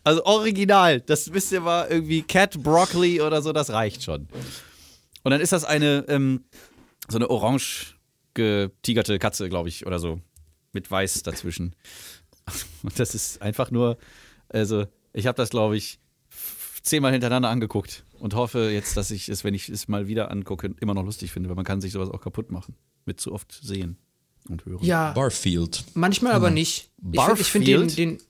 Also 0.07 0.25
original, 0.25 1.01
das 1.01 1.33
wisst 1.33 1.51
ihr 1.51 1.61
mal 1.63 1.89
irgendwie 1.91 2.23
Cat 2.23 2.63
Broccoli 2.63 3.21
oder 3.21 3.43
so, 3.43 3.53
das 3.53 3.71
reicht 3.71 4.05
schon. 4.05 4.29
Und 5.25 5.31
dann 5.33 5.41
ist 5.41 5.53
das 5.53 5.65
eine 5.65 6.05
ähm, 6.09 6.45
so 7.09 7.19
eine 7.19 7.29
orange 7.29 7.97
getigerte 8.35 9.19
Katze, 9.19 9.49
glaube 9.49 9.69
ich, 9.69 9.85
oder 9.87 9.99
so 9.99 10.21
mit 10.73 10.89
weiß 10.91 11.23
dazwischen. 11.25 11.75
Und 12.85 12.99
das 13.01 13.15
ist 13.17 13.43
einfach 13.43 13.71
nur, 13.73 13.99
also 14.49 14.87
ich 15.13 15.27
habe 15.27 15.37
das 15.37 15.51
glaube 15.51 15.77
ich 15.77 15.99
zehnmal 16.83 17.11
hintereinander 17.11 17.49
angeguckt 17.49 18.05
und 18.21 18.35
hoffe 18.35 18.71
jetzt, 18.71 18.97
dass 18.97 19.11
ich 19.11 19.29
es, 19.29 19.43
wenn 19.43 19.55
ich 19.55 19.69
es 19.69 19.89
mal 19.89 20.07
wieder 20.07 20.31
angucke, 20.31 20.73
immer 20.81 20.95
noch 20.95 21.05
lustig 21.05 21.33
finde, 21.33 21.49
weil 21.49 21.57
man 21.57 21.65
kann 21.65 21.81
sich 21.81 21.91
sowas 21.91 22.11
auch 22.11 22.21
kaputt 22.21 22.53
machen, 22.53 22.77
mit 23.07 23.21
zu 23.21 23.33
oft 23.33 23.53
sehen 23.61 23.97
und 24.49 24.65
hören. 24.67 24.85
Ja, 24.85 25.11
Barfield. 25.11 25.83
manchmal 25.95 26.33
aber 26.33 26.51
nicht. 26.51 26.91
Ich 27.13 27.21
find- 27.21 27.41
Ich 27.41 27.51
finde 27.51 27.67
den, 27.67 27.81
Barfield? 27.89 28.23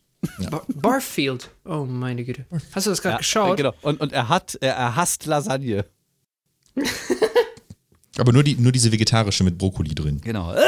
Bar 0.51 0.65
Barfield. 0.69 1.51
Oh 1.65 1.85
meine 1.85 2.25
Güte. 2.25 2.47
Hast 2.73 2.87
du 2.87 2.91
das 2.91 3.01
gerade 3.03 3.15
Ja, 3.15 3.19
geschaut? 3.19 3.57
Genau. 3.57 3.75
Und, 3.83 4.01
und 4.01 4.13
er 4.13 4.29
hat, 4.29 4.57
er, 4.61 4.75
er 4.75 4.97
hasst 4.97 5.27
Lasagne. 5.27 5.85
Aber 8.19 8.33
nur, 8.33 8.43
die, 8.43 8.55
nur 8.57 8.73
diese 8.73 8.91
vegetarische 8.93 9.45
mit 9.45 9.59
Brokkoli 9.59 9.95
drin. 9.95 10.21
Genau. 10.23 10.55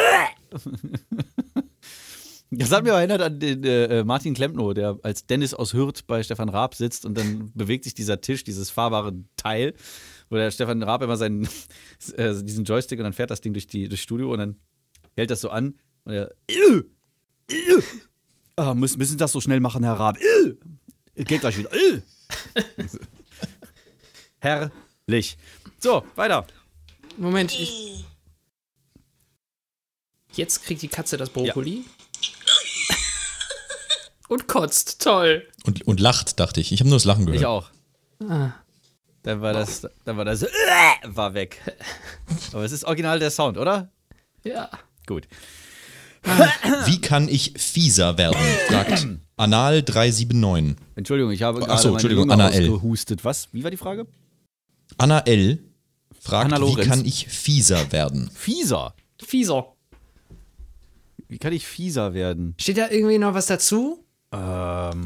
Das 2.50 2.72
hat 2.72 2.82
mir 2.82 2.92
erinnert 2.92 3.20
an 3.20 3.38
den 3.38 3.62
äh, 3.62 4.04
Martin 4.04 4.32
Klempno, 4.32 4.72
der 4.72 4.98
als 5.02 5.26
Dennis 5.26 5.52
aus 5.52 5.74
Hürth 5.74 6.06
bei 6.06 6.22
Stefan 6.22 6.48
Raab 6.48 6.74
sitzt 6.74 7.04
und 7.04 7.14
dann 7.16 7.52
bewegt 7.54 7.84
sich 7.84 7.92
dieser 7.92 8.22
Tisch, 8.22 8.42
dieses 8.42 8.70
fahrbare 8.70 9.12
Teil, 9.36 9.74
wo 10.30 10.36
der 10.36 10.50
Stefan 10.50 10.82
Raab 10.82 11.02
immer 11.02 11.18
seinen, 11.18 11.46
äh, 12.16 12.34
diesen 12.42 12.64
Joystick 12.64 12.98
und 13.00 13.04
dann 13.04 13.12
fährt 13.12 13.30
das 13.30 13.42
Ding 13.42 13.52
durch 13.52 13.66
die, 13.66 13.86
durchs 13.88 14.02
Studio 14.02 14.32
und 14.32 14.38
dann 14.38 14.56
hält 15.14 15.30
das 15.30 15.42
so 15.42 15.50
an 15.50 15.74
und 16.04 16.14
er, 16.14 16.30
"Äh, 16.48 16.78
äh, 17.52 17.82
ah, 18.58 18.74
müssen, 18.74 18.98
müssen 18.98 19.18
das 19.18 19.32
so 19.32 19.40
schnell 19.40 19.60
machen, 19.60 19.84
Herr 19.84 19.94
Raab. 19.94 20.18
Äh, 20.18 21.24
geht 21.24 21.40
gleich 21.40 21.56
wieder. 21.56 21.72
Äh. 21.72 22.02
Herrlich. 25.06 25.38
So, 25.78 26.04
weiter. 26.16 26.46
Moment, 27.16 27.52
ich. 27.52 28.04
Jetzt 30.32 30.62
kriegt 30.64 30.82
die 30.82 30.88
Katze 30.88 31.16
das 31.16 31.30
Brokkoli. 31.30 31.84
Und 34.28 34.46
kotzt. 34.46 35.02
Toll. 35.02 35.48
Und, 35.64 35.86
und 35.86 36.00
lacht, 36.00 36.38
dachte 36.38 36.60
ich. 36.60 36.70
Ich 36.70 36.80
habe 36.80 36.90
nur 36.90 36.96
das 36.96 37.04
Lachen 37.04 37.26
gehört. 37.26 37.40
Ich 37.40 37.46
auch. 37.46 37.70
Dann 38.18 39.40
war 39.40 39.52
das, 39.52 39.86
dann 40.04 40.16
war 40.16 40.24
das, 40.24 40.42
war 41.04 41.34
weg. 41.34 41.60
Aber 42.52 42.64
es 42.64 42.72
ist 42.72 42.84
original 42.84 43.18
der 43.18 43.30
Sound, 43.30 43.58
oder? 43.58 43.90
Ja. 44.44 44.70
Gut. 45.06 45.26
Wie 46.86 47.00
kann 47.00 47.28
ich 47.28 47.54
fieser 47.56 48.18
werden? 48.18 48.40
fragt 48.68 49.06
Anal379. 49.38 50.76
Entschuldigung, 50.96 51.32
ich 51.32 51.42
habe 51.42 51.60
gerade 51.60 51.80
so, 51.80 51.88
meine 51.88 51.96
Entschuldigung, 51.96 52.30
Anna 52.30 52.50
L. 52.50 52.70
ausgehustet. 52.70 53.24
Was? 53.24 53.48
Wie 53.52 53.62
war 53.64 53.70
die 53.70 53.76
Frage? 53.76 54.06
Anna 54.96 55.20
L. 55.20 55.58
fragt, 56.20 56.46
Anna 56.52 56.56
wie 56.56 56.70
Lorenz. 56.70 56.88
kann 56.88 57.04
ich 57.04 57.28
fieser 57.28 57.92
werden? 57.92 58.30
Fieser. 58.34 58.94
Fieser. 59.22 59.74
Wie 61.28 61.38
kann 61.38 61.52
ich 61.52 61.66
fieser 61.66 62.14
werden? 62.14 62.54
Steht 62.58 62.78
da 62.78 62.88
irgendwie 62.90 63.18
noch 63.18 63.34
was 63.34 63.46
dazu? 63.46 64.04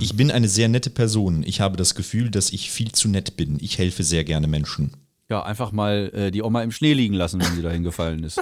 Ich 0.01 0.17
bin 0.17 0.33
eine 0.33 0.49
sehr 0.49 0.69
nette 0.69 0.91
Person. 0.91 1.45
Ich 1.47 1.61
habe 1.61 1.77
das 1.77 1.95
Gefühl, 1.95 2.31
dass 2.31 2.53
ich 2.53 2.73
viel 2.73 2.91
zu 2.91 3.09
nett 3.09 3.37
bin. 3.37 3.57
Ich 3.61 3.79
helfe 3.79 4.03
sehr 4.03 4.25
gerne 4.25 4.49
Menschen. 4.49 4.97
Ja, 5.31 5.45
einfach 5.45 5.71
mal 5.71 6.11
äh, 6.13 6.31
die 6.33 6.43
Oma 6.43 6.63
im 6.63 6.73
Schnee 6.73 6.93
liegen 6.93 7.15
lassen, 7.15 7.41
wenn 7.41 7.55
sie 7.55 7.63
da 7.63 7.71
hingefallen 7.71 8.25
ist. 8.25 8.41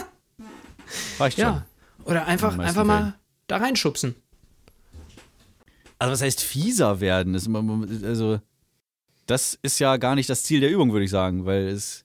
Reicht 1.18 1.36
schon. 1.38 1.44
Ja. 1.46 1.66
Oder 2.04 2.26
einfach, 2.26 2.58
einfach 2.58 2.84
mal 2.84 3.14
da 3.46 3.58
reinschubsen. 3.58 4.14
Also 5.98 6.12
was 6.12 6.22
heißt 6.22 6.40
fieser 6.40 7.00
werden? 7.00 7.34
Das, 7.34 7.48
also, 8.04 8.40
das 9.26 9.58
ist 9.62 9.78
ja 9.78 9.96
gar 9.98 10.14
nicht 10.14 10.30
das 10.30 10.42
Ziel 10.42 10.60
der 10.60 10.70
Übung, 10.70 10.92
würde 10.92 11.04
ich 11.04 11.10
sagen, 11.10 11.44
weil 11.44 11.68
es 11.68 12.04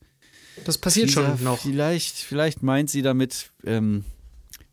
Das 0.66 0.78
passiert 0.78 1.12
schon 1.12 1.44
noch. 1.44 1.60
Vielleicht, 1.60 2.16
vielleicht 2.18 2.62
meint 2.62 2.90
sie 2.90 3.02
damit, 3.02 3.52
ähm, 3.64 4.04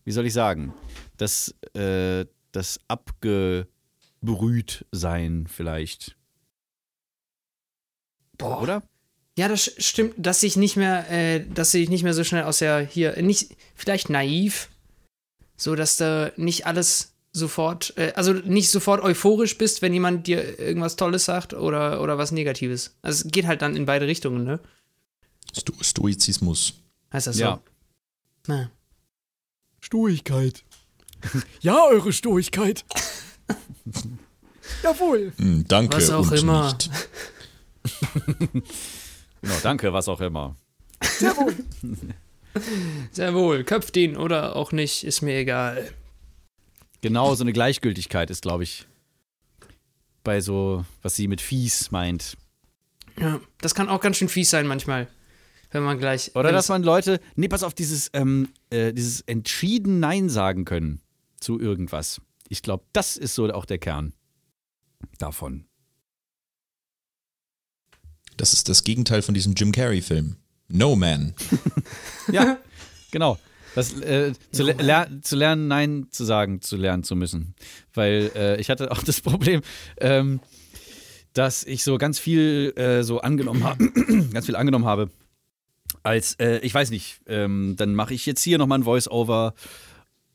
wie 0.04 0.12
soll 0.12 0.26
ich 0.26 0.32
sagen, 0.32 0.74
dass, 1.18 1.54
äh, 1.74 2.26
das 2.50 2.80
abgebrüht 2.88 4.84
sein 4.92 5.46
vielleicht. 5.48 6.16
Boah. 8.38 8.60
Oder? 8.60 8.82
Ja, 9.38 9.48
das 9.48 9.72
stimmt, 9.78 10.14
dass 10.18 10.42
ich 10.42 10.56
nicht 10.56 10.76
mehr, 10.76 11.10
äh, 11.10 11.46
dass 11.46 11.72
ich 11.72 11.88
nicht 11.88 12.02
mehr 12.02 12.12
so 12.12 12.24
schnell 12.24 12.42
aus 12.42 12.58
der 12.58 12.80
hier, 12.80 13.20
nicht, 13.22 13.56
vielleicht 13.74 14.10
naiv, 14.10 14.68
so 15.62 15.76
dass 15.76 15.96
du 15.96 16.32
nicht 16.36 16.66
alles 16.66 17.12
sofort, 17.32 17.94
äh, 17.96 18.12
also 18.16 18.32
nicht 18.32 18.68
sofort 18.70 19.02
euphorisch 19.02 19.56
bist, 19.56 19.80
wenn 19.80 19.92
jemand 19.92 20.26
dir 20.26 20.58
irgendwas 20.58 20.96
Tolles 20.96 21.24
sagt 21.24 21.54
oder, 21.54 22.00
oder 22.02 22.18
was 22.18 22.32
Negatives. 22.32 22.96
Also 23.00 23.24
es 23.24 23.32
geht 23.32 23.46
halt 23.46 23.62
dann 23.62 23.76
in 23.76 23.86
beide 23.86 24.06
Richtungen, 24.06 24.44
ne? 24.44 24.58
Sto 25.56 25.72
Stoizismus. 25.80 26.74
Heißt 27.12 27.28
das 27.28 27.36
so? 27.36 27.42
Ja. 27.42 27.60
Na. 28.48 28.70
Stoigkeit. 29.80 30.64
ja, 31.60 31.84
eure 31.86 32.12
Stoigkeit. 32.12 32.84
Jawohl. 34.82 35.32
Hm, 35.36 35.64
danke 35.68 35.96
Was 35.96 36.10
auch 36.10 36.30
und 36.30 36.38
immer. 36.38 36.72
nicht. 36.72 36.90
Genau, 39.42 39.56
danke, 39.60 39.92
was 39.92 40.06
auch 40.06 40.20
immer. 40.20 40.54
Jawohl. 41.20 41.56
Sehr 43.10 43.34
wohl, 43.34 43.64
köpft 43.64 43.96
ihn 43.96 44.16
oder 44.16 44.56
auch 44.56 44.72
nicht, 44.72 45.04
ist 45.04 45.22
mir 45.22 45.36
egal. 45.38 45.92
Genau, 47.00 47.34
so 47.34 47.44
eine 47.44 47.52
Gleichgültigkeit 47.52 48.30
ist, 48.30 48.42
glaube 48.42 48.62
ich, 48.62 48.86
bei 50.22 50.40
so, 50.40 50.84
was 51.02 51.16
sie 51.16 51.28
mit 51.28 51.40
fies 51.40 51.90
meint. 51.90 52.36
Ja, 53.18 53.40
das 53.60 53.74
kann 53.74 53.88
auch 53.88 54.00
ganz 54.00 54.16
schön 54.16 54.28
fies 54.28 54.50
sein 54.50 54.66
manchmal, 54.66 55.08
wenn 55.70 55.82
man 55.82 55.98
gleich. 55.98 56.34
Oder 56.34 56.52
dass 56.52 56.68
man 56.68 56.82
Leute, 56.82 57.20
nee, 57.34 57.48
pass 57.48 57.62
auf, 57.62 57.74
dieses, 57.74 58.10
ähm, 58.12 58.48
äh, 58.70 58.92
dieses 58.92 59.22
entschieden 59.22 60.00
Nein 60.00 60.28
sagen 60.28 60.64
können 60.64 61.00
zu 61.40 61.58
irgendwas. 61.58 62.20
Ich 62.48 62.62
glaube, 62.62 62.84
das 62.92 63.16
ist 63.16 63.34
so 63.34 63.52
auch 63.52 63.64
der 63.64 63.78
Kern 63.78 64.12
davon. 65.18 65.64
Das 68.36 68.52
ist 68.52 68.68
das 68.68 68.84
Gegenteil 68.84 69.22
von 69.22 69.34
diesem 69.34 69.54
Jim 69.54 69.72
Carrey-Film. 69.72 70.36
No 70.72 70.96
Man. 70.96 71.34
Ja, 72.32 72.58
genau. 73.10 73.38
Das, 73.74 73.92
äh, 74.00 74.32
zu, 74.52 74.62
le 74.64 74.72
ler 74.74 75.08
zu 75.22 75.34
lernen, 75.36 75.66
Nein 75.66 76.06
zu 76.10 76.24
sagen, 76.24 76.60
zu 76.60 76.76
lernen 76.76 77.04
zu 77.04 77.16
müssen. 77.16 77.54
Weil 77.94 78.30
äh, 78.34 78.60
ich 78.60 78.70
hatte 78.70 78.90
auch 78.90 79.02
das 79.02 79.20
Problem, 79.20 79.62
ähm, 79.98 80.40
dass 81.32 81.64
ich 81.64 81.82
so 81.82 81.98
ganz 81.98 82.18
viel 82.18 82.72
äh, 82.76 83.02
so 83.02 83.20
angenommen 83.20 83.64
habe, 83.64 83.88
ganz 84.32 84.46
viel 84.46 84.56
angenommen 84.56 84.84
habe. 84.84 85.10
Als, 86.02 86.34
äh, 86.34 86.58
ich 86.58 86.74
weiß 86.74 86.90
nicht, 86.90 87.20
ähm, 87.26 87.74
dann 87.76 87.94
mache 87.94 88.14
ich 88.14 88.26
jetzt 88.26 88.42
hier 88.42 88.58
nochmal 88.58 88.78
ein 88.78 88.84
Voice-Over 88.84 89.54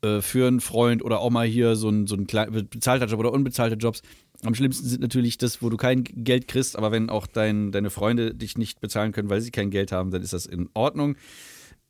äh, 0.02 0.20
für 0.20 0.46
einen 0.46 0.60
Freund 0.60 1.04
oder 1.04 1.20
auch 1.20 1.30
mal 1.30 1.46
hier 1.46 1.76
so 1.76 1.88
ein, 1.88 2.06
so 2.06 2.16
ein 2.16 2.26
bezahlter 2.26 3.06
Job 3.06 3.20
oder 3.20 3.32
unbezahlter 3.32 3.76
Jobs. 3.76 4.02
Am 4.44 4.54
schlimmsten 4.54 4.86
sind 4.86 5.00
natürlich 5.00 5.36
das, 5.36 5.62
wo 5.62 5.68
du 5.68 5.76
kein 5.76 6.04
Geld 6.04 6.46
kriegst, 6.46 6.76
aber 6.76 6.92
wenn 6.92 7.10
auch 7.10 7.26
dein, 7.26 7.72
deine 7.72 7.90
Freunde 7.90 8.34
dich 8.34 8.56
nicht 8.56 8.80
bezahlen 8.80 9.12
können, 9.12 9.30
weil 9.30 9.40
sie 9.40 9.50
kein 9.50 9.70
Geld 9.70 9.90
haben, 9.90 10.10
dann 10.10 10.22
ist 10.22 10.32
das 10.32 10.46
in 10.46 10.68
Ordnung. 10.74 11.16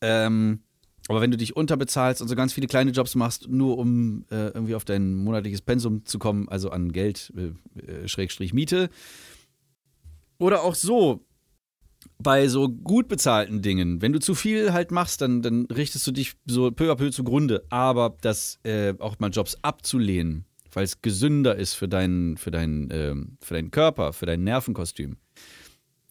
Ähm, 0.01 0.61
aber 1.09 1.21
wenn 1.21 1.31
du 1.31 1.37
dich 1.37 1.57
unterbezahlst 1.57 2.21
und 2.23 2.29
so 2.29 2.37
ganz 2.37 2.53
viele 2.53 2.67
kleine 2.67 2.91
Jobs 2.91 3.15
machst, 3.15 3.49
nur 3.49 3.79
um 3.79 4.25
äh, 4.31 4.49
irgendwie 4.49 4.75
auf 4.75 4.85
dein 4.85 5.15
monatliches 5.15 5.63
Pensum 5.63 6.05
zu 6.05 6.19
kommen, 6.19 6.49
also 6.49 6.71
an 6.71 6.93
Geld, 6.93 7.33
äh, 7.37 7.81
äh, 7.81 8.09
Schrägstrich 8.09 8.53
Miete, 8.53 8.91
oder 10.39 10.63
auch 10.63 10.75
so 10.75 11.25
bei 12.19 12.49
so 12.49 12.69
gut 12.69 13.09
bezahlten 13.09 13.63
Dingen, 13.63 14.03
wenn 14.03 14.13
du 14.13 14.21
zu 14.21 14.35
viel 14.35 14.73
halt 14.73 14.91
machst, 14.91 15.21
dann, 15.21 15.43
dann 15.43 15.67
richtest 15.67 16.07
du 16.07 16.13
dich 16.13 16.35
so 16.47 16.71
peu 16.71 16.91
à 16.91 16.97
peu 16.97 17.11
zugrunde. 17.11 17.65
Aber 17.71 18.17
das 18.21 18.59
äh, 18.65 18.95
auch 18.99 19.19
mal 19.19 19.31
Jobs 19.31 19.57
abzulehnen, 19.63 20.45
weil 20.73 20.85
es 20.85 21.03
gesünder 21.03 21.57
ist 21.57 21.75
für 21.75 21.89
deinen, 21.89 22.37
für 22.37 22.51
deinen, 22.51 22.89
ähm, 22.91 23.39
für 23.41 23.55
deinen 23.55 23.71
Körper, 23.71 24.13
für 24.13 24.27
dein 24.27 24.45
Nervenkostüm. 24.45 25.17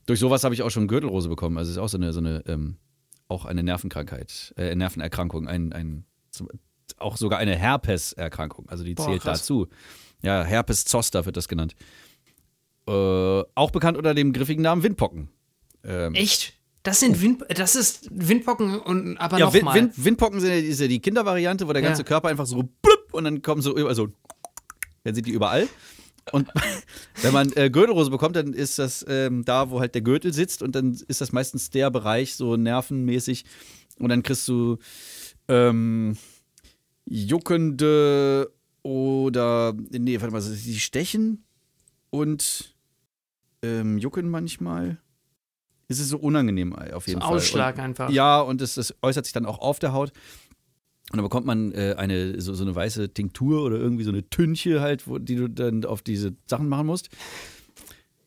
Durch 0.05 0.19
sowas 0.19 0.43
habe 0.43 0.55
ich 0.55 0.63
auch 0.63 0.71
schon 0.71 0.87
Gürtelrose 0.87 1.29
bekommen. 1.29 1.57
Also 1.57 1.69
es 1.69 1.77
ist 1.77 1.81
auch 1.83 1.89
so 1.89 1.97
eine, 1.97 2.13
so 2.13 2.19
eine 2.19 2.43
ähm, 2.47 2.77
auch 3.27 3.45
eine 3.45 3.63
Nervenkrankheit, 3.63 4.53
äh, 4.57 4.73
Nervenerkrankung, 4.73 5.47
ein, 5.47 5.73
ein, 5.73 6.05
auch 6.97 7.17
sogar 7.17 7.39
eine 7.39 7.55
Herpeserkrankung. 7.55 8.69
Also 8.69 8.83
die 8.83 8.95
Boah, 8.95 9.07
zählt 9.07 9.21
krass. 9.21 9.39
dazu. 9.39 9.67
Ja, 10.21 10.43
Herpes 10.43 10.85
zoster 10.85 11.25
wird 11.25 11.37
das 11.37 11.47
genannt. 11.47 11.75
Äh, 12.87 12.91
auch 12.91 13.71
bekannt 13.71 13.97
unter 13.97 14.13
dem 14.13 14.33
griffigen 14.33 14.63
Namen 14.63 14.83
Windpocken. 14.83 15.29
Ähm, 15.83 16.15
Echt? 16.15 16.53
Das 16.83 17.01
sind 17.01 17.21
Wind, 17.21 17.43
das 17.49 17.75
ist 17.75 18.07
Windpocken 18.11 18.79
und 18.79 19.17
aber 19.17 19.37
ja, 19.39 19.51
Wind, 19.51 19.65
nochmal. 19.65 19.81
Wind, 19.81 20.05
Windpocken 20.05 20.39
sind 20.39 20.51
ja, 20.51 20.55
ist 20.55 20.79
ja 20.79 20.87
die 20.87 21.01
Kindervariante, 21.01 21.67
wo 21.67 21.73
der 21.73 21.81
ganze 21.81 22.03
Ja. 22.03 22.07
Körper 22.07 22.29
einfach 22.29 22.45
so 22.45 22.63
blub 22.63 23.09
und 23.11 23.25
dann 23.25 23.41
kommen 23.41 23.61
so, 23.61 23.75
also 23.87 24.07
dann 25.07 25.15
sind 25.15 25.25
die 25.25 25.31
überall. 25.31 25.67
Und 26.31 26.49
wenn 27.21 27.33
man 27.33 27.51
äh, 27.53 27.69
Gürtelrose 27.69 28.11
bekommt, 28.11 28.35
dann 28.35 28.53
ist 28.53 28.77
das 28.77 29.05
ähm, 29.07 29.45
da, 29.45 29.69
wo 29.69 29.79
halt 29.79 29.95
der 29.95 30.01
Gürtel 30.01 30.33
sitzt 30.33 30.61
und 30.61 30.75
dann 30.75 30.97
ist 31.07 31.21
das 31.21 31.31
meistens 31.31 31.69
der 31.69 31.89
Bereich 31.89 32.35
so 32.35 32.57
nervenmäßig 32.57 33.45
und 33.99 34.09
dann 34.09 34.23
kriegst 34.23 34.47
du 34.47 34.77
ähm, 35.47 36.17
juckende 37.05 38.51
oder 38.83 39.73
nee, 39.89 40.19
warte 40.19 40.33
mal, 40.33 40.41
die 40.41 40.79
stechen 40.79 41.45
und 42.09 42.75
ähm, 43.61 43.97
jucken 43.97 44.29
manchmal. 44.29 44.97
Es 45.89 45.99
ist 45.99 46.09
so 46.09 46.17
unangenehm 46.17 46.75
auf 46.75 47.07
jeden 47.07 47.21
So 47.21 47.27
Fall. 47.27 47.37
Ausschlag 47.37 47.75
und, 47.77 47.81
einfach. 47.81 48.09
Ja, 48.09 48.41
und 48.41 48.61
es, 48.61 48.75
es 48.75 48.93
äußert 49.01 49.23
sich 49.25 49.33
dann 49.33 49.45
auch 49.45 49.59
auf 49.59 49.79
der 49.79 49.93
Haut. 49.93 50.11
Und 51.11 51.17
dann 51.17 51.23
bekommt 51.23 51.45
man 51.45 51.71
äh, 51.71 51.95
eine, 51.97 52.41
so, 52.41 52.53
so 52.53 52.63
eine 52.63 52.75
weiße 52.75 53.13
Tinktur 53.13 53.63
oder 53.63 53.77
irgendwie 53.77 54.03
so 54.03 54.11
eine 54.11 54.29
Tünche 54.29 54.81
halt, 54.81 55.07
wo, 55.07 55.19
die 55.19 55.35
du 55.35 55.47
dann 55.47 55.85
auf 55.85 56.01
diese 56.01 56.33
Sachen 56.47 56.67
machen 56.67 56.87
musst. 56.87 57.09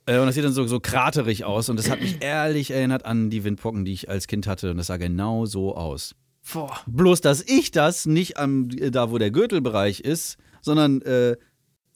Äh, 0.07 0.19
und 0.19 0.27
das 0.27 0.35
sieht 0.35 0.45
dann 0.45 0.53
so, 0.53 0.67
so 0.67 0.81
kraterig 0.81 1.45
aus. 1.45 1.69
Und 1.69 1.79
das 1.79 1.91
hat 1.91 2.01
mich 2.01 2.23
ehrlich 2.23 2.71
erinnert 2.71 3.05
an 3.05 3.29
die 3.29 3.45
Windpocken, 3.45 3.85
die 3.85 3.93
ich 3.93 4.09
als 4.09 4.27
Kind 4.27 4.47
hatte. 4.47 4.71
Und 4.71 4.79
das 4.79 4.87
sah 4.87 4.97
genau 4.97 5.45
so 5.45 5.77
aus. 5.77 6.15
Boah. 6.53 6.81
Bloß, 6.87 7.21
dass 7.21 7.43
ich 7.43 7.71
das 7.71 8.07
nicht 8.07 8.39
am, 8.39 8.71
äh, 8.71 8.91
da, 8.91 9.11
wo 9.11 9.19
der 9.19 9.31
Gürtelbereich 9.31 10.01
ist, 10.01 10.39
sondern 10.63 11.03
äh, 11.03 11.37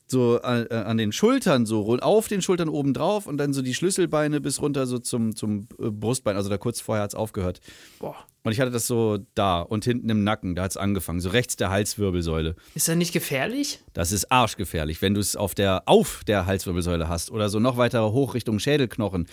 so 0.07 0.41
an, 0.43 0.67
äh, 0.71 0.75
an 0.75 0.99
den 0.99 1.13
Schultern, 1.13 1.67
so 1.67 1.97
auf 2.01 2.29
den 2.29 2.43
Schultern 2.43 2.69
oben 2.69 2.95
drauf 2.95 3.27
und 3.27 3.39
dann 3.39 3.53
so 3.53 3.63
die 3.63 3.75
Schlüsselbeine 3.75 4.41
bis 4.41 4.61
runter 4.61 4.87
so 4.87 4.99
zum, 4.99 5.35
zum 5.35 5.69
äh, 5.79 5.91
Brustbein. 5.91 6.37
Also 6.37 6.51
da 6.51 6.59
kurz 6.59 6.81
vorher 6.81 7.05
hat 7.05 7.11
es 7.11 7.15
aufgehört. 7.15 7.61
Boah. 7.99 8.17
Und 8.43 8.53
ich 8.53 8.61
hatte 8.61 8.71
das 8.71 8.87
so 8.87 9.21
da 9.35 9.63
und 9.63 9.87
hinten 9.87 10.11
im 10.11 10.23
Nacken, 10.23 10.55
da 10.55 10.65
hat 10.65 10.73
es 10.73 10.77
angefangen, 10.77 11.21
so 11.21 11.31
rechts 11.31 11.57
der 11.57 11.71
Halswirbelsäule. 11.71 12.57
Ist 12.75 12.89
das 12.89 12.97
nicht 12.97 13.15
gefährlich? 13.15 13.81
Das 13.95 14.13
ist 14.13 14.31
arschgefährlich. 14.31 15.01
Wenn 15.01 15.15
du 15.15 15.21
es 15.21 15.35
auf 15.35 15.55
der, 15.55 15.85
auf 15.87 16.25
der 16.27 16.45
Halswirbelsäule 16.45 17.09
hast 17.09 17.31
oder 17.31 17.49
so 17.49 17.59
noch 17.59 17.79
weiter 17.79 18.13
hoch 18.13 18.35
Richtung 18.35 18.59
Schädelknochen, 18.59 19.29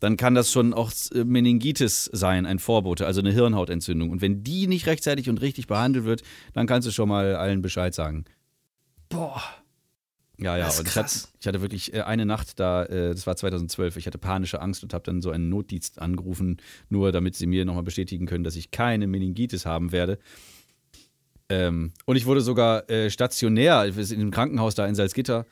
dann 0.00 0.16
kann 0.16 0.34
das 0.34 0.50
schon 0.50 0.72
auch 0.72 0.90
äh, 1.14 1.24
Meningitis 1.24 2.08
sein, 2.10 2.46
ein 2.46 2.58
Vorbote, 2.58 3.04
also 3.04 3.20
eine 3.20 3.32
Hirnhautentzündung. 3.32 4.08
Und 4.08 4.22
wenn 4.22 4.42
die 4.42 4.66
nicht 4.66 4.86
rechtzeitig 4.86 5.28
und 5.28 5.42
richtig 5.42 5.66
behandelt 5.66 6.06
wird, 6.06 6.22
dann 6.54 6.66
kannst 6.66 6.88
du 6.88 6.92
schon 6.92 7.10
mal 7.10 7.36
allen 7.36 7.60
Bescheid 7.60 7.94
sagen. 7.94 8.24
Boah. 9.10 9.42
Ja, 10.38 10.56
ja, 10.56 10.68
und 10.68 10.88
ich 10.88 10.96
hatte, 10.96 11.28
ich 11.40 11.46
hatte 11.46 11.60
wirklich 11.60 11.94
äh, 11.94 12.02
eine 12.02 12.26
Nacht 12.26 12.58
da, 12.58 12.84
äh, 12.84 13.10
das 13.10 13.26
war 13.26 13.36
2012, 13.36 13.96
ich 13.96 14.06
hatte 14.06 14.18
panische 14.18 14.60
Angst 14.60 14.82
und 14.82 14.92
habe 14.92 15.04
dann 15.04 15.22
so 15.22 15.30
einen 15.30 15.48
Notdienst 15.48 16.00
angerufen, 16.00 16.56
nur 16.88 17.12
damit 17.12 17.36
sie 17.36 17.46
mir 17.46 17.64
nochmal 17.64 17.84
bestätigen 17.84 18.26
können, 18.26 18.42
dass 18.42 18.56
ich 18.56 18.72
keine 18.72 19.06
Meningitis 19.06 19.64
haben 19.64 19.92
werde. 19.92 20.18
Ähm, 21.48 21.92
und 22.04 22.16
ich 22.16 22.26
wurde 22.26 22.40
sogar 22.40 22.90
äh, 22.90 23.10
stationär, 23.10 23.92
sind 23.92 24.20
im 24.20 24.32
Krankenhaus 24.32 24.74
da 24.74 24.86
in 24.86 24.96
Salzgitter, 24.96 25.46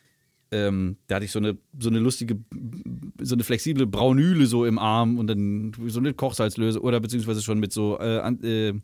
ähm, 0.52 0.98
da 1.06 1.16
hatte 1.16 1.24
ich 1.24 1.32
so 1.32 1.38
eine, 1.38 1.56
so 1.78 1.88
eine 1.88 1.98
lustige, 1.98 2.38
so 3.20 3.34
eine 3.34 3.42
flexible 3.42 3.86
Braunüle 3.86 4.46
so 4.46 4.66
im 4.66 4.78
Arm 4.78 5.18
und 5.18 5.26
dann 5.26 5.72
so 5.86 5.98
eine 5.98 6.12
Kochsalzlöse 6.12 6.80
oder 6.82 7.00
beziehungsweise 7.00 7.40
schon 7.40 7.58
mit 7.58 7.72
so 7.72 7.98
äh, 7.98 8.18
äh, 8.68 8.74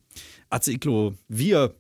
Aciclovir 0.49 1.75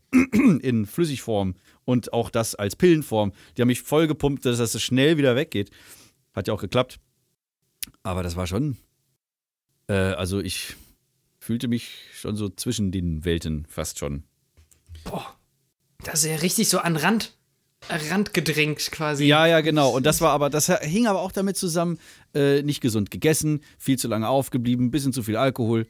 in 0.60 0.84
Flüssigform 0.84 1.54
und 1.88 2.12
auch 2.12 2.28
das 2.28 2.54
als 2.54 2.76
Pillenform. 2.76 3.32
Die 3.56 3.62
haben 3.62 3.68
mich 3.68 3.80
voll 3.80 4.06
gepumpt, 4.06 4.44
dass 4.44 4.58
das 4.58 4.80
schnell 4.82 5.16
wieder 5.16 5.36
weggeht. 5.36 5.70
Hat 6.34 6.46
ja 6.46 6.52
auch 6.52 6.60
geklappt. 6.60 7.00
Aber 8.02 8.22
das 8.22 8.36
war 8.36 8.46
schon. 8.46 8.76
Äh, 9.86 9.94
also 9.94 10.38
ich 10.38 10.76
fühlte 11.38 11.66
mich 11.66 11.94
schon 12.12 12.36
so 12.36 12.50
zwischen 12.50 12.92
den 12.92 13.24
Welten 13.24 13.64
fast 13.70 13.98
schon. 13.98 14.24
Boah. 15.04 15.34
Das 16.04 16.22
ist 16.22 16.30
ja 16.30 16.36
richtig 16.36 16.68
so 16.68 16.78
an 16.78 16.96
Rand, 16.96 17.38
Rand 17.88 18.34
gedrängt 18.34 18.90
quasi. 18.90 19.24
Ja, 19.24 19.46
ja, 19.46 19.62
genau. 19.62 19.88
Und 19.88 20.04
das 20.04 20.20
war 20.20 20.32
aber, 20.32 20.50
das 20.50 20.68
hing 20.82 21.06
aber 21.06 21.22
auch 21.22 21.32
damit 21.32 21.56
zusammen, 21.56 21.98
äh, 22.34 22.62
nicht 22.62 22.82
gesund 22.82 23.10
gegessen, 23.10 23.62
viel 23.78 23.98
zu 23.98 24.08
lange 24.08 24.28
aufgeblieben, 24.28 24.90
bisschen 24.90 25.14
zu 25.14 25.22
viel 25.22 25.38
Alkohol. 25.38 25.86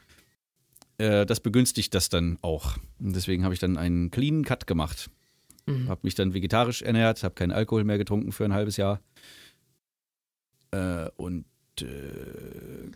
Äh, 0.99 1.27
das 1.27 1.41
begünstigt 1.41 1.93
das 1.93 2.09
dann 2.09 2.39
auch. 2.41 2.77
Und 3.01 3.17
deswegen 3.17 3.43
habe 3.43 3.53
ich 3.53 3.61
dann 3.61 3.77
einen 3.77 4.13
clean 4.13 4.45
Cut 4.45 4.69
gemacht. 4.69 5.11
Mhm. 5.69 5.89
Habe 5.89 6.01
mich 6.03 6.15
dann 6.15 6.35
vegetarisch 6.35 6.83
ernährt, 6.83 7.23
habe 7.23 7.35
keinen 7.35 7.53
Alkohol 7.53 7.85
mehr 7.85 7.99
getrunken 7.99 8.33
für 8.33 8.45
ein 8.45 8.55
halbes 8.55 8.77
Jahr. 8.77 9.01
Äh, 10.71 11.09
und 11.17 11.45
äh, 11.81 11.87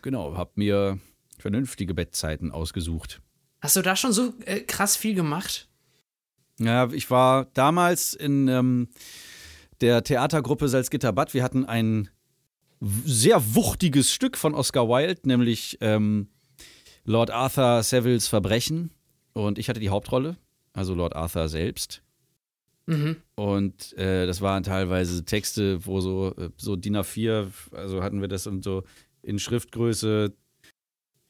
genau, 0.00 0.36
habe 0.36 0.52
mir 0.56 0.98
vernünftige 1.38 1.94
Bettzeiten 1.94 2.50
ausgesucht. 2.50 3.20
Hast 3.60 3.76
du 3.76 3.82
da 3.82 3.94
schon 3.96 4.12
so 4.12 4.34
äh, 4.44 4.60
krass 4.60 4.96
viel 4.96 5.14
gemacht? 5.14 5.68
Ja, 6.58 6.90
ich 6.92 7.10
war 7.10 7.46
damals 7.54 8.14
in 8.14 8.48
ähm, 8.48 8.88
der 9.80 10.04
Theatergruppe 10.04 10.68
Salzgitter 10.68 11.12
Bad. 11.12 11.34
Wir 11.34 11.42
hatten 11.42 11.64
ein 11.64 12.08
sehr 13.04 13.54
wuchtiges 13.54 14.12
Stück 14.12 14.36
von 14.36 14.54
Oscar 14.54 14.88
Wilde, 14.88 15.20
nämlich 15.24 15.78
ähm, 15.80 16.28
Lord 17.04 17.30
Arthur 17.30 17.82
Saviles 17.82 18.28
Verbrechen. 18.28 18.90
Und 19.32 19.58
ich 19.58 19.68
hatte 19.68 19.80
die 19.80 19.90
Hauptrolle, 19.90 20.36
also 20.72 20.94
Lord 20.94 21.16
Arthur 21.16 21.48
selbst. 21.48 22.02
Mhm. 22.86 23.16
Und 23.36 23.96
äh, 23.96 24.26
das 24.26 24.40
waren 24.40 24.62
teilweise 24.62 25.24
Texte, 25.24 25.84
wo 25.86 26.00
so, 26.00 26.34
äh, 26.36 26.50
so 26.56 26.76
DIN 26.76 26.96
A4, 26.96 27.46
also 27.72 28.02
hatten 28.02 28.20
wir 28.20 28.28
das 28.28 28.46
und 28.46 28.64
so 28.64 28.84
in 29.22 29.38
Schriftgröße, 29.38 30.32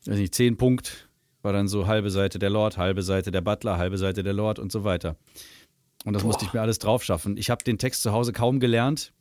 weiß 0.07 0.17
nicht, 0.17 0.35
10 0.35 0.57
Punkt, 0.57 1.09
war 1.43 1.53
dann 1.53 1.69
so 1.69 1.87
halbe 1.87 2.11
Seite 2.11 2.39
der 2.39 2.51
Lord, 2.51 2.79
halbe 2.79 3.03
Seite 3.03 3.31
der 3.31 3.41
Butler, 3.41 3.77
halbe 3.77 3.99
Seite 3.99 4.23
der 4.23 4.33
Lord 4.33 4.59
und 4.59 4.73
so 4.73 4.85
weiter. 4.85 5.17
Und 6.05 6.15
das 6.15 6.25
musste 6.25 6.45
ich 6.45 6.53
mir 6.53 6.61
alles 6.61 6.79
drauf 6.79 7.05
schaffen. 7.05 7.37
Ich 7.37 7.51
habe 7.51 7.63
den 7.63 7.79
Text 7.79 8.03
zu 8.03 8.13
Hause 8.13 8.33
kaum 8.33 8.61
gelernt. 8.61 9.13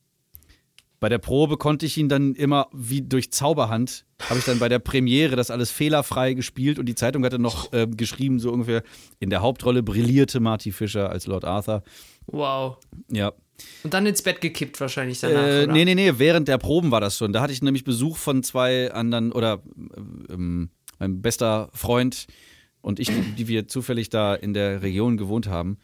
Bei 1.01 1.09
der 1.09 1.17
Probe 1.17 1.57
konnte 1.57 1.87
ich 1.87 1.97
ihn 1.97 2.09
dann 2.09 2.35
immer 2.35 2.67
wie 2.71 3.01
durch 3.01 3.31
Zauberhand, 3.31 4.05
habe 4.29 4.37
ich 4.37 4.45
dann 4.45 4.59
bei 4.59 4.69
der 4.69 4.77
Premiere 4.77 5.35
das 5.35 5.49
alles 5.49 5.71
fehlerfrei 5.71 6.33
gespielt 6.35 6.77
und 6.77 6.85
die 6.85 6.93
Zeitung 6.93 7.25
hatte 7.25 7.39
noch 7.39 7.73
äh, 7.73 7.87
geschrieben, 7.87 8.37
so 8.39 8.51
ungefähr, 8.51 8.83
in 9.19 9.31
der 9.31 9.41
Hauptrolle 9.41 9.81
brillierte 9.81 10.39
Marty 10.39 10.71
Fischer 10.71 11.09
als 11.09 11.25
Lord 11.25 11.43
Arthur. 11.43 11.81
Wow. 12.27 12.77
Ja. 13.11 13.33
Und 13.83 13.95
dann 13.95 14.05
ins 14.05 14.21
Bett 14.21 14.41
gekippt 14.41 14.79
wahrscheinlich 14.79 15.19
danach, 15.19 15.41
Äh, 15.41 15.63
oder? 15.63 15.73
nee, 15.73 15.85
nee, 15.85 15.95
nee, 15.95 16.13
während 16.17 16.47
der 16.47 16.59
Proben 16.59 16.91
war 16.91 17.01
das 17.01 17.17
schon. 17.17 17.33
Da 17.33 17.41
hatte 17.41 17.51
ich 17.53 17.63
nämlich 17.63 17.83
Besuch 17.83 18.17
von 18.17 18.43
zwei 18.43 18.91
anderen, 18.91 19.31
oder 19.31 19.63
ähm, 20.29 20.69
mein 20.99 21.19
bester 21.23 21.71
Freund 21.73 22.27
und 22.81 22.99
ich, 22.99 23.07
die, 23.07 23.21
die 23.37 23.47
wir 23.47 23.67
zufällig 23.67 24.09
da 24.09 24.35
in 24.35 24.53
der 24.53 24.83
Region 24.83 25.17
gewohnt 25.17 25.47
haben. 25.47 25.79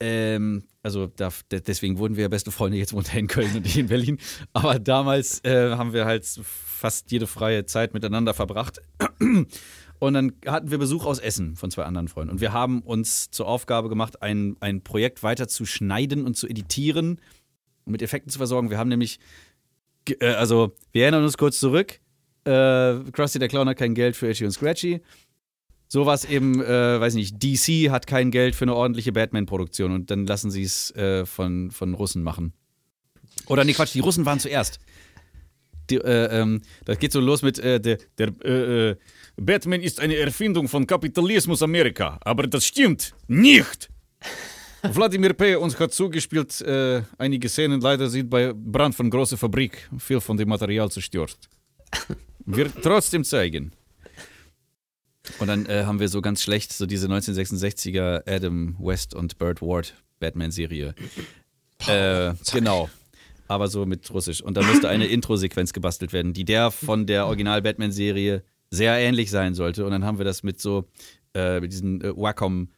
Ähm, 0.00 0.64
also 0.82 1.06
da, 1.06 1.30
de- 1.50 1.60
deswegen 1.60 1.98
wurden 1.98 2.16
wir 2.16 2.22
ja 2.22 2.28
beste 2.28 2.50
Freunde, 2.50 2.78
jetzt 2.78 2.92
wohnt 2.92 3.12
er 3.12 3.20
in 3.20 3.28
Köln 3.28 3.54
und 3.54 3.66
ich 3.66 3.78
in 3.78 3.86
Berlin. 3.88 4.18
Aber 4.52 4.78
damals 4.78 5.44
äh, 5.44 5.70
haben 5.76 5.92
wir 5.92 6.04
halt 6.04 6.24
fast 6.42 7.10
jede 7.10 7.26
freie 7.26 7.66
Zeit 7.66 7.94
miteinander 7.94 8.34
verbracht. 8.34 8.80
Und 9.98 10.14
dann 10.14 10.32
hatten 10.46 10.72
wir 10.72 10.78
Besuch 10.78 11.06
aus 11.06 11.20
Essen 11.20 11.54
von 11.54 11.70
zwei 11.70 11.84
anderen 11.84 12.08
Freunden. 12.08 12.32
Und 12.32 12.40
wir 12.40 12.52
haben 12.52 12.82
uns 12.82 13.30
zur 13.30 13.46
Aufgabe 13.46 13.88
gemacht, 13.88 14.20
ein, 14.20 14.56
ein 14.58 14.82
Projekt 14.82 15.22
weiter 15.22 15.46
zu 15.46 15.64
schneiden 15.64 16.26
und 16.26 16.36
zu 16.36 16.48
editieren 16.48 17.20
und 17.84 17.92
mit 17.92 18.02
Effekten 18.02 18.30
zu 18.30 18.38
versorgen. 18.38 18.70
Wir 18.70 18.78
haben 18.78 18.88
nämlich, 18.88 19.20
äh, 20.18 20.26
also 20.34 20.74
wir 20.90 21.02
erinnern 21.04 21.22
uns 21.22 21.38
kurz 21.38 21.60
zurück, 21.60 22.00
äh, 22.44 22.98
Krusty 23.12 23.38
der 23.38 23.46
Clown 23.46 23.68
hat 23.68 23.76
kein 23.76 23.94
Geld 23.94 24.16
für 24.16 24.28
Itchy 24.28 24.44
und 24.44 24.50
Scratchy. 24.50 25.00
Sowas 25.92 26.24
eben, 26.24 26.58
äh, 26.62 26.98
weiß 27.00 27.12
nicht, 27.16 27.36
DC 27.42 27.90
hat 27.90 28.06
kein 28.06 28.30
Geld 28.30 28.54
für 28.54 28.64
eine 28.64 28.74
ordentliche 28.74 29.12
Batman-Produktion 29.12 29.92
und 29.92 30.10
dann 30.10 30.26
lassen 30.26 30.50
sie 30.50 30.62
es 30.62 30.90
äh, 30.92 31.26
von, 31.26 31.70
von 31.70 31.92
Russen 31.92 32.22
machen. 32.22 32.54
Oder 33.46 33.62
nee, 33.64 33.74
Quatsch, 33.74 33.92
die 33.92 34.00
Russen 34.00 34.24
waren 34.24 34.40
zuerst. 34.40 34.80
Die, 35.90 35.96
äh, 35.96 36.40
ähm, 36.40 36.62
das 36.86 36.98
geht 36.98 37.12
so 37.12 37.20
los 37.20 37.42
mit 37.42 37.58
äh, 37.58 37.78
der, 37.78 37.98
der 38.16 38.32
äh, 38.42 38.88
äh, 38.92 38.96
Batman 39.36 39.82
ist 39.82 40.00
eine 40.00 40.16
Erfindung 40.16 40.66
von 40.66 40.86
Kapitalismus 40.86 41.62
Amerika, 41.62 42.18
aber 42.22 42.46
das 42.46 42.64
stimmt 42.64 43.12
nicht. 43.26 43.90
Wladimir 44.82 45.34
P. 45.34 45.56
uns 45.56 45.78
hat 45.78 45.92
zugespielt, 45.92 46.58
äh, 46.62 47.02
einige 47.18 47.50
Szenen 47.50 47.82
leider 47.82 48.08
sind 48.08 48.30
bei 48.30 48.54
Brand 48.54 48.94
von 48.94 49.10
großer 49.10 49.36
Fabrik 49.36 49.90
viel 49.98 50.22
von 50.22 50.38
dem 50.38 50.48
Material 50.48 50.90
zerstört. 50.90 51.50
Wird 52.46 52.82
trotzdem 52.82 53.24
zeigen. 53.24 53.72
Und 55.38 55.46
dann 55.46 55.66
äh, 55.66 55.84
haben 55.84 56.00
wir 56.00 56.08
so 56.08 56.20
ganz 56.20 56.42
schlecht 56.42 56.72
so 56.72 56.86
diese 56.86 57.06
1966er 57.08 58.22
Adam 58.28 58.76
West 58.80 59.14
und 59.14 59.38
Burt 59.38 59.62
Ward 59.62 59.94
Batman-Serie. 60.20 60.94
Äh, 61.86 62.34
genau. 62.52 62.90
Aber 63.48 63.68
so 63.68 63.86
mit 63.86 64.10
Russisch. 64.12 64.40
Und 64.40 64.56
da 64.56 64.62
musste 64.62 64.88
eine 64.88 65.06
Intro-Sequenz 65.06 65.72
gebastelt 65.72 66.12
werden, 66.12 66.32
die 66.32 66.44
der 66.44 66.70
von 66.70 67.06
der 67.06 67.26
Original-Batman-Serie 67.26 68.42
sehr 68.70 68.96
ähnlich 68.98 69.30
sein 69.30 69.54
sollte. 69.54 69.84
Und 69.84 69.90
dann 69.90 70.04
haben 70.04 70.18
wir 70.18 70.24
das 70.24 70.42
mit 70.42 70.60
so, 70.60 70.88
äh, 71.34 71.60
mit 71.60 71.72
diesen 71.72 72.00
äh, 72.00 72.16
Wacom 72.16 72.68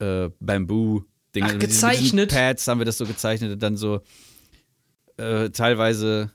äh. 0.00 0.24
Ach, 0.26 0.30
mit 0.40 0.42
diesen- 0.50 1.06
mit 1.34 1.34
diesen 1.34 1.58
gezeichnet? 1.60 2.30
Pads 2.30 2.66
haben 2.68 2.78
wir 2.80 2.84
das 2.86 2.98
so 2.98 3.06
gezeichnet 3.06 3.52
und 3.52 3.62
dann 3.62 3.76
so 3.76 4.00
äh, 5.18 5.50
teilweise, 5.50 6.30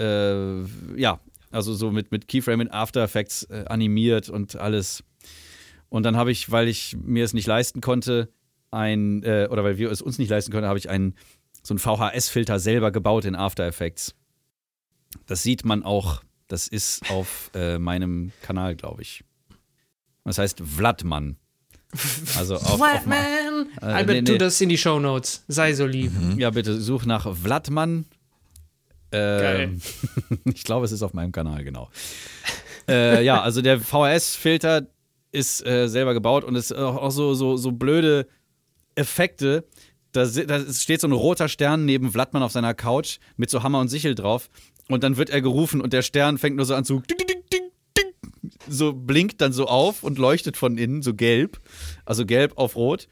äh, 0.00 0.62
ja, 0.96 1.20
also 1.50 1.74
so 1.74 1.90
mit, 1.90 2.10
mit 2.12 2.28
Keyframe 2.28 2.62
in 2.62 2.70
After 2.70 3.02
Effects 3.02 3.44
äh, 3.44 3.64
animiert 3.68 4.28
und 4.28 4.56
alles. 4.56 5.04
Und 5.88 6.02
dann 6.02 6.16
habe 6.16 6.30
ich, 6.30 6.50
weil 6.50 6.68
ich 6.68 6.96
mir 7.02 7.24
es 7.24 7.32
nicht 7.32 7.46
leisten 7.46 7.80
konnte, 7.80 8.28
ein, 8.70 9.22
äh, 9.22 9.48
oder 9.50 9.64
weil 9.64 9.78
wir 9.78 9.90
es 9.90 10.02
uns 10.02 10.18
nicht 10.18 10.28
leisten 10.28 10.52
konnten, 10.52 10.68
habe 10.68 10.78
ich 10.78 10.90
einen, 10.90 11.14
so 11.62 11.72
einen 11.74 11.78
VHS-Filter 11.78 12.58
selber 12.58 12.90
gebaut 12.90 13.24
in 13.24 13.34
After 13.34 13.66
Effects. 13.66 14.14
Das 15.26 15.42
sieht 15.42 15.64
man 15.64 15.82
auch, 15.82 16.22
das 16.48 16.68
ist 16.68 17.10
auf 17.10 17.50
äh, 17.54 17.78
meinem 17.78 18.32
Kanal, 18.42 18.76
glaube 18.76 19.02
ich. 19.02 19.24
Das 20.24 20.38
heißt 20.38 20.60
Vladman. 20.60 21.36
Also 22.36 22.56
auf, 22.56 22.72
auf 22.72 22.78
ma- 22.78 22.92
Batman! 22.92 23.68
Äh, 23.80 23.84
Albert, 23.84 24.16
nee, 24.16 24.22
tu 24.22 24.32
nee. 24.32 24.38
das 24.38 24.60
in 24.60 24.68
die 24.68 24.76
Shownotes. 24.76 25.44
Sei 25.48 25.72
so 25.72 25.86
lieb. 25.86 26.12
Ja, 26.36 26.50
bitte 26.50 26.78
such 26.78 27.06
nach 27.06 27.34
Vladman. 27.34 28.04
Ähm, 29.12 29.80
ich 30.44 30.64
glaube, 30.64 30.84
es 30.84 30.92
ist 30.92 31.02
auf 31.02 31.14
meinem 31.14 31.32
Kanal, 31.32 31.64
genau. 31.64 31.90
äh, 32.88 33.24
ja, 33.24 33.40
also 33.42 33.62
der 33.62 33.80
VHS-Filter 33.80 34.86
ist 35.32 35.64
äh, 35.66 35.88
selber 35.88 36.14
gebaut 36.14 36.44
und 36.44 36.56
es 36.56 36.70
ist 36.70 36.76
auch, 36.76 36.96
auch 36.96 37.10
so, 37.10 37.34
so, 37.34 37.56
so 37.56 37.72
blöde 37.72 38.26
Effekte. 38.94 39.64
Da, 40.12 40.24
da 40.24 40.72
steht 40.72 41.00
so 41.00 41.08
ein 41.08 41.12
roter 41.12 41.48
Stern 41.48 41.84
neben 41.84 42.10
Vladman 42.10 42.42
auf 42.42 42.52
seiner 42.52 42.74
Couch 42.74 43.18
mit 43.36 43.50
so 43.50 43.62
Hammer 43.62 43.80
und 43.80 43.88
Sichel 43.88 44.14
drauf. 44.14 44.48
Und 44.88 45.04
dann 45.04 45.18
wird 45.18 45.30
er 45.30 45.42
gerufen 45.42 45.80
und 45.80 45.92
der 45.92 46.02
Stern 46.02 46.38
fängt 46.38 46.56
nur 46.56 46.64
so 46.64 46.74
an 46.74 46.84
zu 46.84 47.02
so 48.68 48.92
blinkt 48.92 49.40
dann 49.40 49.52
so 49.52 49.66
auf 49.66 50.02
und 50.02 50.18
leuchtet 50.18 50.56
von 50.56 50.78
innen, 50.78 51.02
so 51.02 51.14
gelb. 51.14 51.58
Also 52.04 52.26
gelb 52.26 52.56
auf 52.56 52.76
rot. 52.76 53.08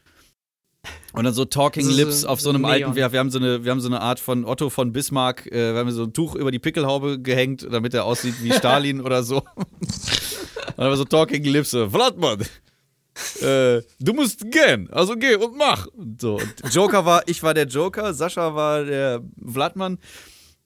Und 1.13 1.23
dann 1.23 1.33
so 1.33 1.45
Talking 1.45 1.89
Lips 1.89 2.25
auf 2.25 2.41
so 2.41 2.49
einem 2.49 2.61
Neon. 2.61 2.73
alten, 2.73 2.95
wir, 2.95 3.11
wir, 3.11 3.19
haben 3.19 3.31
so 3.31 3.39
eine, 3.39 3.63
wir 3.63 3.71
haben 3.71 3.79
so 3.79 3.87
eine 3.87 4.01
Art 4.01 4.19
von 4.19 4.45
Otto 4.45 4.69
von 4.69 4.91
Bismarck, 4.91 5.47
äh, 5.47 5.73
wir 5.73 5.79
haben 5.79 5.91
so 5.91 6.03
ein 6.03 6.13
Tuch 6.13 6.35
über 6.35 6.51
die 6.51 6.59
Pickelhaube 6.59 7.19
gehängt, 7.19 7.67
damit 7.69 7.93
er 7.93 8.05
aussieht 8.05 8.35
wie 8.43 8.51
Stalin 8.53 9.01
oder 9.01 9.23
so. 9.23 9.37
Und 9.37 9.67
dann 10.75 10.85
haben 10.85 10.91
wir 10.91 10.97
so 10.97 11.05
Talking 11.05 11.43
Lips, 11.43 11.71
so, 11.71 11.89
Vladman, 11.89 12.45
äh, 13.41 13.81
du 13.99 14.13
musst 14.13 14.49
gehen, 14.51 14.89
also 14.91 15.15
geh 15.15 15.35
und 15.35 15.57
mach. 15.57 15.87
Und 15.87 16.21
so. 16.21 16.35
Und 16.35 16.73
Joker 16.73 17.05
war, 17.05 17.23
ich 17.25 17.41
war 17.41 17.53
der 17.53 17.65
Joker, 17.65 18.13
Sascha 18.13 18.53
war 18.53 18.83
der 18.83 19.21
Vladman, 19.37 19.97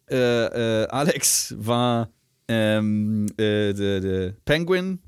äh, 0.10 0.84
äh, 0.84 0.88
Alex 0.88 1.56
war 1.58 2.10
ähm, 2.48 3.28
äh, 3.38 3.74
der, 3.74 4.02
der 4.02 4.34
Penguin. 4.44 5.00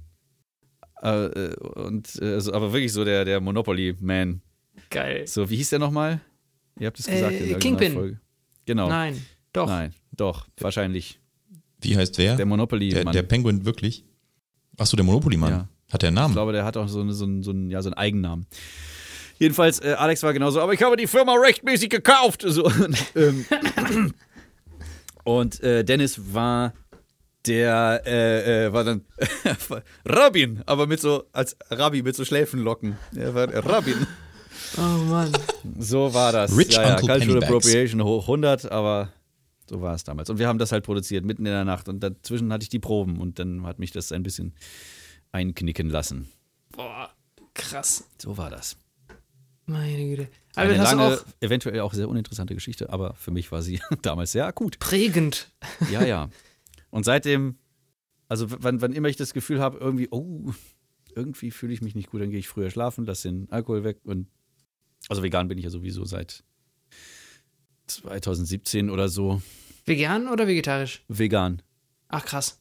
Äh, 1.01 1.53
und 1.57 2.21
also, 2.21 2.53
aber 2.53 2.71
wirklich 2.71 2.93
so 2.93 3.03
der, 3.03 3.25
der 3.25 3.41
Monopoly-Man. 3.41 4.41
Geil. 4.89 5.25
So, 5.27 5.49
wie 5.49 5.55
hieß 5.57 5.69
der 5.71 5.79
nochmal? 5.79 6.19
Ihr 6.79 6.87
habt 6.87 6.99
es 6.99 7.05
gesagt 7.05 7.33
Äh, 7.33 7.37
in 7.43 7.49
der 7.49 7.59
Kingpin. 7.59 7.93
Folge. 7.93 8.19
Genau. 8.65 8.87
Nein, 8.89 9.23
doch. 9.51 9.67
Nein, 9.67 9.93
doch, 10.11 10.47
wahrscheinlich. 10.59 11.19
Wie 11.81 11.97
heißt 11.97 12.17
wer? 12.17 12.29
Der 12.29 12.37
Der, 12.37 12.45
Monopoly-Mann. 12.45 13.13
der 13.13 13.23
Penguin 13.23 13.65
wirklich? 13.65 14.05
Achso, 14.77 14.95
der 14.95 15.05
Monopoly-Mann. 15.05 15.51
Ja. 15.51 15.67
Hat 15.91 16.01
der 16.01 16.07
einen 16.07 16.17
Ich 16.17 16.21
Namen? 16.21 16.33
glaube, 16.33 16.53
der 16.53 16.63
hat 16.65 16.77
auch 16.77 16.87
so, 16.87 17.01
eine, 17.01 17.13
so, 17.13 17.25
einen, 17.25 17.43
so, 17.43 17.51
einen, 17.51 17.69
ja, 17.69 17.81
so 17.81 17.89
einen 17.89 17.95
Eigennamen. 17.97 18.47
Jedenfalls, 19.37 19.79
äh, 19.81 19.93
Alex 19.97 20.23
war 20.23 20.31
genauso, 20.33 20.61
aber 20.61 20.73
ich 20.73 20.81
habe 20.81 20.95
die 20.95 21.07
Firma 21.07 21.33
rechtmäßig 21.33 21.89
gekauft. 21.89 22.43
So, 22.47 22.63
und 22.65 22.97
ähm, 23.15 24.13
und 25.23 25.61
äh, 25.61 25.83
Dennis 25.83 26.33
war 26.33 26.73
der, 27.45 28.01
äh, 28.05 28.65
äh, 28.67 28.73
war 28.73 28.83
dann 28.85 29.01
Rabin, 30.05 30.61
aber 30.65 30.87
mit 30.87 31.01
so, 31.01 31.25
als 31.33 31.57
Rabbi 31.69 32.01
mit 32.01 32.15
so 32.15 32.23
Schläfenlocken. 32.23 32.97
Er 33.15 33.35
war 33.35 33.47
der 33.47 33.65
Rabin. 33.65 34.07
Oh 34.77 34.81
Mann. 34.81 35.31
So 35.79 36.13
war 36.13 36.31
das. 36.31 36.57
Rich 36.57 36.73
ja, 36.73 36.81
ja, 36.81 36.89
Uncle 36.95 37.07
Cultural 37.07 37.19
Pennybags. 37.19 37.45
Appropriation 37.47 38.03
hoch 38.03 38.23
100, 38.23 38.71
aber 38.71 39.09
so 39.69 39.81
war 39.81 39.95
es 39.95 40.03
damals. 40.03 40.29
Und 40.29 40.39
wir 40.39 40.47
haben 40.47 40.59
das 40.59 40.71
halt 40.71 40.83
produziert, 40.83 41.25
mitten 41.25 41.45
in 41.45 41.51
der 41.51 41.65
Nacht. 41.65 41.87
Und 41.87 42.01
dazwischen 42.01 42.51
hatte 42.51 42.63
ich 42.63 42.69
die 42.69 42.79
Proben 42.79 43.19
und 43.19 43.39
dann 43.39 43.65
hat 43.65 43.79
mich 43.79 43.91
das 43.91 44.11
ein 44.11 44.23
bisschen 44.23 44.53
einknicken 45.31 45.89
lassen. 45.89 46.29
Boah, 46.71 47.09
krass. 47.53 48.09
So 48.21 48.37
war 48.37 48.49
das. 48.49 48.77
Meine 49.65 50.05
Güte. 50.05 50.27
Eine 50.55 50.71
Albert, 50.71 50.77
du 50.77 50.97
lange, 50.97 51.15
auch 51.15 51.25
eventuell 51.39 51.79
auch 51.79 51.93
sehr 51.93 52.09
uninteressante 52.09 52.53
Geschichte, 52.53 52.91
aber 52.91 53.13
für 53.15 53.31
mich 53.31 53.51
war 53.51 53.61
sie 53.61 53.79
damals 54.01 54.33
sehr 54.33 54.45
akut. 54.45 54.79
prägend. 54.79 55.51
Ja, 55.91 56.03
ja. 56.03 56.29
Und 56.89 57.05
seitdem, 57.05 57.57
also 58.27 58.47
wann, 58.49 58.81
wann 58.81 58.93
immer 58.93 59.07
ich 59.07 59.15
das 59.15 59.33
Gefühl 59.33 59.61
habe, 59.61 59.77
irgendwie, 59.77 60.09
oh, 60.11 60.51
irgendwie 61.15 61.51
fühle 61.51 61.73
ich 61.73 61.81
mich 61.81 61.95
nicht 61.95 62.09
gut, 62.09 62.21
dann 62.21 62.29
gehe 62.29 62.39
ich 62.39 62.47
früher 62.47 62.69
schlafen, 62.69 63.05
lasse 63.05 63.29
den 63.29 63.49
Alkohol 63.51 63.83
weg 63.83 63.99
und 64.03 64.27
also 65.09 65.23
vegan 65.23 65.47
bin 65.47 65.57
ich 65.57 65.63
ja 65.65 65.69
sowieso 65.69 66.05
seit 66.05 66.43
2017 67.87 68.89
oder 68.89 69.09
so 69.09 69.41
Vegan 69.85 70.27
oder 70.29 70.47
vegetarisch? 70.47 71.03
vegan. 71.09 71.61
Ach 72.07 72.23
krass. 72.25 72.59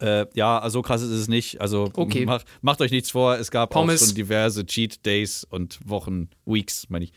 Äh, 0.00 0.26
ja, 0.34 0.58
also 0.58 0.78
so 0.80 0.82
krass 0.82 1.00
ist 1.02 1.10
es 1.10 1.28
nicht. 1.28 1.60
Also 1.60 1.90
Okay. 1.94 2.26
macht, 2.26 2.46
macht 2.60 2.80
euch 2.80 2.90
nichts 2.90 3.10
vor. 3.12 3.36
Es 3.38 3.50
gab 3.50 3.70
Pommes. 3.70 4.02
auch 4.02 4.06
schon 4.06 4.14
diverse 4.14 4.66
Cheat 4.66 5.06
Days 5.06 5.44
und 5.48 5.78
Wochen, 5.88 6.28
Weeks, 6.44 6.86
meine 6.90 7.04
ich. 7.06 7.12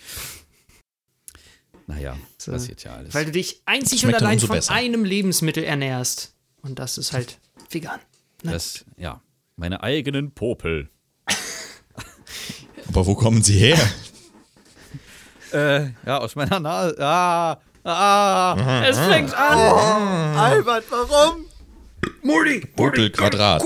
Naja, 1.88 2.18
passiert 2.45 2.84
ja 2.84 2.95
alles. 2.95 3.14
Weil 3.14 3.26
du 3.26 3.32
dich 3.32 3.62
einzig 3.66 4.06
und 4.06 4.14
allein 4.14 4.39
von 4.39 4.50
besser. 4.56 4.74
einem 4.74 5.04
Lebensmittel 5.06 5.64
ernährst. 5.64 6.36
Und 6.62 6.80
das 6.80 6.98
ist 6.98 7.14
halt 7.14 7.39
vegan. 7.72 8.00
das, 8.43 8.86
ja, 8.98 9.22
meine 9.56 9.82
eigenen 9.84 10.32
Popel. 10.32 10.89
Aber 12.89 13.06
wo 13.06 13.16
kommen 13.16 13.41
sie 13.43 13.58
her? 13.58 13.78
Äh, 15.54 15.91
ja, 16.06 16.18
aus 16.18 16.36
meiner 16.36 16.60
Nase. 16.60 16.95
Ah, 17.00 17.58
ah. 17.84 18.84
Es 18.86 18.98
fängt 19.00 19.34
an. 19.34 19.58
Albert, 20.38 20.86
warum? 20.89 21.45
Popel 22.76 23.10
Quadrat. 23.12 23.62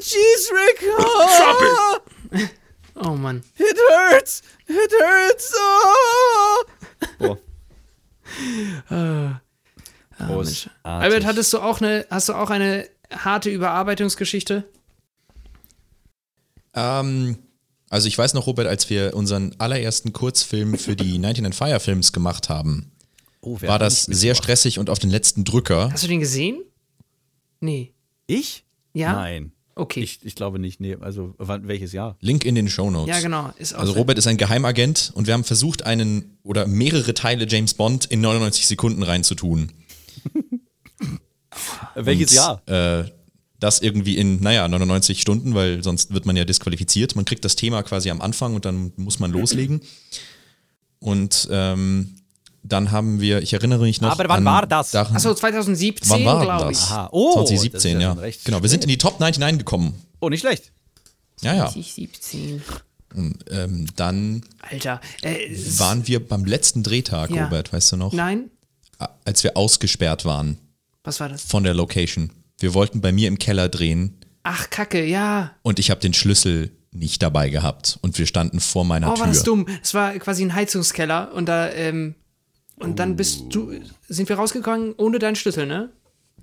Cheese 0.00 0.50
Rick. 0.52 0.82
Ah, 0.98 1.98
Oh 2.96 3.10
Mann. 3.14 3.42
it 3.58 3.78
hurts. 3.90 4.42
It 4.66 4.92
hurts. 5.00 5.54
Oh. 7.20 7.36
Prost. 10.18 10.70
Albert, 10.82 11.26
hattest 11.26 11.52
du 11.52 11.58
auch 11.58 11.80
eine, 11.80 12.06
hast 12.10 12.28
du 12.28 12.34
auch 12.34 12.50
eine 12.50 12.88
harte 13.14 13.50
Überarbeitungsgeschichte? 13.50 14.64
Ähm, 16.74 17.38
also 17.96 18.08
ich 18.08 18.18
weiß 18.18 18.34
noch, 18.34 18.46
Robert, 18.46 18.66
als 18.66 18.90
wir 18.90 19.14
unseren 19.14 19.54
allerersten 19.56 20.12
Kurzfilm 20.12 20.76
für 20.76 20.94
die 20.94 21.18
99 21.18 21.54
Fire 21.54 21.80
Films 21.80 22.12
gemacht 22.12 22.50
haben, 22.50 22.92
Oh, 23.40 23.58
war 23.62 23.78
das 23.78 24.02
sehr 24.02 24.34
stressig 24.34 24.78
und 24.78 24.90
auf 24.90 24.98
den 24.98 25.08
letzten 25.08 25.44
Drücker. 25.44 25.90
Hast 25.90 26.04
du 26.04 26.08
den 26.08 26.20
gesehen? 26.20 26.62
Nee. 27.60 27.94
Ich? 28.26 28.64
Ja? 28.92 29.12
Nein. 29.12 29.52
Okay. 29.74 30.00
Ich, 30.00 30.18
ich 30.24 30.34
glaube 30.34 30.58
nicht. 30.58 30.78
Nee, 30.80 30.96
also 31.00 31.34
wann, 31.38 31.68
welches 31.68 31.92
Jahr? 31.92 32.16
Link 32.20 32.44
in 32.44 32.54
den 32.54 32.68
Show 32.68 32.90
Notes. 32.90 33.14
ja, 33.14 33.22
genau. 33.22 33.52
Also 33.58 33.92
Robert 33.92 34.18
ist 34.18 34.26
ein 34.26 34.36
Geheimagent 34.36 35.12
und 35.14 35.26
wir 35.26 35.32
haben 35.32 35.44
versucht, 35.44 35.86
einen 35.86 36.38
oder 36.42 36.66
mehrere 36.66 37.14
Teile 37.14 37.46
James 37.48 37.72
Bond 37.72 38.04
in 38.04 38.20
99 38.20 38.66
Sekunden 38.66 39.02
reinzutun. 39.02 39.72
Welches 41.94 42.32
und, 42.32 42.36
Jahr? 42.36 42.62
Äh, 42.66 43.10
das 43.60 43.80
irgendwie 43.80 44.16
in, 44.16 44.40
naja, 44.40 44.68
99 44.68 45.20
Stunden, 45.20 45.54
weil 45.54 45.82
sonst 45.82 46.12
wird 46.12 46.26
man 46.26 46.36
ja 46.36 46.44
disqualifiziert. 46.44 47.16
Man 47.16 47.24
kriegt 47.24 47.44
das 47.44 47.56
Thema 47.56 47.82
quasi 47.82 48.10
am 48.10 48.20
Anfang 48.20 48.54
und 48.54 48.64
dann 48.64 48.92
muss 48.96 49.18
man 49.18 49.30
loslegen. 49.30 49.80
Und 50.98 51.48
ähm, 51.50 52.16
dann 52.62 52.90
haben 52.90 53.20
wir, 53.20 53.42
ich 53.42 53.52
erinnere 53.52 53.82
mich 53.84 54.00
noch. 54.00 54.10
Aber 54.10 54.28
wann 54.28 54.38
an 54.38 54.44
war 54.44 54.66
das? 54.66 54.94
Achso, 54.94 55.34
2017, 55.34 56.10
wann 56.10 56.24
war 56.24 56.42
glaube 56.42 56.72
das? 56.72 56.84
ich. 56.84 56.90
Aha. 56.90 57.08
Oh, 57.12 57.40
das 57.42 57.50
ist 57.50 57.60
2017, 57.60 58.00
ja 58.00 58.12
recht 58.12 58.44
Genau, 58.44 58.62
wir 58.62 58.68
sind 58.68 58.84
in 58.84 58.88
die 58.88 58.98
Top 58.98 59.20
99 59.20 59.58
gekommen. 59.58 59.94
Oh, 60.20 60.28
nicht 60.28 60.40
schlecht. 60.40 60.72
Ja, 61.42 61.54
ja. 61.54 61.64
2017. 61.70 62.62
Ähm, 63.50 63.86
dann 63.96 64.42
Alter. 64.60 65.00
Äh, 65.22 65.48
waren 65.78 66.06
wir 66.06 66.26
beim 66.26 66.44
letzten 66.44 66.82
Drehtag, 66.82 67.30
Ja. 67.30 67.44
Robert, 67.44 67.72
weißt 67.72 67.92
du 67.92 67.96
noch? 67.96 68.12
Nein? 68.12 68.50
Als 69.24 69.44
wir 69.44 69.56
ausgesperrt 69.56 70.24
waren 70.24 70.58
Was 71.04 71.20
war 71.20 71.28
das? 71.28 71.42
von 71.42 71.62
der 71.64 71.74
Location. 71.74 72.30
Wir 72.58 72.74
wollten 72.74 73.00
bei 73.00 73.12
mir 73.12 73.28
im 73.28 73.38
Keller 73.38 73.68
drehen 73.68 74.18
Ach, 74.42 74.70
Kacke, 74.70 75.04
ja. 75.04 75.54
und 75.62 75.78
ich 75.78 75.90
habe 75.90 76.00
den 76.00 76.14
Schlüssel 76.14 76.70
nicht 76.92 77.20
dabei 77.22 77.48
gehabt 77.50 77.98
und 78.02 78.18
wir 78.18 78.26
standen 78.26 78.60
vor 78.60 78.84
meiner 78.84 79.10
Oh, 79.10 79.14
Tür. 79.14 79.20
war 79.20 79.28
das 79.28 79.42
dumm. 79.42 79.66
Es 79.82 79.92
war 79.92 80.12
quasi 80.18 80.42
ein 80.44 80.54
Heizungskeller 80.54 81.32
und 81.34 81.46
da, 81.46 81.70
ähm, 81.72 82.14
und 82.76 82.98
dann 82.98 83.16
bist 83.16 83.44
du, 83.50 83.72
sind 84.08 84.28
wir 84.28 84.36
rausgegangen 84.36 84.94
ohne 84.96 85.18
deinen 85.18 85.36
Schlüssel, 85.36 85.66
ne? 85.66 85.90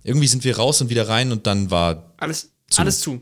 Irgendwie 0.04 0.28
sind 0.28 0.44
wir 0.44 0.58
raus 0.58 0.82
und 0.82 0.90
wieder 0.90 1.08
rein 1.08 1.32
und 1.32 1.48
dann 1.48 1.72
war 1.72 2.14
Alles 2.18 2.52
zu. 2.70 2.82
Alles 2.82 3.00
zu. 3.00 3.22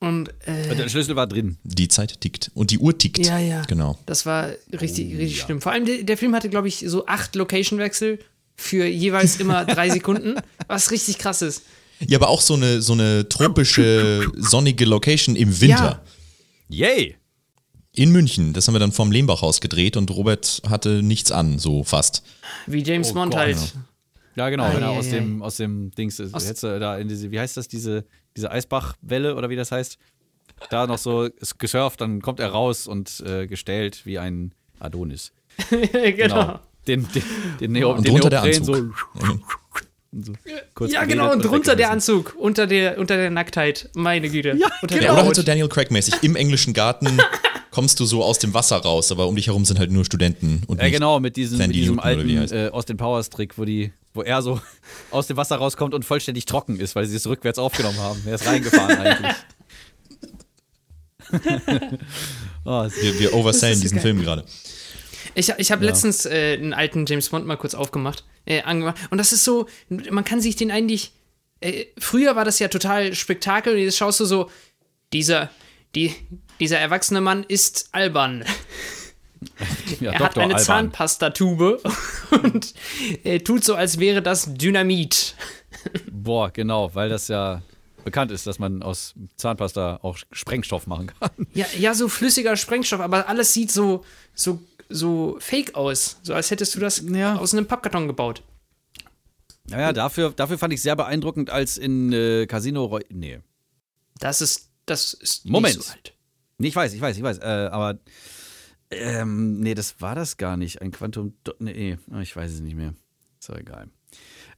Und, 0.00 0.28
äh, 0.46 0.76
Der 0.76 0.88
Schlüssel 0.90 1.16
war 1.16 1.26
drin. 1.26 1.56
die 1.64 1.88
Zeit 1.88 2.20
tickt 2.20 2.50
und 2.54 2.70
die 2.70 2.78
Uhr 2.78 2.96
tickt. 2.98 3.24
ja, 3.26 3.38
ja. 3.38 3.62
Genau. 3.62 3.98
Das 4.04 4.26
war 4.26 4.50
richtig, 4.70 5.16
richtig 5.16 5.40
schlimm. 5.40 5.62
Vor 5.62 5.72
allem, 5.72 5.86
der, 5.86 6.02
der 6.02 6.18
Film 6.18 6.34
hatte, 6.34 6.50
glaube 6.50 6.68
ich, 6.68 6.84
so 6.86 7.06
acht 7.06 7.34
Location-Wechsel 7.36 8.18
für 8.54 8.84
jeweils 8.86 9.36
immer 9.40 9.64
drei 9.64 9.88
Sekunden, 9.98 10.34
was 10.68 10.90
richtig 10.90 11.16
krass 11.18 11.40
ist. 11.40 11.62
Ja, 12.08 12.18
aber 12.18 12.28
auch 12.28 12.40
so 12.40 12.54
eine, 12.54 12.80
so 12.82 12.92
eine 12.92 13.28
tropische, 13.28 14.30
sonnige 14.36 14.84
Location 14.84 15.36
im 15.36 15.60
Winter. 15.60 16.02
Yay! 16.68 17.16
In 17.96 18.10
München. 18.10 18.52
Das 18.52 18.66
haben 18.66 18.74
wir 18.74 18.80
dann 18.80 18.90
vorm 18.92 19.12
Lehmbachhaus 19.12 19.60
gedreht 19.60 19.96
und 19.96 20.10
Robert 20.10 20.62
hatte 20.68 21.02
nichts 21.02 21.30
an, 21.30 21.58
so 21.58 21.84
fast. 21.84 22.22
Wie 22.66 22.82
James 22.82 23.10
Oh 23.10 23.14
Bond 23.14 23.32
Gott, 23.32 23.40
halt. 23.40 23.74
Ja, 24.36 24.48
genau, 24.50 24.68
wenn 24.74 24.82
er 24.82 24.90
ei, 24.90 24.98
aus 24.98 25.06
ei. 25.06 25.10
dem, 25.10 25.42
aus 25.42 25.56
dem 25.58 25.92
Dings 25.92 26.18
ist. 26.18 26.34
Aus- 26.34 26.44
Hättest 26.46 26.64
du 26.64 26.80
da 26.80 26.98
in 26.98 27.06
diese, 27.06 27.30
wie 27.30 27.38
heißt 27.38 27.56
das, 27.56 27.68
diese, 27.68 28.04
diese 28.36 28.50
Eisbachwelle 28.50 29.36
oder 29.36 29.48
wie 29.48 29.54
das 29.56 29.70
heißt? 29.70 29.96
Da 30.70 30.86
noch 30.88 30.98
so 30.98 31.24
ist 31.24 31.58
gesurft, 31.58 32.00
dann 32.00 32.20
kommt 32.20 32.40
er 32.40 32.48
raus 32.48 32.86
und 32.88 33.20
äh, 33.26 33.46
gestellt 33.46 34.04
wie 34.06 34.18
ein 34.18 34.52
Adonis. 34.80 35.32
genau. 35.70 36.58
Den, 36.88 37.06
den, 37.12 37.22
den, 37.60 37.72
Neo, 37.72 37.92
Und 37.92 38.06
den 38.06 38.14
Neopren 38.14 38.34
Anzug. 38.54 38.64
so. 39.14 39.38
Und 40.14 40.24
so 40.26 40.32
kurz 40.74 40.92
Ja, 40.92 41.04
genau, 41.04 41.32
und 41.32 41.44
drunter 41.44 41.76
der. 41.76 41.90
Anzug, 41.90 42.34
unter 42.38 42.66
der, 42.66 42.98
unter 42.98 43.16
der 43.16 43.30
Nacktheit. 43.30 43.88
Meine 43.94 44.28
Güte. 44.30 44.56
Ja, 44.58 44.68
unter 44.82 44.94
Ja, 44.96 45.00
der 45.02 45.12
oder 45.14 45.24
halt 45.24 45.36
so 45.36 45.42
Daniel 45.42 45.68
Craig-mäßig. 45.68 46.14
Im 46.22 46.36
englischen 46.36 46.72
Garten 46.74 47.18
kommst 47.70 47.98
du 48.00 48.04
so 48.06 48.22
aus 48.22 48.38
dem 48.38 48.54
Wasser 48.54 48.76
raus, 48.76 49.10
aber 49.10 49.26
um 49.26 49.36
dich 49.36 49.48
herum 49.48 49.64
sind 49.64 49.78
halt 49.78 49.90
nur 49.90 50.04
Studenten 50.04 50.62
und 50.68 50.80
Ja, 50.80 50.88
genau, 50.90 51.18
mit 51.20 51.36
diesem, 51.36 51.58
mit 51.58 51.74
diesem 51.74 51.98
alten 51.98 52.28
äh, 52.52 52.68
aus 52.68 52.86
den 52.86 52.96
Powers-Trick, 52.96 53.58
wo, 53.58 53.64
die, 53.64 53.92
wo 54.12 54.22
er 54.22 54.42
so 54.42 54.60
aus 55.10 55.26
dem 55.26 55.36
Wasser 55.36 55.56
rauskommt 55.56 55.92
und 55.94 56.04
vollständig 56.04 56.44
trocken 56.46 56.78
ist, 56.78 56.94
weil 56.94 57.06
sie 57.06 57.16
es 57.16 57.26
rückwärts 57.26 57.58
aufgenommen 57.58 57.98
haben. 57.98 58.22
Er 58.26 58.36
ist 58.36 58.46
reingefahren 58.46 58.96
eigentlich. 58.96 59.34
oh, 62.64 62.82
es- 62.86 63.00
Wir, 63.02 63.18
wir 63.18 63.34
oversellen 63.34 63.80
diesen 63.80 63.96
geil. 63.96 64.02
Film 64.02 64.22
gerade. 64.22 64.44
Ich, 65.34 65.52
ich 65.56 65.72
habe 65.72 65.84
letztens 65.84 66.26
äh, 66.26 66.54
einen 66.54 66.72
alten 66.74 67.06
James 67.06 67.28
Bond 67.30 67.46
mal 67.46 67.56
kurz 67.56 67.74
aufgemacht. 67.74 68.24
Äh, 68.46 68.62
angemacht. 68.62 68.96
Und 69.10 69.18
das 69.18 69.32
ist 69.32 69.44
so, 69.44 69.66
man 69.88 70.24
kann 70.24 70.40
sich 70.40 70.56
den 70.56 70.70
eigentlich. 70.70 71.12
Äh, 71.60 71.86
früher 71.98 72.36
war 72.36 72.44
das 72.44 72.58
ja 72.58 72.68
total 72.68 73.14
Spektakel 73.14 73.74
und 73.74 73.80
jetzt 73.80 73.96
schaust 73.96 74.20
du 74.20 74.26
so, 74.26 74.50
dieser, 75.14 75.50
die, 75.94 76.14
dieser 76.60 76.78
erwachsene 76.78 77.22
Mann 77.22 77.44
ist 77.44 77.88
albern. 77.92 78.44
ja, 80.00 80.12
er 80.12 80.18
hat 80.18 80.32
Dr. 80.32 80.42
eine 80.42 80.54
Alban. 80.54 80.64
Zahnpastatube 80.64 81.80
und 82.42 82.74
äh, 83.24 83.38
tut 83.38 83.64
so, 83.64 83.74
als 83.74 83.98
wäre 83.98 84.20
das 84.20 84.52
Dynamit. 84.54 85.36
Boah, 86.10 86.50
genau, 86.50 86.94
weil 86.94 87.08
das 87.08 87.28
ja 87.28 87.62
bekannt 88.04 88.30
ist, 88.30 88.46
dass 88.46 88.58
man 88.58 88.82
aus 88.82 89.14
Zahnpasta 89.36 90.00
auch 90.02 90.18
Sprengstoff 90.30 90.86
machen 90.86 91.10
kann. 91.18 91.46
Ja, 91.54 91.66
ja, 91.78 91.94
so 91.94 92.08
flüssiger 92.08 92.56
Sprengstoff, 92.56 93.00
aber 93.00 93.28
alles 93.28 93.52
sieht 93.52 93.70
so, 93.70 94.04
so, 94.34 94.60
so 94.88 95.36
fake 95.40 95.74
aus. 95.74 96.18
So 96.22 96.34
als 96.34 96.50
hättest 96.50 96.74
du 96.74 96.80
das 96.80 97.04
aus 97.04 97.54
einem 97.54 97.66
Pappkarton 97.66 98.06
gebaut. 98.06 98.42
Naja, 99.66 99.92
dafür, 99.92 100.30
dafür 100.30 100.58
fand 100.58 100.74
ich 100.74 100.82
sehr 100.82 100.94
beeindruckend, 100.96 101.50
als 101.50 101.78
in 101.78 102.12
äh, 102.12 102.46
Casino 102.46 102.84
Roy 102.84 103.02
Nee. 103.08 103.40
Das 104.18 104.40
ist, 104.40 104.70
das 104.86 105.14
ist 105.14 105.46
Moment. 105.46 105.76
nicht 105.76 105.86
so 105.86 105.92
alt. 105.92 106.14
Nee, 106.58 106.68
ich 106.68 106.76
weiß, 106.76 106.92
ich 106.92 107.00
weiß, 107.00 107.16
ich 107.16 107.22
weiß, 107.22 107.38
äh, 107.38 107.68
aber 107.72 107.98
ähm, 108.90 109.60
nee, 109.60 109.74
das 109.74 110.00
war 110.00 110.14
das 110.14 110.36
gar 110.36 110.56
nicht. 110.56 110.82
Ein 110.82 110.90
Quantum. 110.92 111.34
Do 111.44 111.52
nee, 111.58 111.98
oh, 112.12 112.18
ich 112.18 112.34
weiß 112.36 112.52
es 112.52 112.60
nicht 112.60 112.76
mehr. 112.76 112.94
Ist 113.40 113.48
doch 113.48 113.56
egal. 113.56 113.88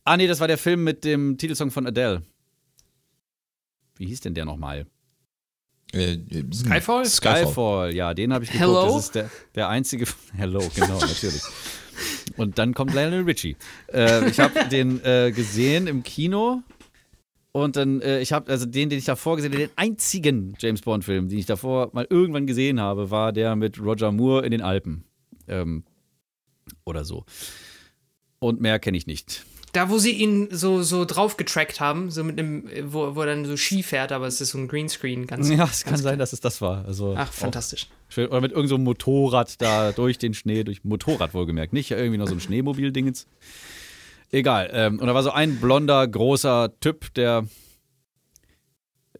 Ah, 0.04 0.16
nee, 0.16 0.26
das 0.26 0.40
war 0.40 0.48
der 0.48 0.58
Film 0.58 0.84
mit 0.84 1.04
dem 1.04 1.38
Titelsong 1.38 1.70
von 1.70 1.86
Adele. 1.86 2.22
Wie 3.96 4.06
hieß 4.06 4.20
denn 4.20 4.34
der 4.34 4.44
nochmal? 4.44 4.86
Äh, 5.92 6.14
äh, 6.14 6.44
Skyfall? 6.52 7.04
Skyfall, 7.04 7.94
ja, 7.94 8.14
den 8.14 8.32
habe 8.32 8.44
ich 8.44 8.50
geguckt. 8.50 8.68
Hello? 8.68 8.94
Das 8.94 9.04
ist 9.04 9.14
der, 9.14 9.30
der 9.54 9.68
einzige. 9.68 10.06
Hello, 10.36 10.60
genau, 10.74 10.98
natürlich. 10.98 11.42
Und 12.36 12.58
dann 12.58 12.74
kommt 12.74 12.92
Lionel 12.94 13.22
Richie. 13.22 13.56
Äh, 13.92 14.28
ich 14.28 14.40
habe 14.40 14.64
den 14.70 15.02
äh, 15.04 15.32
gesehen 15.32 15.86
im 15.86 16.02
Kino. 16.02 16.62
Und 17.52 17.76
dann, 17.76 18.02
äh, 18.02 18.20
ich 18.20 18.32
habe, 18.32 18.50
also 18.50 18.66
den, 18.66 18.90
den 18.90 18.98
ich 18.98 19.06
davor 19.06 19.36
gesehen 19.36 19.52
habe, 19.52 19.62
den 19.62 19.70
einzigen 19.76 20.54
James 20.58 20.82
Bond-Film, 20.82 21.30
den 21.30 21.38
ich 21.38 21.46
davor 21.46 21.88
mal 21.94 22.06
irgendwann 22.10 22.46
gesehen 22.46 22.80
habe, 22.80 23.10
war 23.10 23.32
der 23.32 23.56
mit 23.56 23.80
Roger 23.80 24.12
Moore 24.12 24.44
in 24.44 24.50
den 24.50 24.60
Alpen. 24.60 25.04
Ähm, 25.48 25.84
oder 26.84 27.04
so. 27.04 27.24
Und 28.40 28.60
mehr 28.60 28.78
kenne 28.78 28.98
ich 28.98 29.06
nicht. 29.06 29.46
Da, 29.72 29.90
wo 29.90 29.98
sie 29.98 30.12
ihn 30.12 30.48
so, 30.50 30.82
so 30.82 31.04
drauf 31.04 31.36
getrackt 31.36 31.80
haben, 31.80 32.10
so 32.10 32.24
mit 32.24 32.38
einem, 32.38 32.68
wo, 32.84 33.14
wo 33.14 33.20
er 33.20 33.26
dann 33.26 33.44
so 33.44 33.56
Ski 33.56 33.82
fährt, 33.82 34.10
aber 34.10 34.26
es 34.26 34.40
ist 34.40 34.50
so 34.50 34.58
ein 34.58 34.68
Greenscreen. 34.68 35.26
Ganz, 35.26 35.50
Ja, 35.50 35.64
es 35.64 35.84
kann 35.84 35.92
ganz 35.92 36.02
sein, 36.02 36.18
dass 36.18 36.32
es 36.32 36.40
das 36.40 36.60
war. 36.60 36.84
Also 36.86 37.14
Ach, 37.16 37.28
auch 37.28 37.32
fantastisch. 37.32 37.88
Schön. 38.08 38.28
Oder 38.28 38.40
mit 38.40 38.52
irgendeinem 38.52 38.78
so 38.78 38.84
Motorrad 38.84 39.60
da 39.60 39.92
durch 39.92 40.18
den 40.18 40.32
Schnee, 40.32 40.64
durch 40.64 40.84
Motorrad 40.84 41.34
wohlgemerkt. 41.34 41.72
Nicht 41.72 41.90
irgendwie 41.90 42.16
noch 42.16 42.28
so 42.28 42.34
ein 42.34 42.40
Schneemobil-Dingens. 42.40 43.26
Egal. 44.30 44.70
Ähm, 44.72 44.98
und 44.98 45.06
da 45.06 45.14
war 45.14 45.22
so 45.22 45.30
ein 45.30 45.60
blonder, 45.60 46.06
großer 46.06 46.72
Typ, 46.80 47.12
der 47.14 47.46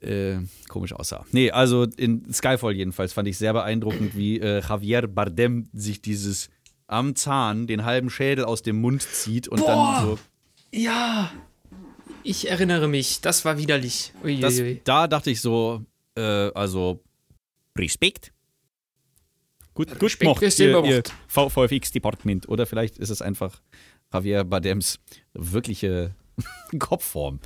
äh, 0.01 0.39
komisch 0.69 0.93
aussah. 0.93 1.25
Nee, 1.33 1.51
also 1.51 1.85
in 1.97 2.33
Skyfall 2.33 2.73
jedenfalls 2.73 3.13
fand 3.13 3.29
ich 3.29 3.39
sehr 3.39 3.53
beeindruckend, 3.53 4.17
wie 4.17 4.41
äh, 4.41 4.61
Javier 4.61 5.07
Bardem 5.07 5.69
sich 5.73 6.01
dieses 6.01 6.51
am 6.87 7.17
Zahn 7.17 7.67
den 7.67 7.85
halben 7.85 8.11
Schädel 8.11 8.45
aus 8.45 8.63
dem 8.63 8.81
Mund 8.81 9.03
zieht 9.03 9.49
und 9.49 9.61
Boah. 9.61 9.67
dann 9.67 10.07
so. 10.07 10.19
Ja. 10.77 11.31
Ich 12.23 12.51
erinnere 12.51 12.89
mich, 12.89 13.21
das 13.21 13.45
war 13.45 13.57
widerlich. 13.57 14.13
Das, 14.41 14.61
da 14.85 15.07
dachte 15.07 15.31
ich 15.31 15.41
so, 15.41 15.85
äh, 16.17 16.21
also 16.21 17.01
Respekt. 17.79 18.33
Gut, 19.75 19.91
gut 19.91 20.03
Respekt 20.03 20.21
gemacht, 20.21 20.43
ist 20.43 20.59
ihr, 20.59 20.85
ihr. 20.85 21.03
VFX-Department. 21.29 22.49
Oder 22.49 22.67
vielleicht 22.67 22.99
ist 22.99 23.11
es 23.11 23.23
einfach 23.23 23.61
Javier 24.13 24.45
Bardems 24.45 24.99
wirkliche 25.35 26.15
Kopfform. 26.79 27.39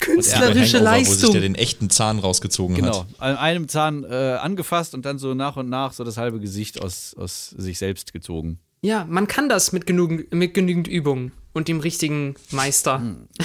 Künstlerische 0.00 0.78
Hangover, 0.78 0.96
Wo 1.00 1.04
sich 1.04 1.08
Leistung. 1.08 1.32
der 1.32 1.40
den 1.40 1.54
echten 1.54 1.90
Zahn 1.90 2.18
rausgezogen 2.18 2.76
Genau, 2.76 3.00
hat. 3.00 3.06
an 3.20 3.36
einem 3.36 3.68
Zahn 3.68 4.04
äh, 4.04 4.38
angefasst 4.40 4.94
und 4.94 5.04
dann 5.04 5.18
so 5.18 5.34
nach 5.34 5.56
und 5.56 5.68
nach 5.68 5.92
so 5.92 6.04
das 6.04 6.18
halbe 6.18 6.40
Gesicht 6.40 6.80
aus, 6.82 7.14
aus 7.14 7.50
sich 7.50 7.78
selbst 7.78 8.12
gezogen. 8.12 8.58
Ja, 8.82 9.06
man 9.08 9.26
kann 9.26 9.48
das 9.48 9.72
mit 9.72 9.86
genügend, 9.86 10.32
mit 10.32 10.52
genügend 10.54 10.86
Übung 10.88 11.32
und 11.54 11.68
dem 11.68 11.80
richtigen 11.80 12.34
Meister. 12.50 12.96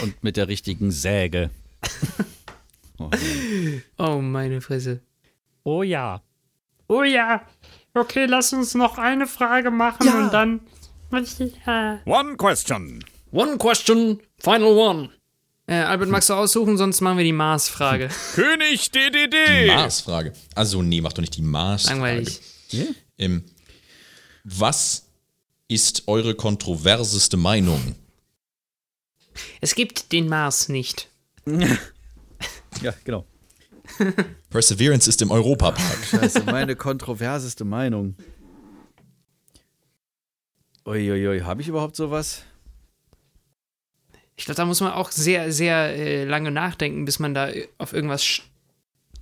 Und 0.01 0.21
mit 0.23 0.35
der 0.35 0.47
richtigen 0.49 0.91
Säge. 0.91 1.49
Oh, 3.97 4.19
meine 4.19 4.59
Fresse. 4.59 4.99
Oh 5.63 5.83
ja. 5.83 6.21
Oh 6.89 7.03
ja. 7.03 7.45
Okay, 7.93 8.25
lass 8.25 8.51
uns 8.51 8.75
noch 8.75 8.97
eine 8.97 9.25
Frage 9.25 9.71
machen 9.71 10.07
und 10.09 10.33
dann. 10.33 10.59
One 12.05 12.35
question. 12.35 13.03
One 13.31 13.57
question, 13.57 14.19
final 14.37 14.73
one. 14.73 15.09
Äh, 15.67 15.75
Albert, 15.75 16.09
magst 16.09 16.29
du 16.29 16.33
aussuchen, 16.33 16.77
sonst 16.77 16.99
machen 17.01 17.17
wir 17.17 17.23
die 17.23 17.31
Mars-Frage. 17.31 18.09
König 18.35 18.89
Die 18.91 19.11
DDD. 19.11 19.67
Marsfrage. 19.67 20.33
Also, 20.55 20.81
nee, 20.81 20.99
mach 20.99 21.13
doch 21.13 21.21
nicht 21.21 21.37
die 21.37 21.41
Marsfrage. 21.43 21.95
Langweilig. 21.99 22.41
Ähm, 23.17 23.43
was 24.43 25.08
ist 25.69 26.07
eure 26.07 26.35
kontroverseste 26.35 27.37
Meinung? 27.37 27.95
Es 29.61 29.75
gibt 29.75 30.11
den 30.11 30.27
Mars 30.27 30.67
nicht. 30.67 31.09
Ja, 32.83 32.93
genau. 33.03 33.25
Perseverance 34.51 35.09
ist 35.09 35.21
im 35.21 35.31
Europapark. 35.31 35.99
Scheiße, 36.09 36.43
meine 36.43 36.77
kontroverseste 36.77 37.65
Meinung. 37.65 38.15
Uiuiui, 40.85 41.41
habe 41.41 41.61
ich 41.61 41.67
überhaupt 41.67 41.97
sowas? 41.97 42.43
Ich 44.37 44.45
glaube, 44.45 44.55
da 44.55 44.65
muss 44.65 44.79
man 44.79 44.93
auch 44.93 45.11
sehr, 45.11 45.51
sehr 45.51 45.75
äh, 45.75 46.23
lange 46.23 46.51
nachdenken, 46.51 47.03
bis 47.03 47.19
man 47.19 47.33
da 47.33 47.49
äh, 47.49 47.67
auf 47.79 47.91
irgendwas 47.91 48.41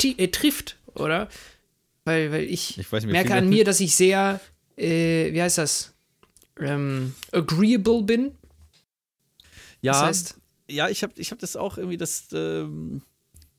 äh, 0.04 0.28
trifft, 0.28 0.78
oder? 0.94 1.30
Weil, 2.06 2.32
weil 2.32 2.44
ich, 2.44 2.78
Ich 2.78 2.92
weiß 2.92 3.04
nicht, 3.04 3.14
merke 3.14 3.34
an 3.34 3.50
mir, 3.50 3.64
dass 3.64 3.80
ich 3.80 3.96
sehr, 3.96 4.40
äh, 4.76 5.34
wie 5.34 5.42
heißt 5.42 5.58
das? 5.58 5.94
Ähm, 6.60 7.14
agreeable 7.32 8.04
bin. 8.04 8.32
Ja, 9.82 9.94
Das 9.94 10.02
heißt, 10.02 10.40
ja, 10.70 10.90
ich 10.90 11.04
habe 11.04 11.14
ich 11.18 11.32
hab 11.32 11.40
das 11.40 11.56
auch 11.56 11.78
irgendwie, 11.78 11.98
das 11.98 12.28
ähm, 12.34 13.02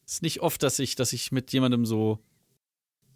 ist 0.07 0.23
nicht 0.23 0.41
oft, 0.41 0.63
dass 0.63 0.79
ich, 0.79 0.95
dass 0.95 1.13
ich 1.13 1.33
mit 1.33 1.53
jemandem 1.53 1.87
so, 1.87 2.19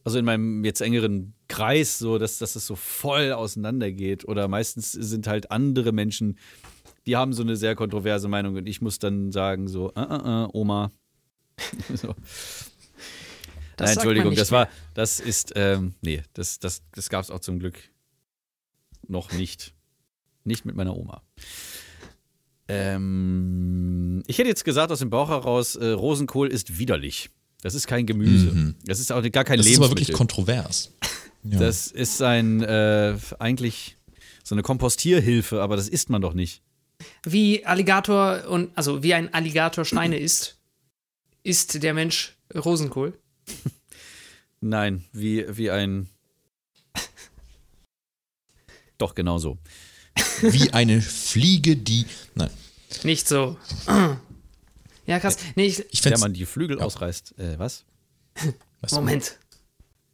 also 0.04 0.18
in 0.18 0.24
meinem 0.24 0.64
jetzt 0.64 0.80
engeren 0.80 1.34
Kreis, 1.48 1.98
so, 1.98 2.18
dass, 2.18 2.38
dass 2.38 2.56
es 2.56 2.66
so 2.66 2.76
voll 2.76 3.32
auseinandergeht. 3.32 4.26
Oder 4.26 4.48
meistens 4.48 4.92
sind 4.92 5.26
halt 5.26 5.50
andere 5.50 5.92
Menschen, 5.92 6.38
die 7.06 7.16
haben 7.16 7.32
so 7.32 7.42
eine 7.42 7.56
sehr 7.56 7.74
kontroverse 7.74 8.28
Meinung 8.28 8.56
und 8.56 8.66
ich 8.66 8.80
muss 8.80 8.98
dann 8.98 9.32
sagen, 9.32 9.68
so, 9.68 9.92
äh, 9.94 10.00
äh, 10.00 10.44
äh, 10.44 10.48
Oma. 10.52 10.92
so. 11.94 12.14
das 13.76 13.88
Nein, 13.88 13.92
Entschuldigung, 13.94 14.34
das 14.34 14.52
war, 14.52 14.68
das 14.94 15.20
ist, 15.20 15.52
ähm, 15.56 15.94
nee, 16.00 16.22
das, 16.34 16.58
das, 16.58 16.82
das 16.94 17.08
gab 17.08 17.22
es 17.24 17.30
auch 17.30 17.40
zum 17.40 17.58
Glück 17.58 17.91
noch 19.08 19.32
nicht. 19.32 19.74
Nicht 20.44 20.64
mit 20.64 20.74
meiner 20.76 20.96
Oma. 20.96 21.22
Ähm, 22.68 24.22
ich 24.26 24.38
hätte 24.38 24.48
jetzt 24.48 24.64
gesagt 24.64 24.90
aus 24.92 25.00
dem 25.00 25.10
Bauch 25.10 25.28
heraus, 25.28 25.76
äh, 25.76 25.88
Rosenkohl 25.88 26.48
ist 26.48 26.78
widerlich. 26.78 27.30
Das 27.62 27.74
ist 27.74 27.86
kein 27.86 28.06
Gemüse. 28.06 28.74
Das 28.84 28.98
ist 28.98 29.12
auch 29.12 29.22
gar 29.30 29.44
kein 29.44 29.58
Das 29.58 29.66
ist 29.66 29.76
aber 29.76 29.90
wirklich 29.90 30.08
Lebensmittel. 30.08 30.14
kontrovers. 30.16 30.92
Ja. 31.44 31.58
das 31.58 31.88
ist 31.88 32.22
ein, 32.22 32.62
äh, 32.62 33.16
eigentlich 33.38 33.96
so 34.44 34.54
eine 34.54 34.62
Kompostierhilfe, 34.62 35.60
aber 35.60 35.76
das 35.76 35.88
isst 35.88 36.08
man 36.08 36.22
doch 36.22 36.34
nicht. 36.34 36.62
Wie 37.24 37.64
Alligator 37.66 38.48
und, 38.48 38.70
also 38.76 39.02
wie 39.02 39.14
ein 39.14 39.32
Alligator 39.34 39.84
Steine 39.84 40.18
isst, 40.20 40.58
isst 41.42 41.82
der 41.82 41.94
Mensch 41.94 42.36
Rosenkohl. 42.54 43.12
Nein, 44.60 45.04
wie, 45.12 45.44
wie 45.56 45.70
ein. 45.70 46.08
Doch, 48.98 49.14
genau 49.14 49.38
so. 49.38 49.58
Wie 50.42 50.72
eine 50.72 51.00
Fliege, 51.00 51.76
die. 51.76 52.06
Nein, 52.34 52.50
Nicht 53.02 53.28
so. 53.28 53.56
Ja, 55.04 55.18
krass. 55.18 55.36
Nee, 55.56 55.66
ich, 55.66 55.84
ich 55.90 56.04
Wenn 56.04 56.20
man 56.20 56.32
die 56.32 56.46
Flügel 56.46 56.80
ausreißt. 56.80 57.36
Äh, 57.36 57.58
was? 57.58 57.84
Moment. 58.92 59.36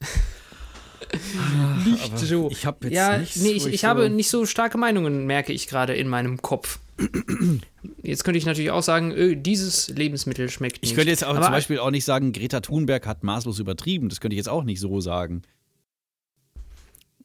nicht 1.84 2.18
so. 2.18 2.50
Ich 2.50 2.66
habe 2.66 2.86
jetzt 2.86 2.94
ja, 2.94 3.18
nichts, 3.18 3.36
nee, 3.36 3.50
ich, 3.50 3.66
ich, 3.66 3.80
so- 3.82 3.88
habe 3.88 4.10
nicht 4.10 4.30
so 4.30 4.46
starke 4.46 4.78
Meinungen, 4.78 5.26
merke 5.26 5.52
ich 5.52 5.66
gerade 5.66 5.94
in 5.94 6.08
meinem 6.08 6.40
Kopf. 6.42 6.78
Jetzt 8.02 8.24
könnte 8.24 8.38
ich 8.38 8.46
natürlich 8.46 8.72
auch 8.72 8.82
sagen, 8.82 9.12
öh, 9.12 9.36
dieses 9.36 9.88
Lebensmittel 9.88 10.50
schmeckt 10.50 10.82
nicht. 10.82 10.90
Ich 10.90 10.96
könnte 10.96 11.10
jetzt 11.10 11.22
auch 11.22 11.36
Aber 11.36 11.42
zum 11.42 11.52
Beispiel 11.52 11.78
auch 11.78 11.92
nicht 11.92 12.04
sagen, 12.04 12.32
Greta 12.32 12.60
Thunberg 12.60 13.06
hat 13.06 13.22
maßlos 13.22 13.60
übertrieben. 13.60 14.08
Das 14.08 14.20
könnte 14.20 14.34
ich 14.34 14.38
jetzt 14.38 14.48
auch 14.48 14.64
nicht 14.64 14.80
so 14.80 15.00
sagen. 15.00 15.42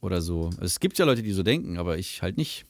Oder 0.04 0.20
so. 0.20 0.50
Es 0.60 0.80
gibt 0.80 0.98
ja 0.98 1.06
Leute, 1.06 1.22
die 1.22 1.32
so 1.32 1.42
denken, 1.42 1.78
aber 1.78 1.96
ich 1.96 2.20
halt 2.20 2.36
nicht. 2.36 2.66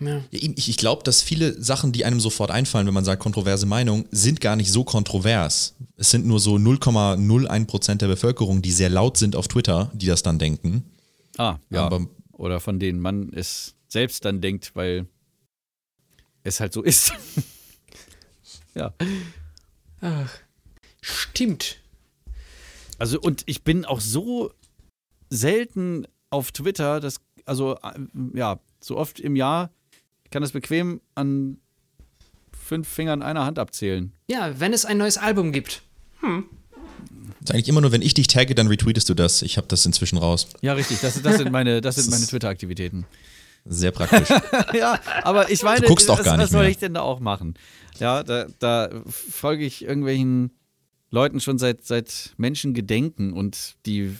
Ja. 0.00 0.22
Ich, 0.30 0.68
ich 0.68 0.76
glaube, 0.76 1.02
dass 1.02 1.22
viele 1.22 1.58
Sachen, 1.62 1.92
die 1.92 2.04
einem 2.04 2.20
sofort 2.20 2.50
einfallen, 2.50 2.86
wenn 2.86 2.92
man 2.92 3.06
sagt 3.06 3.22
kontroverse 3.22 3.64
Meinung, 3.64 4.04
sind 4.10 4.42
gar 4.42 4.54
nicht 4.54 4.70
so 4.70 4.84
kontrovers. 4.84 5.76
Es 5.96 6.10
sind 6.10 6.26
nur 6.26 6.40
so 6.40 6.56
0,01% 6.56 7.94
der 7.94 8.08
Bevölkerung, 8.08 8.60
die 8.60 8.70
sehr 8.70 8.90
laut 8.90 9.16
sind 9.16 9.34
auf 9.34 9.48
Twitter, 9.48 9.90
die 9.94 10.04
das 10.04 10.22
dann 10.22 10.38
denken. 10.38 10.84
Ah, 11.38 11.56
ja. 11.70 11.86
Aber 11.86 12.06
Oder 12.32 12.60
von 12.60 12.78
denen 12.78 13.00
man 13.00 13.32
es 13.32 13.74
selbst 13.88 14.26
dann 14.26 14.42
denkt, 14.42 14.72
weil 14.74 15.06
es 16.44 16.60
halt 16.60 16.74
so 16.74 16.82
ist. 16.82 17.14
ja. 18.74 18.92
Stimmt. 21.00 21.78
Also, 22.98 23.18
und 23.18 23.42
ich 23.46 23.62
bin 23.62 23.86
auch 23.86 24.02
so 24.02 24.52
selten 25.30 26.06
auf 26.30 26.52
Twitter, 26.52 27.00
dass, 27.00 27.20
also, 27.44 27.76
äh, 27.76 28.38
ja, 28.38 28.58
so 28.80 28.96
oft 28.96 29.20
im 29.20 29.36
Jahr, 29.36 29.70
ich 30.24 30.30
kann 30.30 30.42
das 30.42 30.52
bequem 30.52 31.00
an 31.14 31.58
fünf 32.52 32.86
Fingern 32.88 33.22
einer 33.22 33.44
Hand 33.44 33.58
abzählen. 33.58 34.12
Ja, 34.30 34.60
wenn 34.60 34.72
es 34.72 34.84
ein 34.84 34.98
neues 34.98 35.16
Album 35.16 35.52
gibt. 35.52 35.82
ist 37.42 37.50
eigentlich 37.50 37.68
immer 37.68 37.80
nur, 37.80 37.92
wenn 37.92 38.02
ich 38.02 38.14
dich 38.14 38.26
tagge, 38.26 38.54
dann 38.54 38.66
retweetest 38.66 39.08
du 39.08 39.14
das. 39.14 39.42
Ich 39.42 39.56
habe 39.56 39.66
das 39.68 39.86
inzwischen 39.86 40.18
raus. 40.18 40.48
Ja, 40.60 40.74
richtig, 40.74 41.00
das, 41.00 41.20
das 41.22 41.38
sind 41.38 41.50
meine, 41.50 41.80
das 41.80 41.94
sind 41.96 42.06
Das 42.06 42.12
meine 42.20 42.26
Twitter-Aktivitäten. 42.26 43.06
Sehr 43.64 43.90
praktisch. 43.90 44.28
ja, 44.74 44.98
aber 45.22 45.50
ich 45.50 45.62
meine, 45.62 45.80
Du 45.80 45.88
guckst 45.88 46.08
auch 46.10 46.18
was, 46.18 46.24
gar 46.24 46.36
nicht 46.36 46.44
was 46.44 46.50
soll 46.50 46.62
mehr. 46.62 46.70
ich 46.70 46.78
denn 46.78 46.94
da 46.94 47.00
auch 47.00 47.20
machen? 47.20 47.54
Ja, 47.98 48.22
da, 48.22 48.46
da 48.58 48.90
folge 49.06 49.64
ich 49.64 49.82
irgendwelchen 49.84 50.52
Leuten 51.10 51.40
schon 51.40 51.58
seit, 51.58 51.84
seit 51.84 52.34
Menschengedenken 52.36 53.32
und 53.32 53.76
die, 53.86 54.14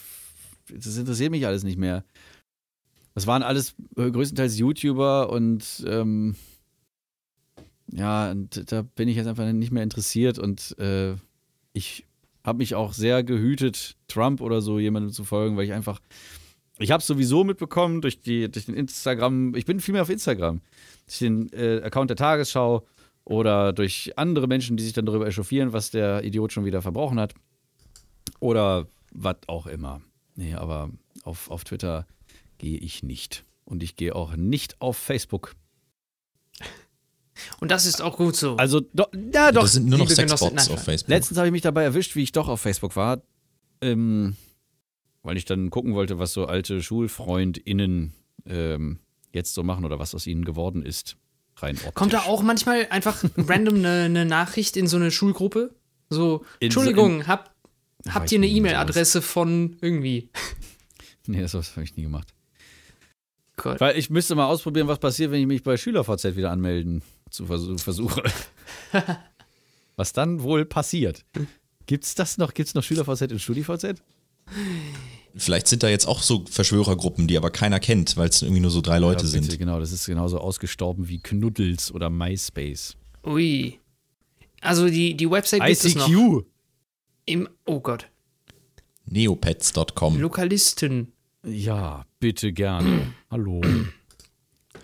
das 0.75 0.97
interessiert 0.97 1.31
mich 1.31 1.47
alles 1.47 1.65
nicht 1.65 1.79
mehr. 1.79 2.05
Das 3.15 3.27
waren 3.27 3.43
alles 3.43 3.75
äh, 3.97 4.11
größtenteils 4.11 4.59
YouTuber 4.59 5.31
und 5.31 5.85
ähm, 5.87 6.37
ja, 7.91 8.31
und 8.31 8.71
da 8.71 8.83
bin 8.83 9.09
ich 9.09 9.17
jetzt 9.17 9.27
einfach 9.27 9.51
nicht 9.53 9.73
mehr 9.73 9.83
interessiert 9.83 10.39
und 10.39 10.79
äh, 10.79 11.15
ich 11.73 12.07
habe 12.45 12.59
mich 12.59 12.75
auch 12.75 12.93
sehr 12.93 13.25
gehütet, 13.25 13.97
Trump 14.09 14.41
oder 14.41 14.61
so 14.61 14.79
jemandem 14.79 15.13
zu 15.13 15.25
folgen, 15.25 15.57
weil 15.57 15.65
ich 15.65 15.73
einfach 15.73 16.01
ich 16.79 16.93
habe 16.93 17.01
es 17.01 17.07
sowieso 17.07 17.45
mitbekommen 17.45 18.01
durch, 18.01 18.21
die, 18.21 18.51
durch 18.51 18.67
den 18.67 18.75
Instagram. 18.75 19.55
Ich 19.57 19.67
bin 19.67 19.81
viel 19.81 19.93
mehr 19.93 20.03
auf 20.03 20.11
Instagram. 20.11 20.61
Durch 21.07 21.19
den 21.19 21.53
äh, 21.53 21.83
Account 21.83 22.11
der 22.11 22.17
Tagesschau 22.17 22.87
oder 23.25 23.73
durch 23.73 24.13
andere 24.17 24.47
Menschen, 24.47 24.77
die 24.77 24.85
sich 24.85 24.93
dann 24.93 25.07
darüber 25.07 25.27
echauffieren, 25.27 25.73
was 25.73 25.91
der 25.91 26.25
Idiot 26.25 26.53
schon 26.53 26.65
wieder 26.65 26.81
verbrochen 26.81 27.19
hat. 27.19 27.35
Oder 28.39 28.87
was 29.13 29.37
auch 29.49 29.67
immer. 29.67 30.01
Nee, 30.39 30.55
aber 30.55 30.91
auf, 31.25 31.51
auf 31.51 31.65
Twitter 31.65 32.07
gehe 32.59 32.79
ich 32.79 33.03
nicht. 33.03 33.45
Und 33.65 33.83
ich 33.83 33.97
gehe 33.97 34.15
auch 34.15 34.37
nicht 34.37 34.81
auf 34.81 34.97
Facebook. 34.97 35.57
Und 37.61 37.71
das 37.71 37.87
ist 37.87 38.01
auch 38.03 38.17
gut 38.17 38.37
so. 38.37 38.57
Also, 38.57 38.81
do, 38.81 39.05
ja, 39.33 39.53
doch. 39.53 39.63
das 39.63 39.73
sind 39.75 39.87
nur 39.89 39.99
noch 39.99 40.07
Genossen- 40.09 40.29
Sexbots 40.29 40.71
auf 40.71 40.83
Facebook. 40.85 41.09
Letztens 41.11 41.39
habe 41.39 41.49
ich 41.49 41.53
mich 41.53 41.63
dabei 41.63 41.83
erwischt, 41.85 42.15
wie 42.17 42.23
ich 42.23 42.33
doch 42.33 42.49
auf 42.49 42.61
Facebook 42.61 42.97
war. 42.97 43.23
Ähm, 43.81 44.37
weil 45.23 45.37
ich 45.37 45.45
dann 45.45 45.71
gucken 45.71 45.95
wollte, 45.95 46.19
was 46.19 46.33
so 46.33 46.47
alte 46.47 46.83
SchulfreundInnen 46.83 48.13
ähm, 48.47 48.99
jetzt 49.33 49.55
so 49.55 49.63
machen 49.63 49.85
oder 49.85 49.99
was 49.99 50.15
aus 50.15 50.27
ihnen 50.27 50.45
geworden 50.45 50.83
ist. 50.85 51.17
Rein 51.57 51.77
optisch. 51.77 51.95
Kommt 51.95 52.13
da 52.13 52.21
auch 52.23 52.43
manchmal 52.43 52.87
einfach 52.91 53.23
random 53.37 53.75
eine, 53.77 54.03
eine 54.05 54.25
Nachricht 54.25 54.77
in 54.77 54.87
so 54.87 54.97
eine 54.97 55.11
Schulgruppe? 55.11 55.75
So, 56.11 56.39
In 56.61 56.71
so- 56.71 56.81
Entschuldigung, 56.81 57.27
habt, 57.27 57.49
Hab 57.49 57.55
habt 58.09 58.33
ihr 58.33 58.39
eine 58.39 58.49
E-Mail-Adresse 58.49 59.23
von 59.23 59.77
irgendwie? 59.81 60.29
Nee, 61.31 61.43
das 61.43 61.53
habe 61.53 61.85
ich 61.85 61.95
nie 61.95 62.05
gemacht. 62.05 62.33
Gott. 63.59 63.81
Weil 63.83 63.99
ich 63.99 64.09
müsste 64.09 64.35
mal 64.35 64.47
ausprobieren, 64.47 64.89
was 64.89 64.99
passiert, 64.99 65.31
wenn 65.31 65.43
ich 65.43 65.47
mich 65.47 65.63
bei 65.63 65.77
SchülerVZ 65.77 66.37
wieder 66.37 66.51
anmelden 66.51 67.03
zu 67.29 67.45
versuch, 67.45 67.79
versuche. 67.79 68.23
was 69.97 70.15
dann 70.15 70.43
wohl 70.43 70.65
passiert. 70.65 71.27
Gibt's 71.85 72.15
das 72.15 72.39
noch? 72.39 72.55
Gibt's 72.55 72.75
noch 72.75 72.83
SchülerVZ 72.83 73.33
und 73.33 73.41
StudiVZ? 73.41 74.03
Vielleicht 75.37 75.69
sind 75.69 75.83
da 75.83 75.89
jetzt 75.89 76.07
auch 76.07 76.23
so 76.23 76.45
Verschwörergruppen, 76.51 77.29
die 77.29 77.37
aber 77.37 77.51
keiner 77.51 77.81
kennt, 77.81 78.17
weil 78.17 78.29
es 78.29 78.43
irgendwie 78.43 78.61
nur 78.61 78.71
so 78.71 78.81
drei 78.81 78.99
Leute 78.99 79.27
Ja, 79.27 79.31
bitte, 79.33 79.47
sind. 79.51 79.59
Genau, 79.59 79.79
das 79.79 79.93
ist 79.93 80.07
genauso 80.07 80.39
ausgestorben 80.39 81.09
wie 81.09 81.19
Knuddels 81.19 81.93
oder 81.93 82.11
MySpace. 82.11 82.97
Ui. 83.27 83.79
Also 84.61 84.89
die, 84.89 85.15
die 85.15 85.31
Website 85.31 85.65
gibt 85.65 85.85
es 85.85 85.95
noch. 85.95 86.09
Im, 87.29 87.47
oh 87.67 87.81
Gott. 87.81 88.09
Neopets.com. 89.05 90.19
Lokalisten. 90.19 91.13
Ja, 91.45 92.07
bitte 92.21 92.55
gerne. 92.55 93.13
Hallo. 93.31 93.61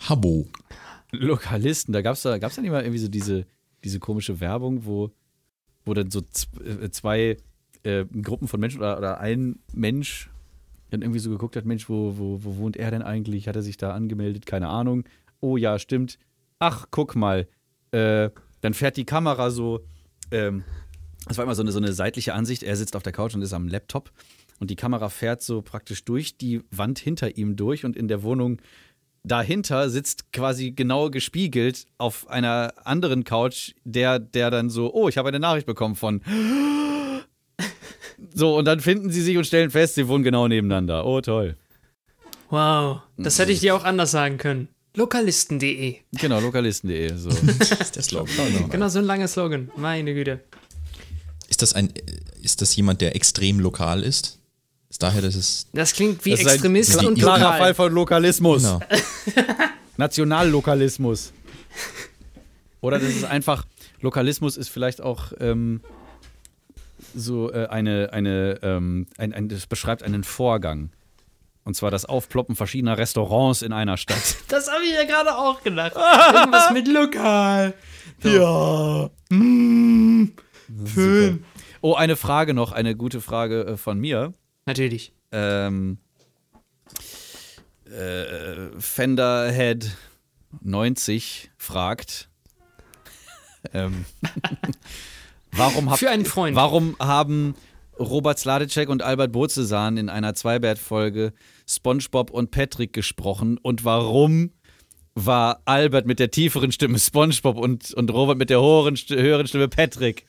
Habo. 0.06 0.46
Lokalisten, 1.10 1.94
da 1.94 2.02
gab's 2.02 2.20
da, 2.20 2.36
gab's 2.36 2.56
da 2.56 2.60
nicht 2.60 2.70
mal 2.70 2.82
irgendwie 2.82 2.98
so 2.98 3.08
diese, 3.08 3.46
diese 3.82 3.98
komische 3.98 4.40
Werbung, 4.40 4.84
wo, 4.84 5.10
wo 5.86 5.94
dann 5.94 6.10
so 6.10 6.20
äh, 6.62 6.90
zwei 6.90 7.38
äh, 7.82 8.04
Gruppen 8.04 8.46
von 8.46 8.60
Menschen 8.60 8.80
oder, 8.80 8.98
oder 8.98 9.20
ein 9.20 9.60
Mensch 9.72 10.28
dann 10.90 11.00
irgendwie 11.00 11.20
so 11.20 11.30
geguckt 11.30 11.56
hat, 11.56 11.64
Mensch, 11.64 11.88
wo, 11.88 12.18
wo, 12.18 12.44
wo 12.44 12.58
wohnt 12.58 12.76
er 12.76 12.90
denn 12.90 13.00
eigentlich? 13.00 13.48
Hat 13.48 13.56
er 13.56 13.62
sich 13.62 13.78
da 13.78 13.92
angemeldet? 13.94 14.44
Keine 14.44 14.68
Ahnung. 14.68 15.04
Oh 15.40 15.56
ja, 15.56 15.78
stimmt. 15.78 16.18
Ach, 16.58 16.88
guck 16.90 17.16
mal. 17.16 17.48
Äh, 17.90 18.28
dann 18.60 18.74
fährt 18.74 18.98
die 18.98 19.06
Kamera 19.06 19.50
so, 19.50 19.80
ähm, 20.30 20.62
das 21.26 21.36
war 21.38 21.44
immer 21.44 21.54
so 21.54 21.62
eine, 21.62 21.72
so 21.72 21.78
eine 21.78 21.92
seitliche 21.92 22.34
Ansicht. 22.34 22.62
Er 22.62 22.76
sitzt 22.76 22.96
auf 22.96 23.02
der 23.02 23.12
Couch 23.12 23.34
und 23.34 23.42
ist 23.42 23.52
am 23.52 23.68
Laptop 23.68 24.10
und 24.60 24.70
die 24.70 24.76
Kamera 24.76 25.08
fährt 25.08 25.42
so 25.42 25.62
praktisch 25.62 26.04
durch 26.04 26.36
die 26.36 26.62
Wand 26.70 26.98
hinter 26.98 27.36
ihm 27.36 27.56
durch 27.56 27.84
und 27.84 27.96
in 27.96 28.08
der 28.08 28.22
Wohnung 28.22 28.60
dahinter 29.24 29.88
sitzt 29.88 30.32
quasi 30.32 30.70
genau 30.70 31.10
gespiegelt 31.10 31.86
auf 31.98 32.28
einer 32.28 32.74
anderen 32.84 33.24
Couch 33.24 33.72
der, 33.84 34.18
der 34.18 34.50
dann 34.50 34.70
so, 34.70 34.92
oh, 34.92 35.08
ich 35.08 35.16
habe 35.16 35.28
eine 35.28 35.40
Nachricht 35.40 35.66
bekommen 35.66 35.96
von. 35.96 36.20
So, 38.32 38.56
und 38.56 38.64
dann 38.64 38.80
finden 38.80 39.10
sie 39.10 39.20
sich 39.20 39.36
und 39.36 39.44
stellen 39.46 39.70
fest, 39.70 39.96
sie 39.96 40.08
wohnen 40.08 40.24
genau 40.24 40.48
nebeneinander. 40.48 41.04
Oh, 41.04 41.20
toll. 41.20 41.56
Wow. 42.48 43.00
Das 43.16 43.38
hätte 43.38 43.52
ich 43.52 43.60
dir 43.60 43.74
auch 43.74 43.84
anders 43.84 44.12
sagen 44.12 44.38
können. 44.38 44.68
Lokalisten.de. 44.96 45.96
Genau, 46.12 46.40
lokalisten.de. 46.40 47.14
So. 47.16 47.28
Das 47.58 47.72
ist 47.72 47.96
der 47.96 48.02
Slogan. 48.02 48.70
Genau, 48.70 48.88
so 48.88 49.00
ein 49.00 49.04
langer 49.04 49.28
Slogan. 49.28 49.70
Meine 49.76 50.14
Güte. 50.14 50.40
Ist 51.54 51.62
das 51.62 51.72
ein, 51.72 51.92
ist 52.42 52.62
das 52.62 52.74
jemand, 52.74 53.00
der 53.00 53.14
extrem 53.14 53.60
lokal 53.60 54.02
ist? 54.02 54.40
Ist 54.90 55.04
daher, 55.04 55.22
dass 55.22 55.36
es. 55.36 55.68
Das 55.72 55.92
klingt 55.92 56.24
wie 56.24 56.32
Das 56.32 56.40
ist 56.40 56.46
ein 56.48 56.54
Extremist 56.54 56.98
kla- 56.98 57.06
und 57.06 57.16
Klarer 57.16 57.38
lokal. 57.38 57.58
Fall 57.58 57.74
von 57.74 57.92
Lokalismus. 57.92 58.62
Genau. 58.64 58.80
Nationallokalismus. 59.96 61.32
Oder 62.80 62.98
das 62.98 63.10
ist 63.10 63.24
einfach, 63.24 63.66
Lokalismus 64.00 64.56
ist 64.56 64.68
vielleicht 64.68 65.00
auch 65.00 65.32
ähm, 65.38 65.80
so 67.14 67.52
äh, 67.52 67.68
eine, 67.68 68.12
eine 68.12 68.58
ähm, 68.64 69.06
ein, 69.16 69.32
ein, 69.32 69.48
das 69.48 69.68
beschreibt 69.68 70.02
einen 70.02 70.24
Vorgang. 70.24 70.90
Und 71.62 71.76
zwar 71.76 71.92
das 71.92 72.04
Aufploppen 72.04 72.56
verschiedener 72.56 72.98
Restaurants 72.98 73.62
in 73.62 73.72
einer 73.72 73.96
Stadt. 73.96 74.18
Das 74.48 74.68
habe 74.68 74.82
ich 74.82 74.92
ja 74.92 75.04
gerade 75.04 75.36
auch 75.36 75.62
gedacht. 75.62 75.92
Irgendwas 76.34 76.72
mit 76.72 76.88
lokal. 76.88 77.74
Ja. 78.24 79.08
Mm. 79.28 80.32
Schön. 80.86 81.44
Oh, 81.80 81.94
eine 81.94 82.16
Frage 82.16 82.54
noch, 82.54 82.72
eine 82.72 82.96
gute 82.96 83.20
Frage 83.20 83.66
äh, 83.66 83.76
von 83.76 83.98
mir. 83.98 84.34
Natürlich. 84.66 85.12
Ähm, 85.32 85.98
äh, 87.84 88.70
Fenderhead 88.78 89.96
90 90.62 91.50
fragt, 91.56 92.30
ähm, 93.74 94.04
warum, 95.52 95.90
habt, 95.90 95.98
Für 95.98 96.10
einen 96.10 96.24
Freund. 96.24 96.56
warum 96.56 96.96
haben 96.98 97.54
Robert 97.98 98.38
Sladecek 98.38 98.88
und 98.88 99.02
Albert 99.02 99.32
Bozesan 99.32 99.96
in 99.96 100.08
einer 100.08 100.34
Zweibert-Folge 100.34 101.32
SpongeBob 101.68 102.30
und 102.30 102.50
Patrick 102.50 102.92
gesprochen 102.92 103.58
und 103.58 103.84
warum 103.84 104.52
war 105.14 105.62
Albert 105.64 106.06
mit 106.06 106.18
der 106.18 106.30
tieferen 106.30 106.72
Stimme 106.72 106.98
SpongeBob 106.98 107.56
und, 107.56 107.94
und 107.94 108.12
Robert 108.12 108.36
mit 108.36 108.50
der 108.50 108.60
höheren 108.60 108.96
Stimme 108.96 109.68
Patrick? 109.68 110.26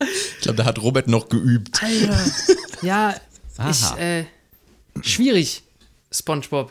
Ich 0.00 0.40
glaube, 0.42 0.56
da 0.56 0.64
hat 0.64 0.80
Robert 0.82 1.08
noch 1.08 1.28
geübt. 1.28 1.82
Alter. 1.82 2.24
Ja, 2.82 3.14
ich, 3.70 3.98
äh, 3.98 4.26
schwierig, 5.00 5.62
SpongeBob. 6.12 6.70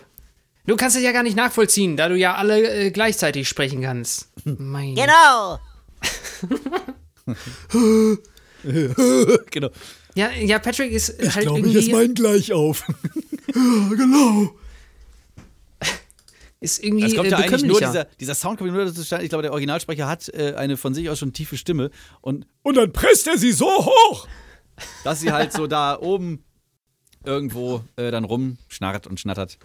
Du 0.67 0.76
kannst 0.76 0.95
es 0.95 1.01
ja 1.03 1.11
gar 1.11 1.23
nicht 1.23 1.36
nachvollziehen, 1.36 1.97
da 1.97 2.09
du 2.09 2.15
ja 2.15 2.36
alle 2.36 2.61
äh, 2.61 2.91
gleichzeitig 2.91 3.49
sprechen 3.49 3.82
kannst. 3.82 4.28
Mein 4.43 4.95
Genau. 4.95 5.59
genau. 9.51 9.69
Ja, 10.15 10.32
ja, 10.32 10.59
Patrick 10.59 10.93
ist 10.93 11.09
halt 11.09 11.41
Glaube 11.41 11.59
ich, 11.59 11.65
irgendwie 11.65 11.80
ist 11.80 11.91
mein 11.91 12.13
gleich 12.13 12.53
auf. 12.53 12.86
genau. 13.47 14.55
Ist 16.66 16.84
irgendwie 16.84 17.05
Es 17.05 17.16
kommt 17.16 17.28
äh, 17.28 17.32
ja 17.32 17.38
eigentlich 17.38 17.63
nur, 17.63 17.80
dieser, 17.80 18.05
dieser 18.20 18.36
Sound 18.36 18.57
kommt 18.59 18.74
nur 18.74 18.93
zustande. 18.93 19.24
Ich 19.24 19.30
glaube, 19.30 19.43
der 19.43 19.51
Originalsprecher 19.51 20.07
hat 20.07 20.28
äh, 20.30 20.53
eine 20.55 20.76
von 20.78 20.93
sich 20.93 21.09
aus 21.09 21.20
schon 21.20 21.32
tiefe 21.32 21.55
Stimme 21.57 21.91
und 22.22 22.45
Und 22.63 22.76
dann 22.76 22.91
presst 22.91 23.28
er 23.28 23.38
sie 23.38 23.51
so 23.53 23.68
hoch. 23.68 24.28
dass 25.03 25.22
sie 25.22 25.32
halt 25.32 25.53
so 25.53 25.68
da 25.68 25.97
oben 25.99 26.43
irgendwo 27.24 27.82
äh, 27.95 28.11
dann 28.11 28.24
rumschnarrt 28.26 29.07
und 29.07 29.20
schnattert. 29.20 29.57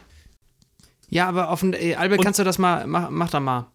Ja, 1.09 1.27
aber 1.29 1.51
auf, 1.51 1.63
äh, 1.65 1.97
Albert, 1.97 2.23
kannst 2.23 2.39
du 2.39 2.45
das 2.45 2.59
mal, 2.59 2.87
mach, 2.87 3.11
mach 3.11 3.31
da 3.31 3.41
mal. 3.41 3.67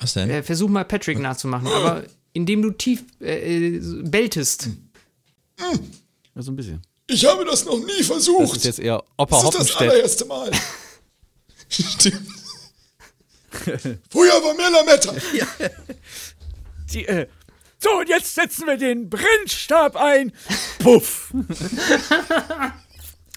Was 0.00 0.12
denn? 0.12 0.28
Äh, 0.28 0.42
versuch 0.42 0.68
mal 0.68 0.84
Patrick 0.84 1.18
nachzumachen, 1.18 1.66
aber 1.68 2.04
indem 2.34 2.60
du 2.62 2.70
tief 2.72 3.02
äh, 3.20 3.80
beltest. 4.02 4.68
Ja, 5.58 6.42
so 6.42 6.52
ein 6.52 6.56
bisschen. 6.56 6.82
Ich 7.06 7.24
habe 7.26 7.44
das 7.44 7.64
noch 7.64 7.78
nie 7.78 7.98
Das 7.98 8.06
versucht. 8.06 8.56
ist 8.56 8.64
jetzt 8.64 8.80
eher 8.80 9.02
Opa 9.16 9.40
Das 9.42 9.54
ist 9.54 9.54
das 9.70 9.76
allererste 9.76 10.24
Mal. 10.26 10.50
Stimmt. 11.74 12.28
Früher 14.10 14.32
war 14.42 14.54
mehr 14.54 14.70
Lametta. 14.70 15.14
Die, 16.92 17.06
äh, 17.06 17.26
So, 17.78 17.98
und 17.98 18.08
jetzt 18.08 18.34
setzen 18.34 18.66
wir 18.66 18.76
den 18.76 19.10
Brennstab 19.10 19.96
ein. 19.96 20.32
Puff. 20.78 21.32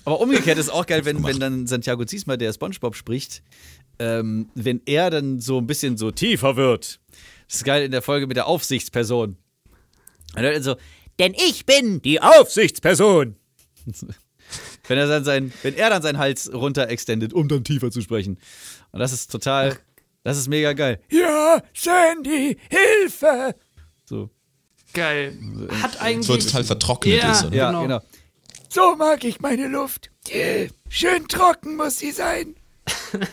aber 0.05 0.19
umgekehrt 0.19 0.57
ist 0.57 0.69
auch 0.69 0.85
geil, 0.85 1.05
wenn, 1.05 1.23
wenn 1.23 1.39
dann 1.39 1.67
Santiago 1.67 2.05
Ziesmer, 2.05 2.37
der 2.37 2.53
Spongebob 2.53 2.95
spricht, 2.95 3.43
ähm, 3.99 4.49
wenn 4.55 4.81
er 4.85 5.09
dann 5.09 5.39
so 5.39 5.57
ein 5.59 5.67
bisschen 5.67 5.97
so 5.97 6.11
tiefer 6.11 6.55
wird. 6.55 6.99
Das 7.47 7.57
ist 7.57 7.63
geil 7.65 7.83
in 7.83 7.91
der 7.91 8.01
Folge 8.01 8.27
mit 8.27 8.37
der 8.37 8.47
Aufsichtsperson. 8.47 9.37
Und 10.35 10.41
dann 10.43 10.63
so, 10.63 10.75
Denn 11.19 11.33
ich 11.33 11.65
bin 11.65 12.01
die 12.01 12.21
Aufsichtsperson. 12.21 13.35
Wenn, 14.87 14.97
er 14.97 15.07
dann 15.07 15.23
sein, 15.23 15.53
wenn 15.63 15.75
er 15.75 15.89
dann 15.89 16.01
seinen 16.01 16.17
Hals 16.17 16.51
runter 16.53 16.89
extendet, 16.89 17.33
um 17.33 17.47
dann 17.47 17.63
tiefer 17.63 17.91
zu 17.91 18.01
sprechen. 18.01 18.37
Und 18.91 18.99
das 18.99 19.13
ist 19.13 19.31
total, 19.31 19.77
das 20.23 20.37
ist 20.37 20.47
mega 20.47 20.73
geil. 20.73 20.99
Ja, 21.09 21.61
Sandy, 21.73 22.57
Hilfe. 22.69 23.55
So, 24.05 24.29
Geil. 24.93 25.37
Hat 25.81 25.93
So 25.93 25.99
eigentlich. 25.99 26.45
total 26.45 26.63
vertrocknet 26.63 27.21
Ja. 27.21 27.31
ist, 27.33 27.45
oder? 27.45 27.55
ja, 27.55 27.67
Genau. 27.69 27.81
genau. 27.83 28.01
So 28.69 28.95
mag 28.95 29.23
ich 29.23 29.39
meine 29.41 29.67
Luft. 29.67 30.09
Schön 30.89 31.27
trocken 31.27 31.75
muss 31.75 31.99
sie 31.99 32.11
sein. 32.11 32.55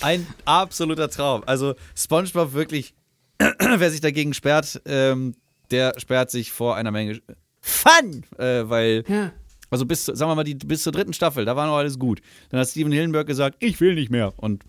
Ein 0.00 0.26
absoluter 0.44 1.08
Traum. 1.08 1.42
Also 1.46 1.74
SpongeBob 1.96 2.52
wirklich, 2.52 2.94
wer 3.38 3.90
sich 3.90 4.00
dagegen 4.00 4.34
sperrt, 4.34 4.80
ähm, 4.86 5.34
der 5.70 5.94
sperrt 5.98 6.30
sich 6.30 6.52
vor 6.52 6.76
einer 6.76 6.90
Menge 6.90 7.20
Fun, 7.62 8.24
äh, 8.38 8.68
weil 8.68 9.04
Ja. 9.08 9.32
also 9.70 9.86
bis, 9.86 10.04
sagen 10.04 10.30
wir 10.30 10.34
mal, 10.34 10.44
die, 10.44 10.54
bis 10.56 10.82
zur 10.82 10.92
dritten 10.92 11.12
Staffel, 11.12 11.44
da 11.44 11.54
war 11.56 11.66
noch 11.66 11.76
alles 11.76 11.98
gut. 11.98 12.20
Dann 12.50 12.60
hat 12.60 12.68
Steven 12.68 12.90
Hillenberg 12.92 13.26
gesagt, 13.26 13.56
ich 13.60 13.80
will 13.80 13.94
nicht 13.94 14.10
mehr. 14.10 14.34
Und 14.36 14.64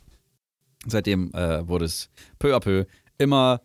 seitdem 0.85 1.33
äh, 1.33 1.67
wurde 1.67 1.85
es 1.85 2.09
peu 2.39 2.55
à 2.55 2.59
peu 2.59 2.85
immer 3.17 3.61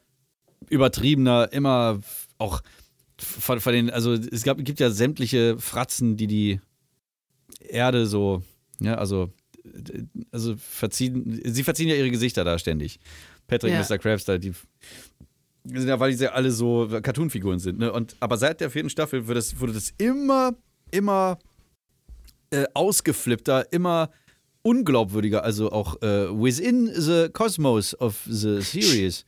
übertriebener, 0.71 1.53
immer 1.53 2.01
auch 2.39 2.63
von, 3.19 3.61
von 3.61 3.73
den, 3.73 3.91
also 3.91 4.13
es 4.15 4.43
gab, 4.45 4.59
gibt 4.65 4.81
ja 4.81 4.91
sämtliche 4.91 5.59
Fratzen, 5.59 6.17
die 6.17 6.27
die 6.27 6.61
Erde 7.61 8.07
so, 8.07 8.43
ja, 8.81 8.95
also, 8.95 9.33
also 10.31 10.55
verziehen, 10.57 11.41
sie 11.45 11.65
verziehen 11.65 11.89
ja 11.89 11.97
ihre 11.97 12.11
Gesichter 12.11 12.45
da 12.45 12.59
ständig. 12.59 12.99
Patrick, 13.47 13.73
Ja. 13.73 13.81
Mr. 13.83 13.99
Krabs, 13.99 14.25
da, 14.25 14.39
die 14.39 14.53
ja, 15.73 16.01
weil 16.01 16.15
die 16.15 16.23
ja 16.23 16.31
alle 16.33 16.51
so 16.51 16.89
Cartoon-Figuren 16.89 17.59
sind, 17.59 17.79
ne? 17.79 17.93
Und, 17.93 18.17
aber 18.21 18.37
seit 18.37 18.61
der 18.61 18.71
vierten 18.71 18.91
Staffel 18.91 19.27
wird 19.27 19.39
das, 19.39 19.59
wurde 19.61 19.73
das 19.73 19.93
immer, 19.99 20.55
immer 20.91 21.39
äh, 22.51 22.65
ausgeflippter, 22.75 23.73
immer 23.73 24.11
unglaubwürdiger, 24.63 25.45
also 25.45 25.71
auch 25.71 26.01
äh, 26.03 26.29
within 26.31 26.91
the 26.95 27.29
cosmos 27.33 27.99
of 28.01 28.21
the 28.27 28.61
series. 28.61 29.25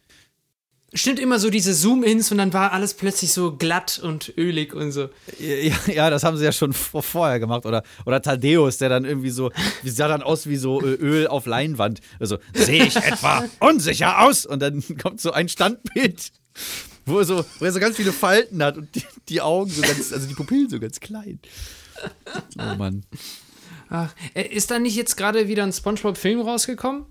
Stimmt 0.92 1.20
immer 1.20 1.38
so 1.38 1.50
diese 1.50 1.72
Zoom-Ins 1.72 2.32
und 2.32 2.38
dann 2.38 2.52
war 2.52 2.72
alles 2.72 2.94
plötzlich 2.94 3.32
so 3.32 3.56
glatt 3.56 4.00
und 4.02 4.34
ölig 4.36 4.74
und 4.74 4.90
so. 4.90 5.08
Ja, 5.38 5.76
ja, 5.86 6.10
das 6.10 6.24
haben 6.24 6.36
sie 6.36 6.44
ja 6.44 6.50
schon 6.50 6.72
vor, 6.72 7.04
vorher 7.04 7.38
gemacht. 7.38 7.64
Oder, 7.64 7.84
oder 8.06 8.20
Thaddeus, 8.20 8.78
der 8.78 8.88
dann 8.88 9.04
irgendwie 9.04 9.30
so, 9.30 9.52
wie 9.82 9.90
sah 9.90 10.08
dann 10.08 10.22
aus 10.22 10.48
wie 10.48 10.56
so 10.56 10.80
äh, 10.80 10.94
Öl 10.94 11.28
auf 11.28 11.46
Leinwand. 11.46 12.00
Also, 12.18 12.38
sehe 12.54 12.84
ich 12.86 12.96
etwa 12.96 13.44
unsicher 13.60 14.22
aus? 14.22 14.46
Und 14.46 14.60
dann 14.60 14.82
kommt 15.02 15.20
so 15.20 15.30
ein 15.30 15.48
Standbild, 15.48 16.32
wo 17.06 17.20
er 17.20 17.24
so, 17.24 17.44
wo 17.60 17.64
er 17.64 17.72
so 17.72 17.78
ganz 17.78 17.96
viele 17.96 18.12
Falten 18.12 18.60
hat 18.60 18.76
und 18.76 18.92
die, 18.92 19.04
die 19.28 19.40
Augen 19.40 19.70
so 19.70 19.82
ganz, 19.82 20.12
also 20.12 20.26
die 20.26 20.34
Pupillen 20.34 20.68
so 20.68 20.80
ganz 20.80 20.98
klein. 20.98 21.38
Oh 22.58 22.74
Mann. 22.76 23.04
Ach, 23.90 24.12
äh, 24.34 24.42
ist 24.42 24.72
da 24.72 24.80
nicht 24.80 24.96
jetzt 24.96 25.16
gerade 25.16 25.46
wieder 25.46 25.62
ein 25.62 25.72
Spongebob-Film 25.72 26.40
rausgekommen? 26.40 27.06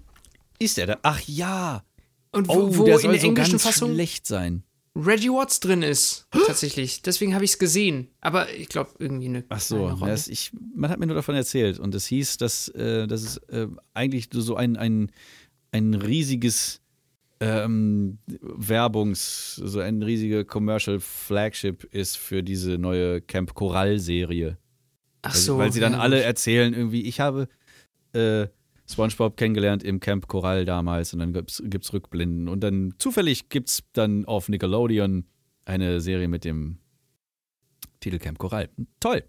Ist 0.59 0.75
der 0.75 0.88
da? 0.88 0.97
Ach 1.03 1.21
ja. 1.27 1.84
Und 2.32 2.47
wo, 2.47 2.53
Oh, 2.53 2.77
wo 2.77 2.86
der 2.86 2.95
in 2.95 3.01
soll 3.01 3.11
der 3.11 3.21
so 3.21 3.27
englischen 3.27 3.51
ganz 3.51 3.63
Fassung 3.63 3.93
schlecht 3.93 4.27
sein. 4.27 4.63
Reggie 4.95 5.30
Watts 5.30 5.59
drin 5.59 5.82
ist. 5.82 6.27
Tatsächlich. 6.32 7.01
Deswegen 7.01 7.34
habe 7.34 7.45
ich 7.45 7.51
es 7.51 7.59
gesehen. 7.59 8.09
Aber 8.21 8.51
ich 8.53 8.69
glaube, 8.69 8.91
irgendwie 8.99 9.27
eine. 9.27 9.43
Ach 9.49 9.59
so, 9.59 9.88
Rolle. 9.88 10.11
es, 10.11 10.27
ich, 10.27 10.51
man 10.75 10.89
hat 10.89 10.99
mir 10.99 11.05
nur 11.07 11.15
davon 11.15 11.36
erzählt 11.36 11.80
und 11.80 11.93
es 11.95 12.05
hieß, 12.07 12.38
dass, 12.38 12.67
äh, 12.69 13.07
dass 13.07 13.21
es 13.23 13.38
äh, 13.49 13.67
eigentlich 13.93 14.30
so 14.32 14.55
ein, 14.55 14.77
ein, 14.77 15.11
ein 15.71 15.93
riesiges 15.93 16.82
ähm, 17.39 18.17
Werbungs-, 18.27 19.61
so 19.63 19.80
ein 19.80 20.03
riesiger 20.03 20.43
Commercial 20.43 20.99
Flagship 20.99 21.86
ist 21.93 22.17
für 22.17 22.43
diese 22.43 22.77
neue 22.77 23.21
Camp 23.21 23.53
Coral-Serie. 23.53 24.57
Ach 25.21 25.34
Weil, 25.34 25.41
so. 25.41 25.57
weil 25.57 25.71
sie 25.71 25.80
dann 25.80 25.93
ja, 25.93 25.99
alle 25.99 26.21
erzählen, 26.21 26.73
irgendwie, 26.73 27.03
ich 27.03 27.19
habe 27.19 27.47
äh, 28.13 28.47
SpongeBob 28.89 29.37
kennengelernt 29.37 29.83
im 29.83 29.99
Camp 29.99 30.27
Coral 30.27 30.65
damals 30.65 31.13
und 31.13 31.19
dann 31.19 31.33
gibt's, 31.33 31.61
gibt's 31.65 31.93
Rückblenden 31.93 32.47
und 32.47 32.61
dann 32.61 32.93
zufällig 32.97 33.49
gibt's 33.49 33.83
dann 33.93 34.25
auf 34.25 34.49
Nickelodeon 34.49 35.25
eine 35.65 36.01
Serie 36.01 36.27
mit 36.27 36.43
dem 36.45 36.79
Titel 37.99 38.17
Camp 38.17 38.39
Coral. 38.39 38.69
Toll. 38.99 39.23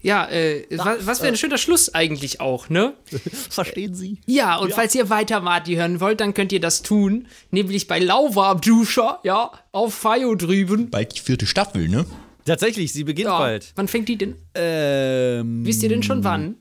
Ja, 0.00 0.28
äh, 0.30 0.64
was, 0.76 1.06
was 1.06 1.20
wäre 1.22 1.32
ein 1.32 1.36
schöner 1.36 1.58
Schluss 1.58 1.92
eigentlich 1.92 2.40
auch, 2.40 2.68
ne? 2.68 2.94
Verstehen 3.50 3.94
Sie? 3.94 4.20
Ja, 4.26 4.56
und 4.56 4.72
falls 4.72 4.94
ihr 4.94 5.10
weiter 5.10 5.40
Marty 5.40 5.74
hören 5.74 6.00
wollt, 6.00 6.20
dann 6.20 6.34
könnt 6.34 6.52
ihr 6.52 6.60
das 6.60 6.82
tun. 6.82 7.26
Nämlich 7.50 7.88
bei 7.88 7.98
Lauva 7.98 8.54
Duscher, 8.54 9.18
ja, 9.24 9.50
auf 9.72 9.94
Fayo 9.94 10.36
drüben. 10.36 10.90
Bald 10.90 11.16
die 11.16 11.20
vierte 11.20 11.46
Staffel, 11.46 11.88
ne? 11.88 12.06
Tatsächlich, 12.44 12.92
sie 12.92 13.04
beginnt 13.04 13.26
Ja. 13.28 13.38
bald. 13.38 13.72
Wann 13.74 13.88
fängt 13.88 14.08
die 14.08 14.16
denn? 14.16 14.36
Ähm, 14.54 15.66
Wisst 15.66 15.82
ihr 15.82 15.88
denn 15.88 16.02
schon 16.04 16.22
wann? 16.22 16.56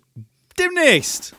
Demnächst. 0.60 1.36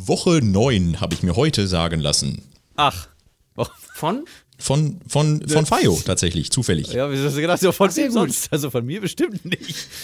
Woche 0.00 0.40
9 0.42 1.00
habe 1.00 1.14
ich 1.14 1.24
mir 1.24 1.34
heute 1.34 1.66
sagen 1.66 1.98
lassen. 2.00 2.42
Ach. 2.76 3.08
Oh, 3.56 3.66
Von? 3.94 4.24
Von, 4.60 5.00
von, 5.08 5.46
von 5.48 5.66
Fayo 5.66 5.98
tatsächlich, 6.04 6.50
zufällig. 6.52 6.92
ja, 6.92 7.10
wie 7.12 7.18
hast 7.18 7.36
du 7.36 7.40
gedacht, 7.40 7.60
so 7.60 7.72
von 7.72 7.94
wem 7.96 8.10
sonst? 8.12 8.52
Also 8.52 8.70
von 8.70 8.84
mir 8.86 9.00
bestimmt 9.00 9.44
nicht. 9.44 9.88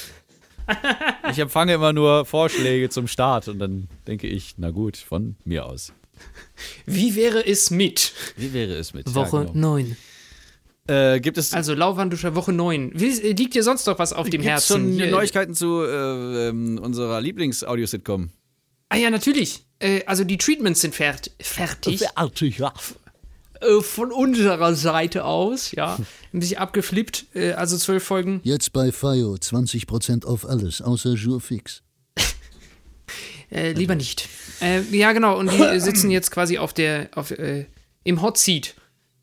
Ich 1.30 1.38
empfange 1.38 1.74
immer 1.74 1.92
nur 1.92 2.24
Vorschläge 2.24 2.88
zum 2.88 3.06
Start 3.06 3.48
und 3.48 3.58
dann 3.58 3.86
denke 4.06 4.26
ich, 4.26 4.54
na 4.56 4.70
gut, 4.70 4.96
von 4.96 5.36
mir 5.44 5.66
aus. 5.66 5.92
Wie 6.86 7.14
wäre 7.16 7.46
es 7.46 7.70
mit 7.70 8.14
Wie 8.38 8.54
wäre 8.54 8.72
es 8.76 8.94
mit? 8.94 9.14
Woche 9.14 9.36
Ja, 9.36 9.44
genau. 9.52 9.76
9? 9.76 9.96
äh, 10.88 11.20
gibt 11.20 11.36
es 11.36 11.52
Also 11.52 11.74
Lauwanduscher 11.74 12.34
Woche 12.34 12.54
9. 12.54 12.92
Wie, 12.94 13.10
äh, 13.10 13.32
liegt 13.32 13.54
dir 13.54 13.62
sonst 13.62 13.86
noch 13.86 13.98
was 13.98 14.14
auf 14.14 14.24
dem 14.30 14.40
gibt's 14.40 14.46
Herzen? 14.70 14.98
schon 14.98 15.10
Neuigkeiten 15.10 15.52
zu 15.52 15.82
äh, 15.82 16.48
ähm, 16.48 16.78
unserer 16.78 17.20
Lieblings-Audio-Sitcom? 17.20 18.30
Ah 18.94 18.96
ja, 18.96 19.10
natürlich. 19.10 19.66
Äh, 19.80 20.04
also 20.04 20.22
die 20.22 20.38
Treatments 20.38 20.80
sind 20.80 20.94
fert 20.94 21.32
fertig. 21.40 22.04
Fertig, 22.14 22.58
ja. 22.58 22.72
Äh, 23.60 23.80
von 23.80 24.12
unserer 24.12 24.72
Seite 24.76 25.24
aus, 25.24 25.72
ja. 25.72 25.96
Ein 26.32 26.38
bisschen 26.38 26.58
abgeflippt. 26.58 27.26
Äh, 27.34 27.52
also 27.54 27.76
zwölf 27.76 28.04
Folgen. 28.04 28.40
Jetzt 28.44 28.72
bei 28.72 28.92
FIO 28.92 29.34
20% 29.34 30.24
auf 30.24 30.48
alles, 30.48 30.80
außer 30.80 31.14
Jurfix. 31.14 31.82
Äh, 33.50 33.72
lieber 33.72 33.96
nicht. 33.96 34.28
Äh, 34.60 34.82
ja, 34.96 35.12
genau. 35.12 35.38
Und 35.38 35.52
die 35.52 35.60
äh, 35.60 35.80
sitzen 35.80 36.10
jetzt 36.10 36.30
quasi 36.30 36.58
auf 36.58 36.72
der, 36.72 37.10
auf, 37.14 37.32
äh, 37.32 37.66
im 38.04 38.22
Hot 38.22 38.38
Seat 38.38 38.74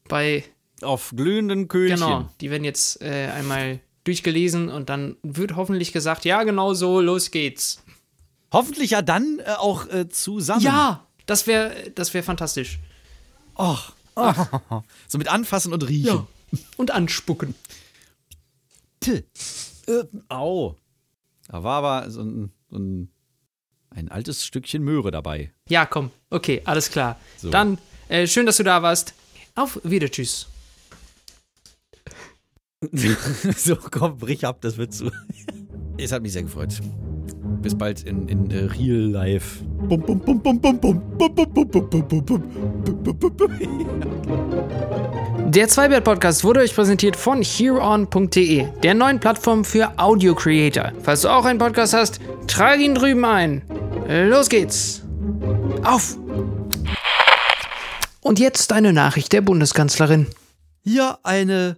bei, 0.07 0.43
Auf 0.82 1.13
glühenden 1.15 1.69
Köhlchen. 1.69 1.95
genau. 1.95 2.30
Die 2.41 2.51
werden 2.51 2.63
jetzt 2.63 3.01
äh, 3.01 3.30
einmal 3.34 3.80
durchgelesen 4.03 4.69
und 4.69 4.89
dann 4.89 5.15
wird 5.24 5.55
hoffentlich 5.55 5.93
gesagt, 5.93 6.26
ja, 6.26 6.43
genau 6.43 6.74
so, 6.74 7.01
los 7.01 7.32
geht's. 7.32 7.84
Hoffentlich 8.52 8.91
ja 8.91 9.02
dann 9.02 9.39
äh, 9.39 9.52
auch 9.58 9.88
äh, 9.88 10.10
zusammen. 10.10 10.62
Ja, 10.62 11.06
das 11.26 11.47
wäre, 11.47 11.91
das 11.95 12.14
wäre 12.14 12.24
fantastisch. 12.24 12.80
Och. 13.58 13.93
So 15.08 15.18
mit 15.18 15.30
anfassen 15.30 15.74
und 15.74 15.88
riechen. 15.88 16.28
Ja. 16.52 16.60
Und 16.78 16.91
anspucken. 16.91 17.56
T. 18.99 19.24
Äh, 19.88 20.04
au. 20.30 20.76
Da 21.47 21.64
war 21.64 21.84
aber 21.84 22.12
so 22.12 22.22
ein, 22.22 22.52
so 22.70 22.78
ein, 22.78 23.10
ein 23.89 24.10
altes 24.10 24.45
Stückchen 24.45 24.84
Möhre 24.84 25.12
dabei. 25.12 25.52
Ja, 25.70 25.86
komm. 25.86 26.12
Okay, 26.30 26.62
alles 26.66 26.91
klar. 26.91 27.20
So. 27.38 27.49
Dann, 27.49 27.78
äh, 28.10 28.28
schön, 28.28 28.45
dass 28.45 28.58
du 28.58 28.64
da 28.64 28.82
warst. 28.82 29.14
Auf 29.56 29.80
wieder, 29.84 30.10
tschüss. 30.10 30.47
so, 33.58 33.76
komm, 33.76 34.18
brich 34.18 34.45
ab, 34.45 34.60
das 34.62 34.78
wird 34.78 34.93
zu. 34.93 35.12
Es 35.97 36.12
hat 36.12 36.22
mich 36.22 36.34
sehr 36.34 36.43
gefreut. 36.43 36.82
Bis 37.62 37.76
bald 37.76 38.04
in, 38.04 38.28
in 38.28 38.52
äh, 38.52 38.66
Real 38.66 39.12
Life. 39.12 39.64
Bum, 39.64 40.02
bum, 40.02 40.20
bum, 40.20 40.41
bum, 40.41 40.60
bum, 40.60 40.80
bum. 40.80 41.02
Bum, 41.18 41.36
bum, 41.36 41.54
bum, 41.54 41.70
bum, 41.70 41.89
bum, 41.89 42.08
bum, 42.08 42.26
bum. 42.26 42.43
Bum, 42.86 43.04
bum, 43.04 43.20
bum, 43.20 43.38
bum. 43.38 43.52
Der 45.52 45.68
Zweibert-Podcast 45.68 46.43
wurde 46.43 46.62
euch 46.62 46.74
präsentiert 46.74 47.16
von 47.16 47.41
hereon.de, 47.41 48.68
der 48.84 48.93
neuen 48.93 49.20
Plattform 49.20 49.66
für 49.66 49.91
Audio-Creator. 49.97 50.93
Falls 51.04 51.22
du 51.22 51.30
auch 51.30 51.45
einen 51.45 51.60
Podcast 51.60 51.93
hast, 51.93 52.20
trage 52.47 52.84
ihn 52.84 52.95
drüben 52.95 53.26
ein. 53.26 53.62
Los 54.08 54.47
geht's. 54.49 55.04
Auf! 55.84 56.18
Und 58.22 58.39
jetzt 58.39 58.72
eine 58.72 58.93
Nachricht 58.93 59.34
der 59.34 59.41
Bundeskanzlerin. 59.41 60.28
Hier 60.84 61.18
eine 61.24 61.78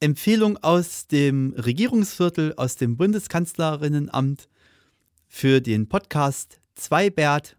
Empfehlung 0.00 0.56
aus 0.62 1.06
dem 1.08 1.54
Regierungsviertel, 1.58 2.54
aus 2.56 2.76
dem 2.76 2.96
Bundeskanzlerinnenamt 2.96 4.48
für 5.30 5.62
den 5.62 5.88
Podcast 5.88 6.60
Zweibert. 6.74 7.56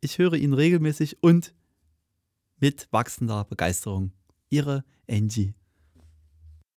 Ich 0.00 0.18
höre 0.18 0.34
ihn 0.34 0.52
regelmäßig 0.52 1.22
und 1.22 1.54
mit 2.60 2.86
wachsender 2.92 3.44
Begeisterung. 3.44 4.12
Ihre 4.50 4.84
Angie. 5.08 5.54